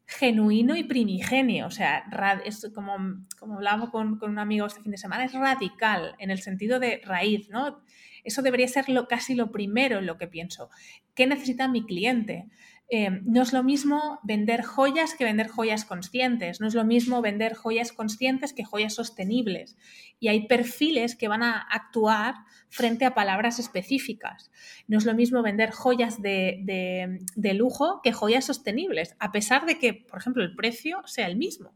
genuino 0.07 0.77
y 0.77 0.85
primigenio. 0.85 1.67
O 1.67 1.71
sea, 1.71 2.05
es 2.45 2.71
como, 2.75 2.97
como 3.39 3.57
hablaba 3.57 3.91
con, 3.91 4.19
con, 4.19 4.31
un 4.31 4.39
amigo 4.39 4.67
este 4.67 4.83
fin 4.83 4.93
de 4.93 4.99
semana, 4.99 5.25
es 5.25 5.33
radical 5.33 6.15
en 6.19 6.31
el 6.31 6.41
sentido 6.41 6.79
de 6.79 7.01
raíz, 7.05 7.49
¿no? 7.51 7.83
Eso 8.25 8.43
debería 8.43 8.69
ser 8.69 8.89
lo, 8.89 9.09
casi 9.09 9.35
lo 9.35 9.51
primero 9.51 9.99
en 9.99 10.07
lo 10.07 10.17
que 10.17 10.29
pienso. 10.29 10.71
¿Qué 11.15 11.27
necesita 11.27 11.69
mi 11.69 11.85
cliente? 11.85 12.49
Eh, 12.89 13.23
no 13.25 13.41
es 13.41 13.55
lo 13.55 13.63
mismo 13.63 14.21
vender 14.23 14.63
joyas 14.63 15.15
que 15.15 15.25
vender 15.25 15.49
joyas 15.49 15.87
conscientes, 15.87 16.61
no 16.61 16.67
es 16.67 16.75
lo 16.75 16.85
mismo 16.85 17.23
vender 17.23 17.55
joyas 17.55 17.91
conscientes 17.93 18.53
que 18.53 18.65
joyas 18.65 18.95
sostenibles. 18.95 19.77
Y 20.21 20.29
hay 20.29 20.47
perfiles 20.47 21.17
que 21.17 21.29
van 21.29 21.43
a 21.43 21.59
actuar 21.59 22.35
frente 22.69 23.07
a 23.07 23.15
palabras 23.15 23.59
específicas. 23.59 24.51
No 24.89 24.99
es 24.99 25.07
lo 25.07 25.15
mismo 25.15 25.43
vender 25.43 25.71
joyas 25.71 26.21
de, 26.21 27.19
lujo 27.55 28.01
que 28.03 28.13
joyas 28.13 28.45
sostenibles, 28.45 29.17
a 29.19 29.33
pesar 29.33 29.65
de 29.65 29.79
que, 29.79 29.95
por 29.95 30.19
ejemplo, 30.19 30.43
el 30.43 30.55
precio 30.55 31.01
sea 31.07 31.27
el 31.27 31.37
mismo 31.37 31.73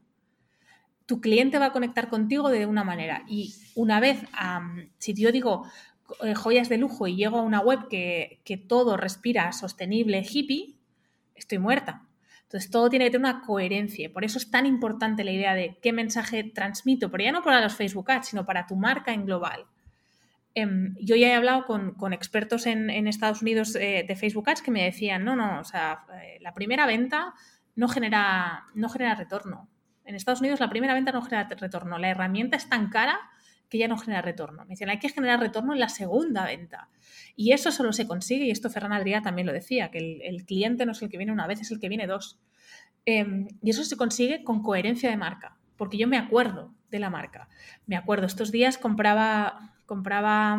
tu 1.06 1.20
cliente 1.20 1.60
va 1.60 1.66
a 1.66 1.72
conectar 1.72 2.08
contigo 2.08 2.48
de 2.48 2.66
una 2.66 2.82
manera. 2.82 3.22
Y 3.28 3.54
una 3.76 4.00
vez, 4.00 4.24
si 4.98 5.14
yo 5.14 5.30
digo 5.30 5.62
eh, 6.22 6.34
joyas 6.34 6.68
de 6.68 6.78
lujo 6.78 7.08
y 7.08 7.16
llego 7.16 7.38
a 7.38 7.42
una 7.42 7.60
web 7.60 7.88
que, 7.88 8.64
todo 8.68 8.96
respira 8.96 9.52
sostenible, 9.52 10.24
hippie, 10.28 10.75
estoy 11.36 11.58
muerta. 11.58 12.06
Entonces 12.42 12.70
todo 12.70 12.88
tiene 12.88 13.06
que 13.06 13.12
tener 13.12 13.28
una 13.28 13.42
coherencia. 13.42 14.12
Por 14.12 14.24
eso 14.24 14.38
es 14.38 14.50
tan 14.50 14.66
importante 14.66 15.24
la 15.24 15.32
idea 15.32 15.54
de 15.54 15.78
qué 15.82 15.92
mensaje 15.92 16.44
transmito, 16.44 17.10
pero 17.10 17.24
ya 17.24 17.32
no 17.32 17.42
para 17.42 17.60
los 17.60 17.74
Facebook 17.74 18.10
Ads, 18.10 18.28
sino 18.28 18.46
para 18.46 18.66
tu 18.66 18.76
marca 18.76 19.12
en 19.12 19.26
global. 19.26 19.66
Em, 20.54 20.94
yo 21.00 21.16
ya 21.16 21.28
he 21.28 21.34
hablado 21.34 21.66
con, 21.66 22.12
expertos 22.12 22.66
en, 22.66 22.88
Estados 23.08 23.42
Unidos 23.42 23.76
eh, 23.76 24.04
de 24.06 24.16
Facebook 24.16 24.48
Ads 24.48 24.62
que 24.62 24.70
me 24.70 24.84
decían, 24.84 25.24
no, 25.24 25.36
no, 25.36 25.60
o 25.60 25.64
sea, 25.64 26.06
eh, 26.22 26.38
la 26.40 26.54
primera 26.54 26.86
venta 26.86 27.34
no 27.74 27.88
genera, 27.88 28.64
no 28.74 28.88
genera 28.88 29.14
retorno. 29.16 29.68
En 30.04 30.14
Estados 30.14 30.40
Unidos 30.40 30.60
la 30.60 30.70
primera 30.70 30.94
venta 30.94 31.12
no 31.12 31.20
genera 31.22 31.48
retorno. 31.48 31.98
La 31.98 32.08
herramienta 32.08 32.56
es 32.56 32.68
tan 32.68 32.88
cara 32.90 33.18
que 33.68 33.78
ya 33.78 33.88
no 33.88 33.98
genera 33.98 34.22
retorno. 34.22 34.64
Me 34.64 34.70
dicen, 34.70 34.88
hay 34.88 34.98
que 34.98 35.08
generar 35.08 35.40
retorno 35.40 35.72
en 35.72 35.80
la 35.80 35.88
segunda 35.88 36.44
venta. 36.44 36.88
Y 37.36 37.52
eso 37.52 37.70
solo 37.70 37.92
se 37.92 38.06
consigue, 38.06 38.46
y 38.46 38.50
esto 38.50 38.70
Ferran 38.70 38.92
Adrià 38.92 39.22
también 39.22 39.46
lo 39.46 39.52
decía, 39.52 39.90
que 39.90 40.20
el, 40.24 40.44
cliente 40.46 40.86
no 40.86 40.92
es 40.92 41.02
el 41.02 41.10
que 41.10 41.18
viene 41.18 41.32
una 41.32 41.46
vez, 41.46 41.60
es 41.60 41.70
el 41.70 41.78
que 41.78 41.88
viene 41.88 42.06
dos. 42.06 42.40
Em, 43.04 43.46
y 43.62 43.70
eso 43.70 43.84
se 43.84 43.96
consigue 43.96 44.42
con 44.42 44.62
coherencia 44.62 45.10
de 45.10 45.16
marca, 45.16 45.58
porque 45.76 45.98
yo 45.98 46.08
me 46.08 46.16
acuerdo 46.16 46.74
de 46.90 46.98
la 46.98 47.10
marca. 47.10 47.48
Me 47.86 47.96
acuerdo, 47.96 48.26
estos 48.26 48.50
días 48.50 48.78
compraba, 48.78 49.74
compraba 49.84 50.58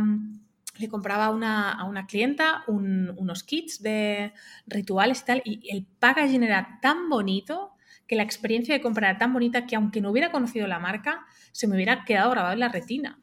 le 0.80 0.90
compraba 0.90 1.26
a 1.26 1.30
una, 1.32 2.06
clienta 2.08 2.64
unos 2.68 3.44
kits 3.44 3.82
de 3.82 4.34
rituales 4.68 5.22
y 5.22 5.26
tal, 5.26 5.42
y 5.44 5.70
el 5.72 5.86
packaging 6.00 6.44
era 6.44 6.80
tan 6.82 7.10
bonito 7.10 7.74
que 8.06 8.16
la 8.16 8.24
experiencia 8.24 8.74
de 8.74 8.82
compra 8.82 9.10
era 9.10 9.18
tan 9.18 9.34
bonita 9.34 9.66
que 9.66 9.76
aunque 9.76 10.02
no 10.02 10.12
hubiera 10.12 10.32
conocido 10.32 10.68
la 10.68 10.80
marca, 10.80 11.26
se 11.52 11.68
me 11.68 11.76
hubiera 11.76 12.06
quedado 12.06 12.30
grabado 12.32 12.54
en 12.54 12.60
la 12.60 12.70
retina. 12.70 13.20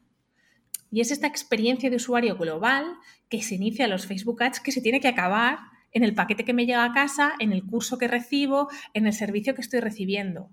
Y 0.95 1.01
es 1.01 1.11
esta 1.11 1.27
experiencia 1.27 1.89
de 1.89 1.97
usuario 1.97 2.37
global 2.37 2.97
que 3.27 3.41
se 3.41 3.55
inicia 3.55 3.83
en 3.83 3.91
los 3.91 4.07
Facebook 4.07 4.41
Ads 4.41 4.61
que 4.61 4.71
se 4.71 4.79
tiene 4.79 5.01
que 5.01 5.09
acabar 5.09 5.59
en 5.91 6.05
el 6.05 6.15
paquete 6.15 6.45
que 6.45 6.53
me 6.53 6.65
llega 6.65 6.85
a 6.85 6.93
casa, 6.93 7.33
en 7.39 7.51
el 7.51 7.65
curso 7.65 7.97
que 7.97 8.07
recibo, 8.07 8.69
en 8.93 9.05
el 9.05 9.11
servicio 9.11 9.55
que 9.55 9.61
estoy 9.61 9.81
recibiendo. 9.81 10.49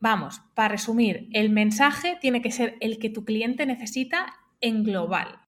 Vamos, 0.00 0.40
para 0.54 0.68
resumir, 0.68 1.28
el 1.34 1.50
mensaje 1.50 2.16
tiene 2.22 2.40
que 2.40 2.50
ser 2.50 2.78
el 2.80 2.98
que 2.98 3.10
tu 3.10 3.26
cliente 3.26 3.66
necesita 3.66 4.34
en 4.62 4.82
global. 4.82 5.42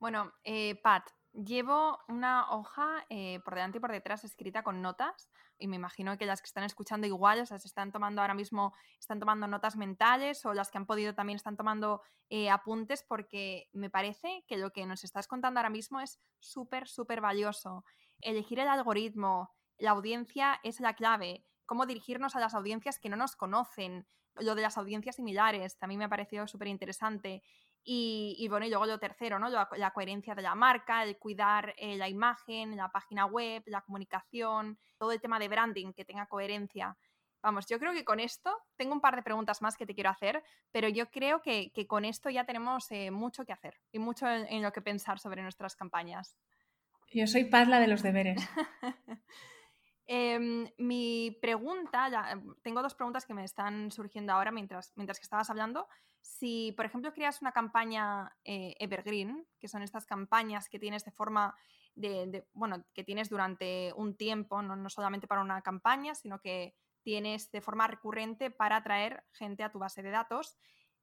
Bueno, 0.00 0.32
eh, 0.42 0.74
Pat, 0.74 1.04
llevo 1.44 1.98
una 2.08 2.50
hoja 2.50 3.04
eh, 3.10 3.40
por 3.44 3.54
delante 3.54 3.78
y 3.78 3.80
por 3.80 3.92
detrás 3.92 4.24
escrita 4.24 4.62
con 4.62 4.80
notas 4.80 5.28
y 5.58 5.68
me 5.68 5.76
imagino 5.76 6.16
que 6.16 6.26
las 6.26 6.40
que 6.40 6.46
están 6.46 6.64
escuchando 6.64 7.06
igual, 7.06 7.40
o 7.40 7.46
sea, 7.46 7.58
se 7.58 7.68
están 7.68 7.92
tomando 7.92 8.20
ahora 8.20 8.34
mismo, 8.34 8.74
están 8.98 9.20
tomando 9.20 9.46
notas 9.46 9.76
mentales 9.76 10.44
o 10.46 10.54
las 10.54 10.70
que 10.70 10.78
han 10.78 10.86
podido 10.86 11.14
también 11.14 11.36
están 11.36 11.56
tomando 11.56 12.02
eh, 12.30 12.50
apuntes 12.50 13.02
porque 13.02 13.68
me 13.72 13.90
parece 13.90 14.44
que 14.46 14.56
lo 14.56 14.70
que 14.70 14.86
nos 14.86 15.04
estás 15.04 15.28
contando 15.28 15.60
ahora 15.60 15.70
mismo 15.70 16.00
es 16.00 16.18
súper, 16.40 16.88
súper 16.88 17.20
valioso. 17.20 17.84
Elegir 18.20 18.60
el 18.60 18.68
algoritmo, 18.68 19.50
la 19.78 19.90
audiencia 19.90 20.58
es 20.62 20.80
la 20.80 20.94
clave, 20.94 21.44
cómo 21.66 21.86
dirigirnos 21.86 22.36
a 22.36 22.40
las 22.40 22.54
audiencias 22.54 22.98
que 22.98 23.08
no 23.08 23.16
nos 23.16 23.36
conocen, 23.36 24.06
lo 24.38 24.54
de 24.54 24.62
las 24.62 24.78
audiencias 24.78 25.16
similares 25.16 25.78
también 25.78 25.98
me 25.98 26.04
ha 26.04 26.10
parecido 26.10 26.46
súper 26.46 26.68
interesante. 26.68 27.42
Y, 27.88 28.48
bueno, 28.50 28.66
y 28.66 28.68
luego 28.68 28.84
lo 28.84 28.98
tercero, 28.98 29.38
¿no? 29.38 29.48
La, 29.48 29.92
coherencia 29.92 30.34
de 30.34 30.42
la 30.42 30.56
marca, 30.56 31.04
el 31.04 31.18
cuidar 31.18 31.72
eh, 31.76 31.96
la 31.96 32.08
imagen, 32.08 32.76
la 32.76 32.90
página 32.90 33.26
web, 33.26 33.62
la 33.66 33.80
comunicación, 33.82 34.76
todo 34.98 35.12
el 35.12 35.20
tema 35.20 35.38
de 35.38 35.46
branding 35.46 35.92
que 35.92 36.04
tenga 36.04 36.26
coherencia. 36.26 36.96
Vamos, 37.42 37.66
yo 37.68 37.78
creo 37.78 37.92
que 37.92 38.04
con 38.04 38.18
esto, 38.18 38.52
tengo 38.74 38.92
un 38.92 39.00
par 39.00 39.14
de 39.14 39.22
preguntas 39.22 39.62
más 39.62 39.76
que 39.76 39.86
te 39.86 39.94
quiero 39.94 40.10
hacer, 40.10 40.42
pero 40.72 40.88
yo 40.88 41.08
creo 41.12 41.42
que, 41.42 41.70
con 41.86 42.04
esto 42.04 42.28
ya 42.28 42.44
tenemos 42.44 42.90
eh, 42.90 43.12
mucho 43.12 43.44
que 43.44 43.52
hacer 43.52 43.78
y 43.92 44.00
mucho 44.00 44.26
en, 44.28 44.62
lo 44.62 44.72
que 44.72 44.82
pensar 44.82 45.20
sobre 45.20 45.42
nuestras 45.42 45.76
campañas. 45.76 46.36
Yo 47.12 47.28
soy 47.28 47.44
Pazla 47.44 47.78
de 47.78 47.86
los 47.86 48.02
deberes. 48.02 48.42
Em, 50.08 50.70
mi 50.78 51.36
pregunta, 51.40 52.08
tengo 52.62 52.80
dos 52.80 52.94
preguntas 52.94 53.26
que 53.26 53.34
me 53.34 53.44
están 53.44 53.90
surgiendo 53.90 54.32
ahora 54.32 54.52
mientras, 54.52 54.92
mientras 54.94 55.18
que 55.18 55.24
estabas 55.24 55.50
hablando. 55.50 55.88
Si, 56.20 56.72
por 56.72 56.86
ejemplo, 56.86 57.12
creas 57.12 57.40
una 57.40 57.52
campaña 57.52 58.36
eh, 58.44 58.74
evergreen, 58.78 59.46
que 59.58 59.68
son 59.68 59.82
estas 59.82 60.06
campañas 60.06 60.68
que 60.68 60.78
tienes 60.78 61.04
de 61.04 61.10
forma 61.10 61.56
de, 61.96 62.46
bueno, 62.52 62.84
que 62.94 63.04
tienes 63.04 63.28
durante 63.28 63.92
un 63.96 64.16
tiempo, 64.16 64.62
no, 64.62 64.88
solamente 64.90 65.26
para 65.26 65.40
una 65.40 65.62
campaña, 65.62 66.14
sino 66.14 66.40
que 66.40 66.76
tienes 67.02 67.50
de 67.50 67.60
forma 67.60 67.86
recurrente 67.86 68.50
para 68.50 68.76
atraer 68.76 69.24
gente 69.32 69.62
a 69.62 69.70
tu 69.70 69.78
base 69.78 70.02
de 70.02 70.10
datos. 70.10 70.56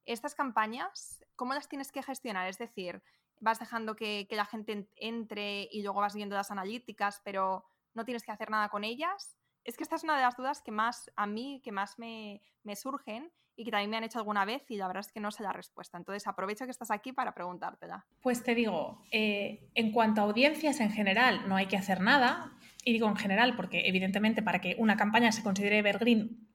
estas 0.06 0.34
campañas, 0.34 1.24
¿cómo 1.34 1.54
las 1.54 1.68
tienes 1.68 1.90
que 1.90 2.02
gestionar? 2.02 2.46
Es 2.46 2.58
decir, 2.58 3.02
vas 3.40 3.58
dejando 3.58 3.96
que, 3.96 4.26
la 4.30 4.44
gente 4.44 4.88
entre 4.96 5.68
y 5.70 5.82
luego 5.82 6.00
vas 6.00 6.14
viendo 6.14 6.36
las 6.36 6.50
analíticas, 6.50 7.20
pero 7.24 7.64
no 7.94 8.04
tienes 8.04 8.22
que 8.22 8.32
hacer 8.32 8.50
nada 8.50 8.68
con 8.68 8.84
ellas. 8.84 9.36
Es 9.64 9.76
que 9.76 9.82
esta 9.82 9.96
es 9.96 10.04
una 10.04 10.16
de 10.16 10.22
las 10.22 10.36
dudas 10.36 10.62
que 10.62 10.70
más 10.70 11.10
a 11.16 11.26
mí, 11.26 11.60
que 11.64 11.72
más 11.72 11.98
me, 11.98 12.40
surgen 12.74 13.32
y 13.56 13.64
que 13.64 13.70
también 13.70 13.90
me 13.90 13.96
han 13.96 14.04
hecho 14.04 14.18
alguna 14.18 14.44
vez 14.44 14.62
y 14.68 14.76
la 14.76 14.88
verdad 14.88 15.00
es 15.06 15.12
que 15.12 15.20
no 15.20 15.30
sé 15.30 15.42
la 15.42 15.52
respuesta. 15.52 15.96
Entonces 15.96 16.26
aprovecho 16.26 16.64
que 16.64 16.70
estás 16.70 16.90
aquí 16.90 17.12
para 17.12 17.34
preguntártela. 17.34 18.04
Pues 18.20 18.42
te 18.42 18.54
digo, 18.54 19.00
eh, 19.10 19.70
en 19.74 19.92
cuanto 19.92 20.20
a 20.20 20.24
audiencias 20.24 20.80
en 20.80 20.90
general, 20.90 21.48
no 21.48 21.56
hay 21.56 21.66
que 21.66 21.76
hacer 21.76 22.00
nada. 22.00 22.52
Y 22.84 22.92
digo 22.92 23.08
en 23.08 23.16
general 23.16 23.56
porque 23.56 23.88
evidentemente 23.88 24.42
para 24.42 24.60
que 24.60 24.74
una 24.78 24.96
campaña 24.96 25.32
se 25.32 25.42
considere 25.42 25.78
evergreen 25.78 26.48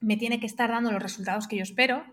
me 0.00 0.16
tiene 0.16 0.40
que 0.40 0.46
estar 0.46 0.70
dando 0.70 0.90
los 0.90 1.02
resultados 1.02 1.46
que 1.46 1.56
yo 1.56 1.62
espero. 1.62 2.04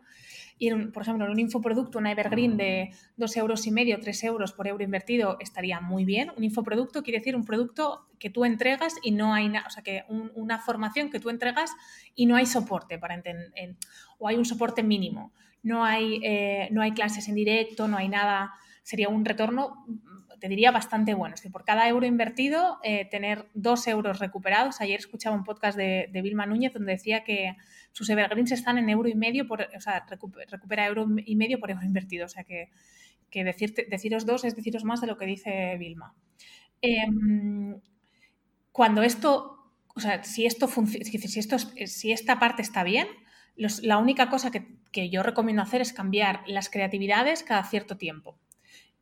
Y, 0.60 0.74
por 0.74 1.04
ejemplo, 1.04 1.26
en 1.26 1.32
un 1.32 1.40
infoproducto, 1.40 2.00
una 2.00 2.12
evergreen 2.12 2.58
de 2.58 2.92
dos 3.16 3.38
euros 3.38 3.68
y 3.68 3.72
medio, 3.72 4.00
tres 4.00 4.24
euros 4.24 4.54
por 4.54 4.68
euro 4.68 4.84
invertido 4.84 5.38
estaría 5.40 5.80
muy 5.80 6.04
bien. 6.04 6.32
Un 6.36 6.44
infoproducto 6.44 7.04
quiere 7.04 7.20
decir 7.20 7.36
un 7.36 7.46
producto 7.46 8.08
que 8.20 8.30
tú 8.30 8.44
entregas 8.44 8.96
y 9.04 9.12
no 9.12 9.34
hay 9.34 9.50
nada, 9.50 9.68
o 9.68 9.70
sea, 9.70 9.84
que 9.84 10.04
una 10.10 10.60
formación 10.60 11.12
que 11.12 11.20
tú 11.20 11.30
entregas 11.30 11.72
y 12.16 12.26
no 12.26 12.36
hay 12.36 12.46
soporte 12.46 12.98
para 12.98 13.14
entender, 13.14 13.76
o 14.18 14.28
hay 14.28 14.36
un 14.36 14.46
soporte 14.46 14.82
mínimo. 14.84 15.32
No 15.62 15.84
hay, 15.84 16.20
eh, 16.24 16.70
no 16.72 16.82
hay 16.82 16.92
clases 16.92 17.28
en 17.28 17.36
directo, 17.36 17.88
no 17.88 17.98
hay 17.98 18.10
nada. 18.10 18.54
Sería 18.84 19.10
un 19.10 19.26
retorno 19.26 19.86
te 20.40 20.48
diría 20.48 20.72
bastante 20.72 21.14
bueno. 21.14 21.36
Es 21.36 21.42
que 21.42 21.50
por 21.50 21.66
cada 21.66 21.88
euro 21.88 22.06
invertido, 22.06 22.80
eh, 22.84 23.06
tener 23.06 23.48
dos 23.54 23.88
euros 23.88 24.20
recuperados. 24.20 24.82
Ayer 24.82 25.00
escuchaba 25.00 25.36
un 25.36 25.44
podcast 25.44 25.78
de, 25.78 26.10
Vilma 26.24 26.46
Núñez 26.46 26.74
donde 26.74 26.94
decía 26.94 27.24
que 27.24 27.56
sus 27.92 28.10
evergreens 28.10 28.52
están 28.52 28.78
en 28.78 28.90
euro 28.90 29.10
y 29.10 29.16
medio, 29.16 29.48
por, 29.48 29.62
o 29.62 29.82
sea, 29.82 30.06
recupera 30.50 30.86
euro 30.86 31.08
y 31.26 31.36
medio 31.36 31.60
por 31.60 31.72
euro 31.72 31.86
invertido. 31.86 32.26
O 32.26 32.30
sea 32.30 32.44
que, 32.44 32.70
que 33.30 33.44
deciros 33.44 34.26
dos 34.26 34.44
es 34.44 34.56
deciros 34.56 34.84
más 34.84 35.02
de 35.02 35.08
lo 35.08 35.18
que 35.18 35.26
dice 35.26 35.76
Vilma. 35.78 36.16
Em, 36.82 37.80
cuando 38.72 39.02
esto, 39.02 39.72
o 39.96 40.00
sea, 40.00 40.24
si 40.24 40.46
esto 40.46 40.68
si, 40.68 41.40
esto, 41.40 41.58
si 41.60 42.12
esta 42.12 42.40
parte 42.40 42.62
está 42.62 42.84
bien, 42.84 43.08
la 43.56 43.98
única 43.98 44.30
cosa 44.30 44.52
que, 44.52 44.78
que 44.92 45.10
yo 45.10 45.24
recomiendo 45.24 45.64
hacer 45.64 45.82
es 45.82 45.94
cambiar 45.94 46.44
las 46.48 46.70
creatividades 46.70 47.44
cada 47.44 47.64
cierto 47.64 47.98
tiempo. 47.98 48.40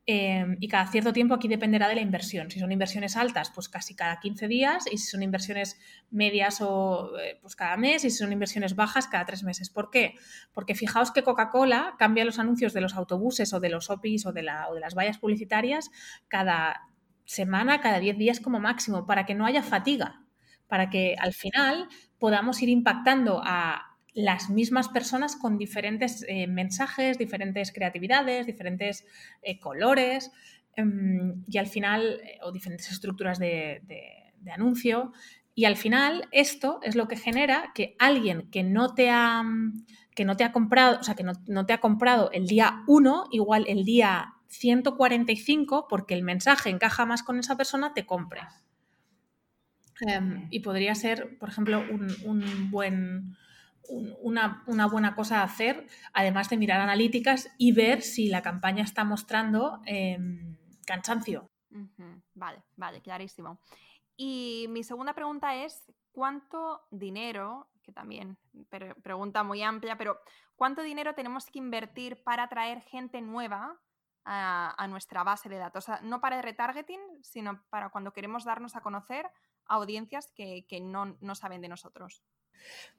Em, 0.08 0.58
y 0.60 0.68
cada 0.68 0.86
cierto 0.86 1.14
tiempo 1.14 1.34
aquí 1.34 1.48
dependerá 1.48 1.88
de 1.88 1.96
la 1.96 2.02
inversión. 2.02 2.52
Si 2.52 2.60
son 2.60 2.72
inversiones 2.72 3.16
altas, 3.16 3.50
pues 3.50 3.70
casi 3.70 3.96
cada 3.96 4.20
15 4.20 4.48
días, 4.48 4.86
y 4.92 5.00
si 5.00 5.08
son 5.08 5.24
inversiones 5.24 5.80
medias 6.12 6.62
o 6.62 7.18
eh, 7.18 7.40
pues 7.42 7.56
cada 7.56 7.76
mes, 7.76 8.06
y 8.06 8.12
si 8.12 8.18
son 8.18 8.32
inversiones 8.32 8.76
bajas, 8.76 9.08
cada 9.08 9.26
tres 9.26 9.42
meses. 9.42 9.72
¿Por 9.72 9.90
qué? 9.90 10.14
Porque 10.54 10.76
fijaos 10.76 11.12
que 11.12 11.24
Coca-Cola 11.24 11.96
cambia 11.98 12.24
los 12.24 12.38
anuncios 12.38 12.72
de 12.74 12.82
los 12.82 12.94
autobuses 12.94 13.52
o 13.54 13.60
de 13.60 13.70
los 13.70 13.90
OPIs 13.90 14.28
o 14.28 14.32
de, 14.32 14.44
la, 14.44 14.70
o 14.70 14.76
de 14.76 14.80
las 14.80 14.94
vallas 14.94 15.18
publicitarias 15.18 15.90
cada 16.28 16.88
semana, 17.26 17.82
cada 17.82 18.00
10 18.00 18.18
días 18.20 18.40
como 18.40 18.60
máximo, 18.60 19.08
para 19.08 19.26
que 19.26 19.34
no 19.34 19.48
haya 19.48 19.64
fatiga, 19.64 20.22
para 20.68 20.92
que 20.92 21.16
al 21.18 21.34
final 21.34 21.88
podamos 22.20 22.62
ir 22.62 22.70
impactando 22.70 23.42
a 23.44 23.95
las 24.16 24.50
mismas 24.50 24.88
personas 24.88 25.36
con 25.36 25.58
diferentes 25.58 26.26
eh, 26.28 26.48
mensajes, 26.48 27.18
diferentes 27.18 27.74
creatividades, 27.74 28.48
diferentes 28.48 29.06
eh, 29.42 29.60
colores 29.60 30.32
em, 30.78 31.44
y 31.48 31.58
al 31.58 31.68
final, 31.68 32.22
eh, 32.24 32.40
o 32.42 32.52
diferentes 32.52 32.90
estructuras 32.90 33.38
de, 33.38 33.82
anuncio. 34.50 35.12
Y 35.54 35.66
al 35.66 35.76
final 35.76 36.28
esto 36.32 36.80
es 36.84 36.96
lo 36.96 37.08
que 37.08 37.18
genera 37.18 37.72
que 37.74 37.96
alguien 38.00 38.50
que 38.52 38.64
no 38.64 38.94
te 38.94 39.10
ha, 39.10 39.44
que 40.16 40.24
no 40.24 40.38
te 40.38 40.44
ha 40.46 40.52
comprado, 40.52 41.00
o 41.00 41.04
sea, 41.04 41.16
que 41.16 41.24
no, 41.24 41.66
te 41.66 41.74
ha 41.74 41.80
comprado 41.80 42.30
el 42.32 42.48
día 42.48 42.84
1, 42.88 43.26
igual 43.32 43.66
el 43.68 43.84
día 43.84 44.36
145, 44.48 45.88
porque 45.90 46.14
el 46.14 46.24
mensaje 46.24 46.70
encaja 46.70 47.06
más 47.06 47.22
con 47.24 47.38
esa 47.40 47.58
persona, 47.58 47.94
te 47.94 48.06
compre. 48.06 48.42
Em, 50.08 50.48
y 50.52 50.60
podría 50.60 50.94
ser, 50.96 51.38
por 51.38 51.50
ejemplo, 51.50 51.84
un 51.90 52.70
buen 52.70 53.36
una, 53.90 54.64
buena 54.88 55.16
cosa 55.16 55.42
a 55.42 55.44
hacer, 55.44 55.88
además 56.14 56.50
de 56.50 56.58
mirar 56.58 56.82
analíticas 56.82 57.50
y 57.58 57.72
ver 57.72 58.02
si 58.02 58.28
la 58.28 58.42
campaña 58.42 58.84
está 58.84 59.04
mostrando 59.04 59.82
em, 59.86 60.58
cansancio. 60.86 61.50
Vale, 62.34 62.64
vale, 62.76 63.02
clarísimo. 63.02 63.60
Y 64.16 64.68
mi 64.70 64.84
segunda 64.84 65.14
pregunta 65.14 65.56
es, 65.56 65.92
¿cuánto 66.12 66.86
dinero, 66.90 67.70
que 67.84 67.92
también 67.92 68.38
pregunta 69.04 69.44
muy 69.44 69.62
amplia, 69.62 69.98
pero 69.98 70.20
¿cuánto 70.56 70.82
dinero 70.82 71.14
tenemos 71.14 71.48
que 71.48 71.60
invertir 71.60 72.24
para 72.24 72.44
atraer 72.44 72.82
gente 72.82 73.22
nueva 73.22 73.80
a, 74.24 74.88
nuestra 74.90 75.24
base 75.24 75.50
de 75.50 75.58
datos? 75.58 75.88
no 76.02 76.22
para 76.22 76.38
el 76.38 76.44
retargeting, 76.44 77.02
sino 77.22 77.64
para 77.70 77.90
cuando 77.90 78.14
queremos 78.14 78.46
darnos 78.46 78.76
a 78.76 78.82
conocer 78.82 79.26
a 79.66 79.76
audiencias 79.76 80.32
que, 80.34 80.66
no, 80.82 81.18
no 81.20 81.36
saben 81.36 81.62
de 81.62 81.68
nosotros. 81.68 82.24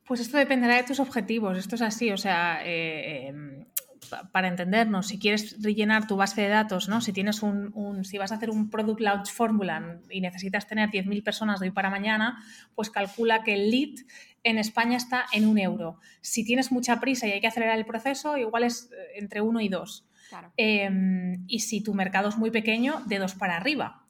Pues 0.05 0.21
esto 0.21 0.39
dependerá 0.39 0.77
de 0.77 0.85
tus 0.85 1.01
objetivos, 1.01 1.59
esto 1.59 1.75
es 1.75 1.83
así, 1.83 2.13
o 2.13 2.17
sea, 2.17 2.61
eh, 2.65 3.29
em, 3.29 3.67
para 4.33 4.49
entendernos, 4.49 5.09
si 5.09 5.19
quieres 5.19 5.61
rellenar 5.63 6.07
tu 6.07 6.17
base 6.17 6.43
de 6.43 6.49
datos, 6.49 6.89
¿no? 6.89 7.01
Si 7.01 7.13
tienes 7.13 7.43
un, 7.43 8.05
si 8.05 8.19
vas 8.19 8.31
a 8.31 8.37
hacer 8.37 8.51
un 8.51 8.71
product 8.71 9.01
launch 9.01 9.33
formula 9.33 10.01
y 10.11 10.21
necesitas 10.21 10.67
tener 10.67 10.91
10.000 10.91 11.25
personas 11.25 11.61
de 11.61 11.67
hoy 11.67 11.73
para 11.73 11.91
mañana, 11.91 12.43
pues 12.75 12.91
calcula 12.91 13.43
que 13.43 13.55
el 13.55 13.71
lead 13.71 13.95
en 14.45 14.59
España 14.59 14.97
está 14.97 15.27
en 15.33 15.47
un 15.47 15.59
euro. 15.59 15.99
Si 16.21 16.45
tienes 16.45 16.71
mucha 16.71 17.01
prisa 17.01 17.27
y 17.27 17.33
hay 17.33 17.41
que 17.41 17.49
acelerar 17.49 17.77
el 17.79 17.85
proceso, 17.85 18.37
igual 18.37 18.63
es 18.63 18.91
eh, 18.93 19.19
entre 19.19 19.41
uno 19.41 19.61
y 19.61 19.69
dos. 19.69 20.07
Em, 20.57 21.45
y 21.47 21.61
si 21.61 21.83
tu 21.83 21.95
mercado 21.95 22.29
es 22.29 22.37
muy 22.37 22.51
pequeño, 22.51 23.03
de 23.07 23.19
dos 23.19 23.35
para 23.35 23.57
arriba. 23.57 24.06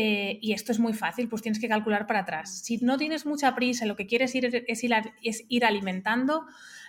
Eh, 0.00 0.38
y 0.40 0.52
esto 0.52 0.70
es 0.70 0.78
muy 0.78 0.92
fácil, 0.92 1.28
pues 1.28 1.42
tienes 1.42 1.60
que 1.60 1.66
calcular 1.66 2.06
para 2.06 2.20
atrás. 2.20 2.60
Si 2.62 2.76
no 2.76 2.98
tienes 2.98 3.26
mucha 3.26 3.56
prisa, 3.56 3.84
lo 3.84 3.96
que 3.96 4.06
quieres 4.06 4.32
ir, 4.36 4.64
es, 4.68 5.44
ir, 5.48 5.64
alimentando, 5.64 6.46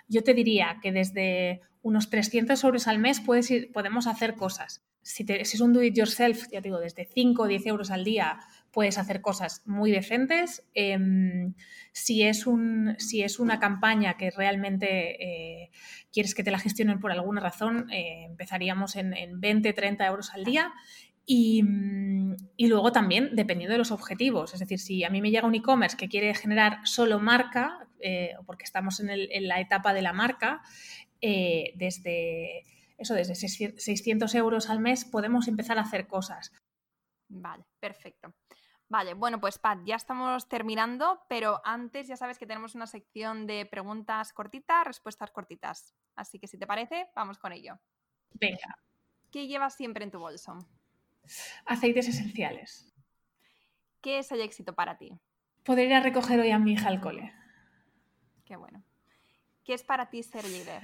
yo 0.07 0.24
te 0.24 0.36
diría 0.36 0.78
que 0.80 0.91
desde 0.91 1.62
unos 1.82 2.12
300 2.12 2.64
euros 2.64 2.88
al 2.88 2.99
mes 2.99 3.20
puedes 3.20 3.51
podemos 3.74 4.05
hacer 4.05 4.36
cosas. 4.36 4.84
Si, 5.01 5.26
es 5.28 5.60
un 5.60 5.74
do 5.74 5.82
it 5.82 5.95
yourself, 5.95 6.43
ya 6.51 6.62
te 6.62 6.68
digo, 6.68 6.80
desde 6.80 7.05
5 7.05 7.41
o 7.41 7.47
10 7.47 7.66
euros 7.66 7.89
al 7.89 8.03
día 8.03 8.41
puedes 8.70 8.99
hacer 8.99 9.22
cosas 9.22 9.64
muy 9.66 9.89
decentes. 9.89 10.64
Em, 10.76 11.55
si, 11.91 12.22
es 12.22 12.45
un, 12.45 12.93
si 12.99 13.24
es 13.24 13.39
una 13.39 13.60
campaña 13.60 14.18
que 14.18 14.30
realmente 14.30 15.64
eh, 15.64 15.72
quieres 16.14 16.36
que 16.36 16.43
te 16.43 16.51
la 16.51 16.60
gestionen 16.60 16.99
por 16.99 17.12
alguna 17.12 17.41
razón, 17.41 17.89
eh, 17.91 18.26
empezaríamos 18.26 18.95
en, 18.95 19.16
en 19.16 19.41
20, 19.41 19.74
30 19.74 20.05
euros 20.05 20.32
al 20.32 20.43
día 20.43 20.72
Mm, 21.30 22.34
y, 22.58 22.68
luego 22.68 22.92
también 22.92 23.36
dependiendo 23.36 23.74
de 23.74 23.78
los 23.78 23.92
objetivos. 23.92 24.54
Es 24.54 24.60
decir, 24.60 24.80
si 24.80 25.04
a 25.04 25.10
mí 25.10 25.22
me 25.22 25.30
llega 25.30 25.48
un 25.48 25.54
e-commerce 25.54 25.96
que 25.96 26.10
quiere 26.10 26.34
generar 26.34 26.80
solo 26.86 27.20
marca, 27.20 27.88
eh, 28.00 28.36
porque 28.46 28.64
estamos 28.64 29.00
en, 29.00 29.48
la 29.48 29.60
etapa 29.60 29.94
de 29.94 30.02
la 30.02 30.14
marca, 30.14 30.64
eh, 31.22 31.74
desde 31.76 32.64
eso, 32.98 33.14
desde 33.14 33.36
600 33.36 34.36
euros 34.36 34.70
al 34.70 34.80
mes 34.80 35.06
podemos 35.06 35.48
empezar 35.48 35.78
a 35.78 35.82
hacer 35.82 36.08
cosas. 36.08 36.52
Vale, 37.28 37.64
perfecto. 37.80 38.34
Vale, 38.88 39.14
bueno, 39.14 39.40
pues 39.40 39.60
Pat, 39.60 39.82
ya 39.86 39.96
estamos 39.96 40.50
terminando, 40.50 41.22
pero 41.30 41.62
antes 41.64 42.08
ya 42.08 42.18
sabes 42.18 42.40
que 42.40 42.48
tenemos 42.48 42.74
una 42.74 42.88
sección 42.88 43.46
de 43.46 43.68
preguntas 43.68 44.34
cortitas, 44.34 44.84
respuestas 44.84 45.30
cortitas. 45.30 45.94
Así 46.16 46.40
que 46.40 46.48
si 46.48 46.58
te 46.58 46.66
parece, 46.66 47.08
vamos 47.16 47.38
con 47.38 47.52
ello. 47.52 47.80
Venga. 48.34 48.80
¿Qué 49.32 49.46
llevas 49.46 49.76
siempre 49.76 50.04
en 50.04 50.10
tu 50.10 50.18
bolso? 50.18 50.58
Aceites 51.66 52.08
esenciales. 52.08 52.94
¿Qué 54.02 54.20
es 54.20 54.32
el 54.32 54.42
éxito 54.42 54.74
para 54.74 54.98
ti? 54.98 55.12
Poder 55.64 55.88
ir 55.88 55.94
a 55.94 56.00
recoger 56.00 56.40
hoy 56.40 56.52
a 56.52 56.60
mi 56.60 56.74
hija 56.74 56.88
al 56.88 57.02
cole. 57.02 57.34
Qué 58.46 58.56
bueno. 58.56 58.84
¿Qué 59.64 59.74
es 59.74 59.84
para 59.84 60.10
ti 60.10 60.24
ser 60.24 60.46
líder? 60.46 60.82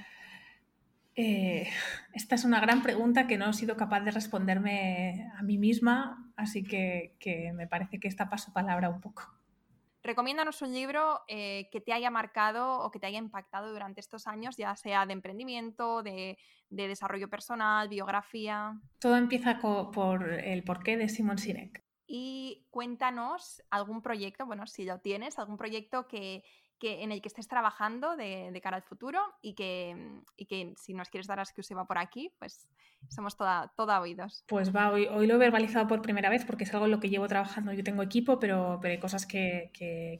Eh, 1.14 1.68
esta 2.12 2.34
es 2.34 2.44
una 2.44 2.60
gran 2.60 2.82
pregunta 2.82 3.26
que 3.26 3.38
no 3.38 3.48
he 3.48 3.52
sido 3.54 3.76
capaz 3.76 4.00
de 4.00 4.10
responderme 4.10 5.30
a 5.36 5.42
mí 5.42 5.56
misma, 5.56 6.30
así 6.36 6.62
que, 6.62 7.16
que 7.18 7.52
me 7.54 7.66
parece 7.66 7.98
que 7.98 8.06
esta 8.06 8.28
paso 8.28 8.52
palabra 8.52 8.90
un 8.90 9.00
poco. 9.00 9.35
Recomiéndanos 10.06 10.62
un 10.62 10.72
libro 10.72 11.22
eh, 11.26 11.68
que 11.72 11.80
te 11.80 11.92
haya 11.92 12.12
marcado 12.12 12.78
o 12.78 12.92
que 12.92 13.00
te 13.00 13.08
haya 13.08 13.18
impactado 13.18 13.72
durante 13.72 14.00
estos 14.00 14.28
años, 14.28 14.56
ya 14.56 14.76
sea 14.76 15.04
de 15.04 15.12
emprendimiento, 15.12 16.04
de, 16.04 16.38
desarrollo 16.68 17.28
personal, 17.28 17.88
biografía. 17.88 18.80
Todo 19.00 19.16
empieza 19.16 19.58
por 19.58 20.32
el 20.32 20.62
porqué 20.62 20.96
de 20.96 21.08
Simon 21.08 21.38
Sinek. 21.38 21.82
y 22.06 22.68
cuéntanos 22.70 23.64
algún 23.68 24.00
proyecto, 24.00 24.46
bueno, 24.46 24.68
si 24.68 24.84
lo 24.84 25.00
tienes, 25.00 25.40
algún 25.40 25.56
proyecto 25.56 26.06
que, 26.06 26.44
en 26.80 27.12
el 27.12 27.20
que 27.20 27.28
estés 27.28 27.48
trabajando 27.48 28.16
de, 28.16 28.58
cara 28.62 28.76
al 28.76 28.82
futuro 28.82 29.20
y 29.42 29.54
que, 29.54 30.22
que, 30.48 30.74
si 30.76 30.94
nos 30.94 31.08
quieres 31.08 31.26
dar 31.26 31.38
exclusiva 31.38 31.86
por 31.86 31.98
aquí, 31.98 32.30
pues 32.38 32.68
somos 33.08 33.36
toda, 33.36 33.72
toda 33.76 34.00
oídos. 34.00 34.44
Pues 34.48 34.74
va, 34.74 34.90
hoy, 34.90 35.06
hoy, 35.06 35.26
lo 35.26 35.34
he 35.34 35.38
verbalizado 35.38 35.86
por 35.86 36.02
primera 36.02 36.28
vez 36.28 36.44
porque 36.44 36.64
es 36.64 36.72
algo 36.74 36.86
en 36.86 36.92
lo 36.92 37.00
que 37.00 37.08
llevo 37.08 37.28
trabajando. 37.28 37.72
Yo 37.72 37.84
tengo 37.84 38.02
equipo, 38.02 38.38
pero, 38.38 38.78
pero 38.80 38.92
hay 38.92 39.00
cosas 39.00 39.26
que, 39.26 39.70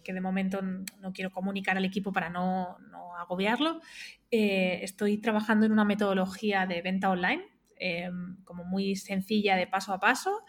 de 0.04 0.20
momento 0.20 0.62
no 0.62 1.12
quiero 1.12 1.30
comunicar 1.30 1.76
al 1.76 1.84
equipo 1.84 2.12
para 2.12 2.30
no, 2.30 2.76
agobiarlo. 3.18 3.80
Eh, 4.30 4.80
estoy 4.82 5.18
trabajando 5.18 5.66
en 5.66 5.72
una 5.72 5.84
metodología 5.84 6.66
de 6.66 6.82
venta 6.82 7.10
online 7.10 7.44
em, 7.76 8.42
como 8.44 8.64
muy 8.64 8.96
sencilla 8.96 9.56
de 9.56 9.66
paso 9.66 9.92
a 9.92 10.00
paso, 10.00 10.44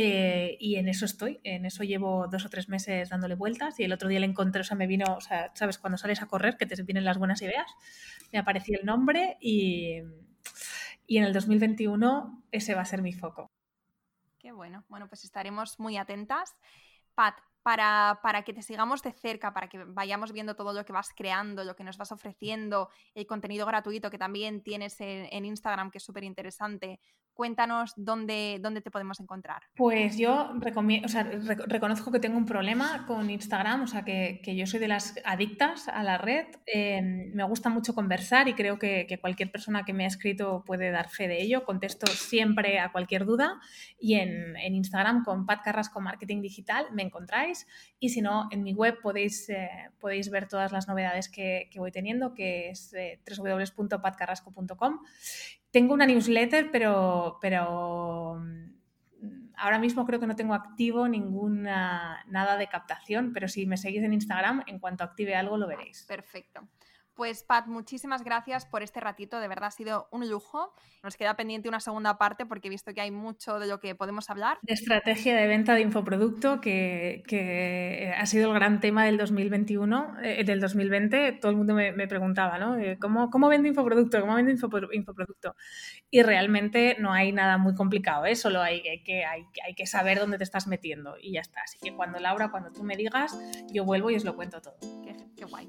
eh, 0.00 0.56
y 0.60 0.76
en 0.76 0.88
eso 0.88 1.04
estoy, 1.04 1.40
en 1.42 1.66
eso 1.66 1.82
llevo 1.82 2.28
dos 2.28 2.44
o 2.44 2.48
tres 2.48 2.68
meses 2.68 3.08
dándole 3.08 3.34
vueltas 3.34 3.80
y 3.80 3.84
el 3.84 3.92
otro 3.92 4.08
día 4.08 4.20
le 4.20 4.26
encontré, 4.26 4.60
o 4.60 4.64
sea, 4.64 4.76
me 4.76 4.86
vino, 4.86 5.16
o 5.16 5.20
sea, 5.20 5.50
sabes, 5.54 5.78
cuando 5.78 5.98
sales 5.98 6.22
a 6.22 6.26
correr 6.26 6.56
que 6.56 6.66
te 6.66 6.80
vienen 6.84 7.04
las 7.04 7.18
buenas 7.18 7.42
ideas, 7.42 7.66
me 8.32 8.38
apareció 8.38 8.78
el 8.78 8.86
nombre 8.86 9.36
y, 9.40 10.02
y 11.06 11.18
en 11.18 11.24
el 11.24 11.32
2021 11.32 12.44
ese 12.52 12.76
va 12.76 12.82
a 12.82 12.84
ser 12.84 13.02
mi 13.02 13.12
foco. 13.12 13.50
Qué 14.38 14.52
bueno, 14.52 14.84
bueno, 14.88 15.08
pues 15.08 15.24
estaremos 15.24 15.80
muy 15.80 15.96
atentas. 15.96 16.54
Pat, 17.16 17.34
para, 17.64 18.20
para, 18.22 18.44
que 18.44 18.54
te 18.54 18.62
sigamos 18.62 19.02
de 19.02 19.10
cerca, 19.12 19.52
para 19.52 19.68
que 19.68 19.82
vayamos 19.82 20.30
viendo 20.30 20.54
todo 20.54 20.72
lo 20.72 20.84
que 20.84 20.92
vas 20.92 21.10
creando, 21.16 21.64
lo 21.64 21.74
que 21.74 21.82
nos 21.82 21.98
vas 21.98 22.12
ofreciendo, 22.12 22.88
el 23.14 23.26
contenido 23.26 23.66
gratuito 23.66 24.10
que 24.10 24.18
también 24.18 24.62
tienes 24.62 25.00
en, 25.00 25.26
en 25.32 25.44
Instagram, 25.44 25.90
que 25.90 25.98
es 25.98 26.04
súper 26.04 26.22
interesante, 26.22 27.00
cuéntanos 27.38 27.92
dónde, 27.96 28.58
dónde 28.60 28.80
te 28.80 28.90
podemos 28.90 29.20
encontrar. 29.20 29.62
Pues 29.76 30.18
yo 30.18 30.50
o 31.04 31.08
sea, 31.08 31.22
reconozco 31.68 32.10
que 32.10 32.18
tengo 32.18 32.36
un 32.36 32.46
problema 32.46 33.06
con 33.06 33.30
Instagram, 33.30 33.82
o 33.82 33.86
sea, 33.86 34.04
que, 34.04 34.40
yo 34.44 34.66
soy 34.66 34.80
de 34.80 34.88
las 34.88 35.14
adictas 35.24 35.86
a 35.86 36.02
la 36.02 36.18
red. 36.18 36.46
Em, 36.66 37.32
me 37.34 37.44
gusta 37.44 37.68
mucho 37.68 37.94
conversar 37.94 38.48
y 38.48 38.54
creo 38.54 38.80
que, 38.80 39.06
cualquier 39.20 39.52
persona 39.52 39.84
que 39.84 39.92
me 39.92 40.02
ha 40.02 40.08
escrito 40.08 40.64
puede 40.66 40.90
dar 40.90 41.10
fe 41.10 41.28
de 41.28 41.40
ello. 41.40 41.64
Contesto 41.64 42.08
siempre 42.08 42.80
a 42.80 42.90
cualquier 42.90 43.24
duda 43.24 43.60
y 44.00 44.16
en, 44.16 44.56
Instagram 44.74 45.22
con 45.22 45.46
Pat 45.46 45.62
Carrasco 45.62 46.00
Marketing 46.00 46.42
Digital 46.42 46.86
me 46.92 47.04
encontráis 47.04 47.68
y 48.00 48.08
si 48.08 48.20
no, 48.20 48.48
en 48.50 48.64
mi 48.64 48.74
web 48.74 48.98
podéis, 49.00 49.48
eh, 49.48 49.70
podéis 50.00 50.28
ver 50.28 50.48
todas 50.48 50.72
las 50.72 50.88
novedades 50.88 51.28
que, 51.28 51.70
voy 51.76 51.92
teniendo, 51.92 52.34
que 52.34 52.70
es 52.70 52.92
eh, 52.94 53.20
www.patcarrasco.com 53.24 54.98
tengo 55.70 55.94
una 55.94 56.06
newsletter, 56.06 56.70
pero, 56.70 57.38
pero 57.40 58.36
mm, 58.40 59.50
ahora 59.56 59.78
mismo 59.78 60.06
creo 60.06 60.20
que 60.20 60.26
no 60.26 60.36
tengo 60.36 60.54
activo 60.54 61.08
ninguna 61.08 62.24
nada 62.28 62.56
de 62.56 62.68
captación, 62.68 63.32
pero 63.32 63.48
si 63.48 63.66
me 63.66 63.76
seguís 63.76 64.02
en 64.02 64.12
Instagram, 64.12 64.62
en 64.66 64.78
cuanto 64.78 65.04
active 65.04 65.34
algo 65.34 65.56
lo 65.56 65.66
veréis. 65.66 66.04
Perfecto. 66.04 66.68
Pues 67.18 67.42
Pat, 67.42 67.66
muchísimas 67.66 68.22
gracias 68.22 68.64
por 68.64 68.84
este 68.84 69.00
ratito, 69.00 69.40
de 69.40 69.48
verdad 69.48 69.64
ha 69.64 69.70
sido 69.72 70.06
un 70.12 70.30
lujo. 70.30 70.72
Nos 71.02 71.16
queda 71.16 71.34
pendiente 71.34 71.68
una 71.68 71.80
segunda 71.80 72.16
parte 72.16 72.46
porque 72.46 72.68
he 72.68 72.70
visto 72.70 72.94
que 72.94 73.00
hay 73.00 73.10
mucho 73.10 73.58
de 73.58 73.66
lo 73.66 73.80
que 73.80 73.96
podemos 73.96 74.30
hablar. 74.30 74.58
De 74.62 74.74
estrategia 74.74 75.34
de 75.34 75.48
venta 75.48 75.74
de 75.74 75.80
infoproducto, 75.80 76.60
que, 76.60 78.14
ha 78.16 78.24
sido 78.24 78.52
el 78.52 78.54
gran 78.54 78.78
tema 78.78 79.04
del 79.04 79.16
2021, 79.16 80.14
eh, 80.22 80.44
del 80.44 80.60
2020. 80.60 81.32
Todo 81.40 81.50
el 81.50 81.56
mundo 81.56 81.74
me, 81.74 82.06
preguntaba, 82.06 82.56
¿no? 82.56 82.78
Eh, 82.78 82.98
¿Cómo, 83.00 83.30
¿Cómo, 83.30 83.48
vendo 83.48 83.66
infoproducto? 83.66 84.20
¿Cómo 84.20 84.36
vendo 84.36 84.52
infoproducto? 84.52 85.56
Y 86.12 86.22
realmente 86.22 86.98
no 87.00 87.12
hay 87.12 87.32
nada 87.32 87.58
muy 87.58 87.74
complicado, 87.74 88.26
¿eh? 88.26 88.36
Solo 88.36 88.62
hay, 88.62 88.80
que, 89.02 89.24
hay, 89.24 89.44
hay 89.66 89.74
que 89.74 89.86
saber 89.86 90.20
dónde 90.20 90.38
te 90.38 90.44
estás 90.44 90.68
metiendo 90.68 91.16
y 91.20 91.32
ya 91.32 91.40
está. 91.40 91.62
Así 91.62 91.78
que 91.82 91.92
cuando 91.96 92.20
Laura, 92.20 92.52
cuando 92.52 92.70
tú 92.70 92.84
me 92.84 92.94
digas, 92.94 93.36
yo 93.72 93.84
vuelvo 93.84 94.08
y 94.08 94.14
os 94.14 94.24
lo 94.24 94.36
cuento 94.36 94.62
todo. 94.62 94.76
Qué, 95.02 95.16
qué 95.36 95.44
guay. 95.46 95.68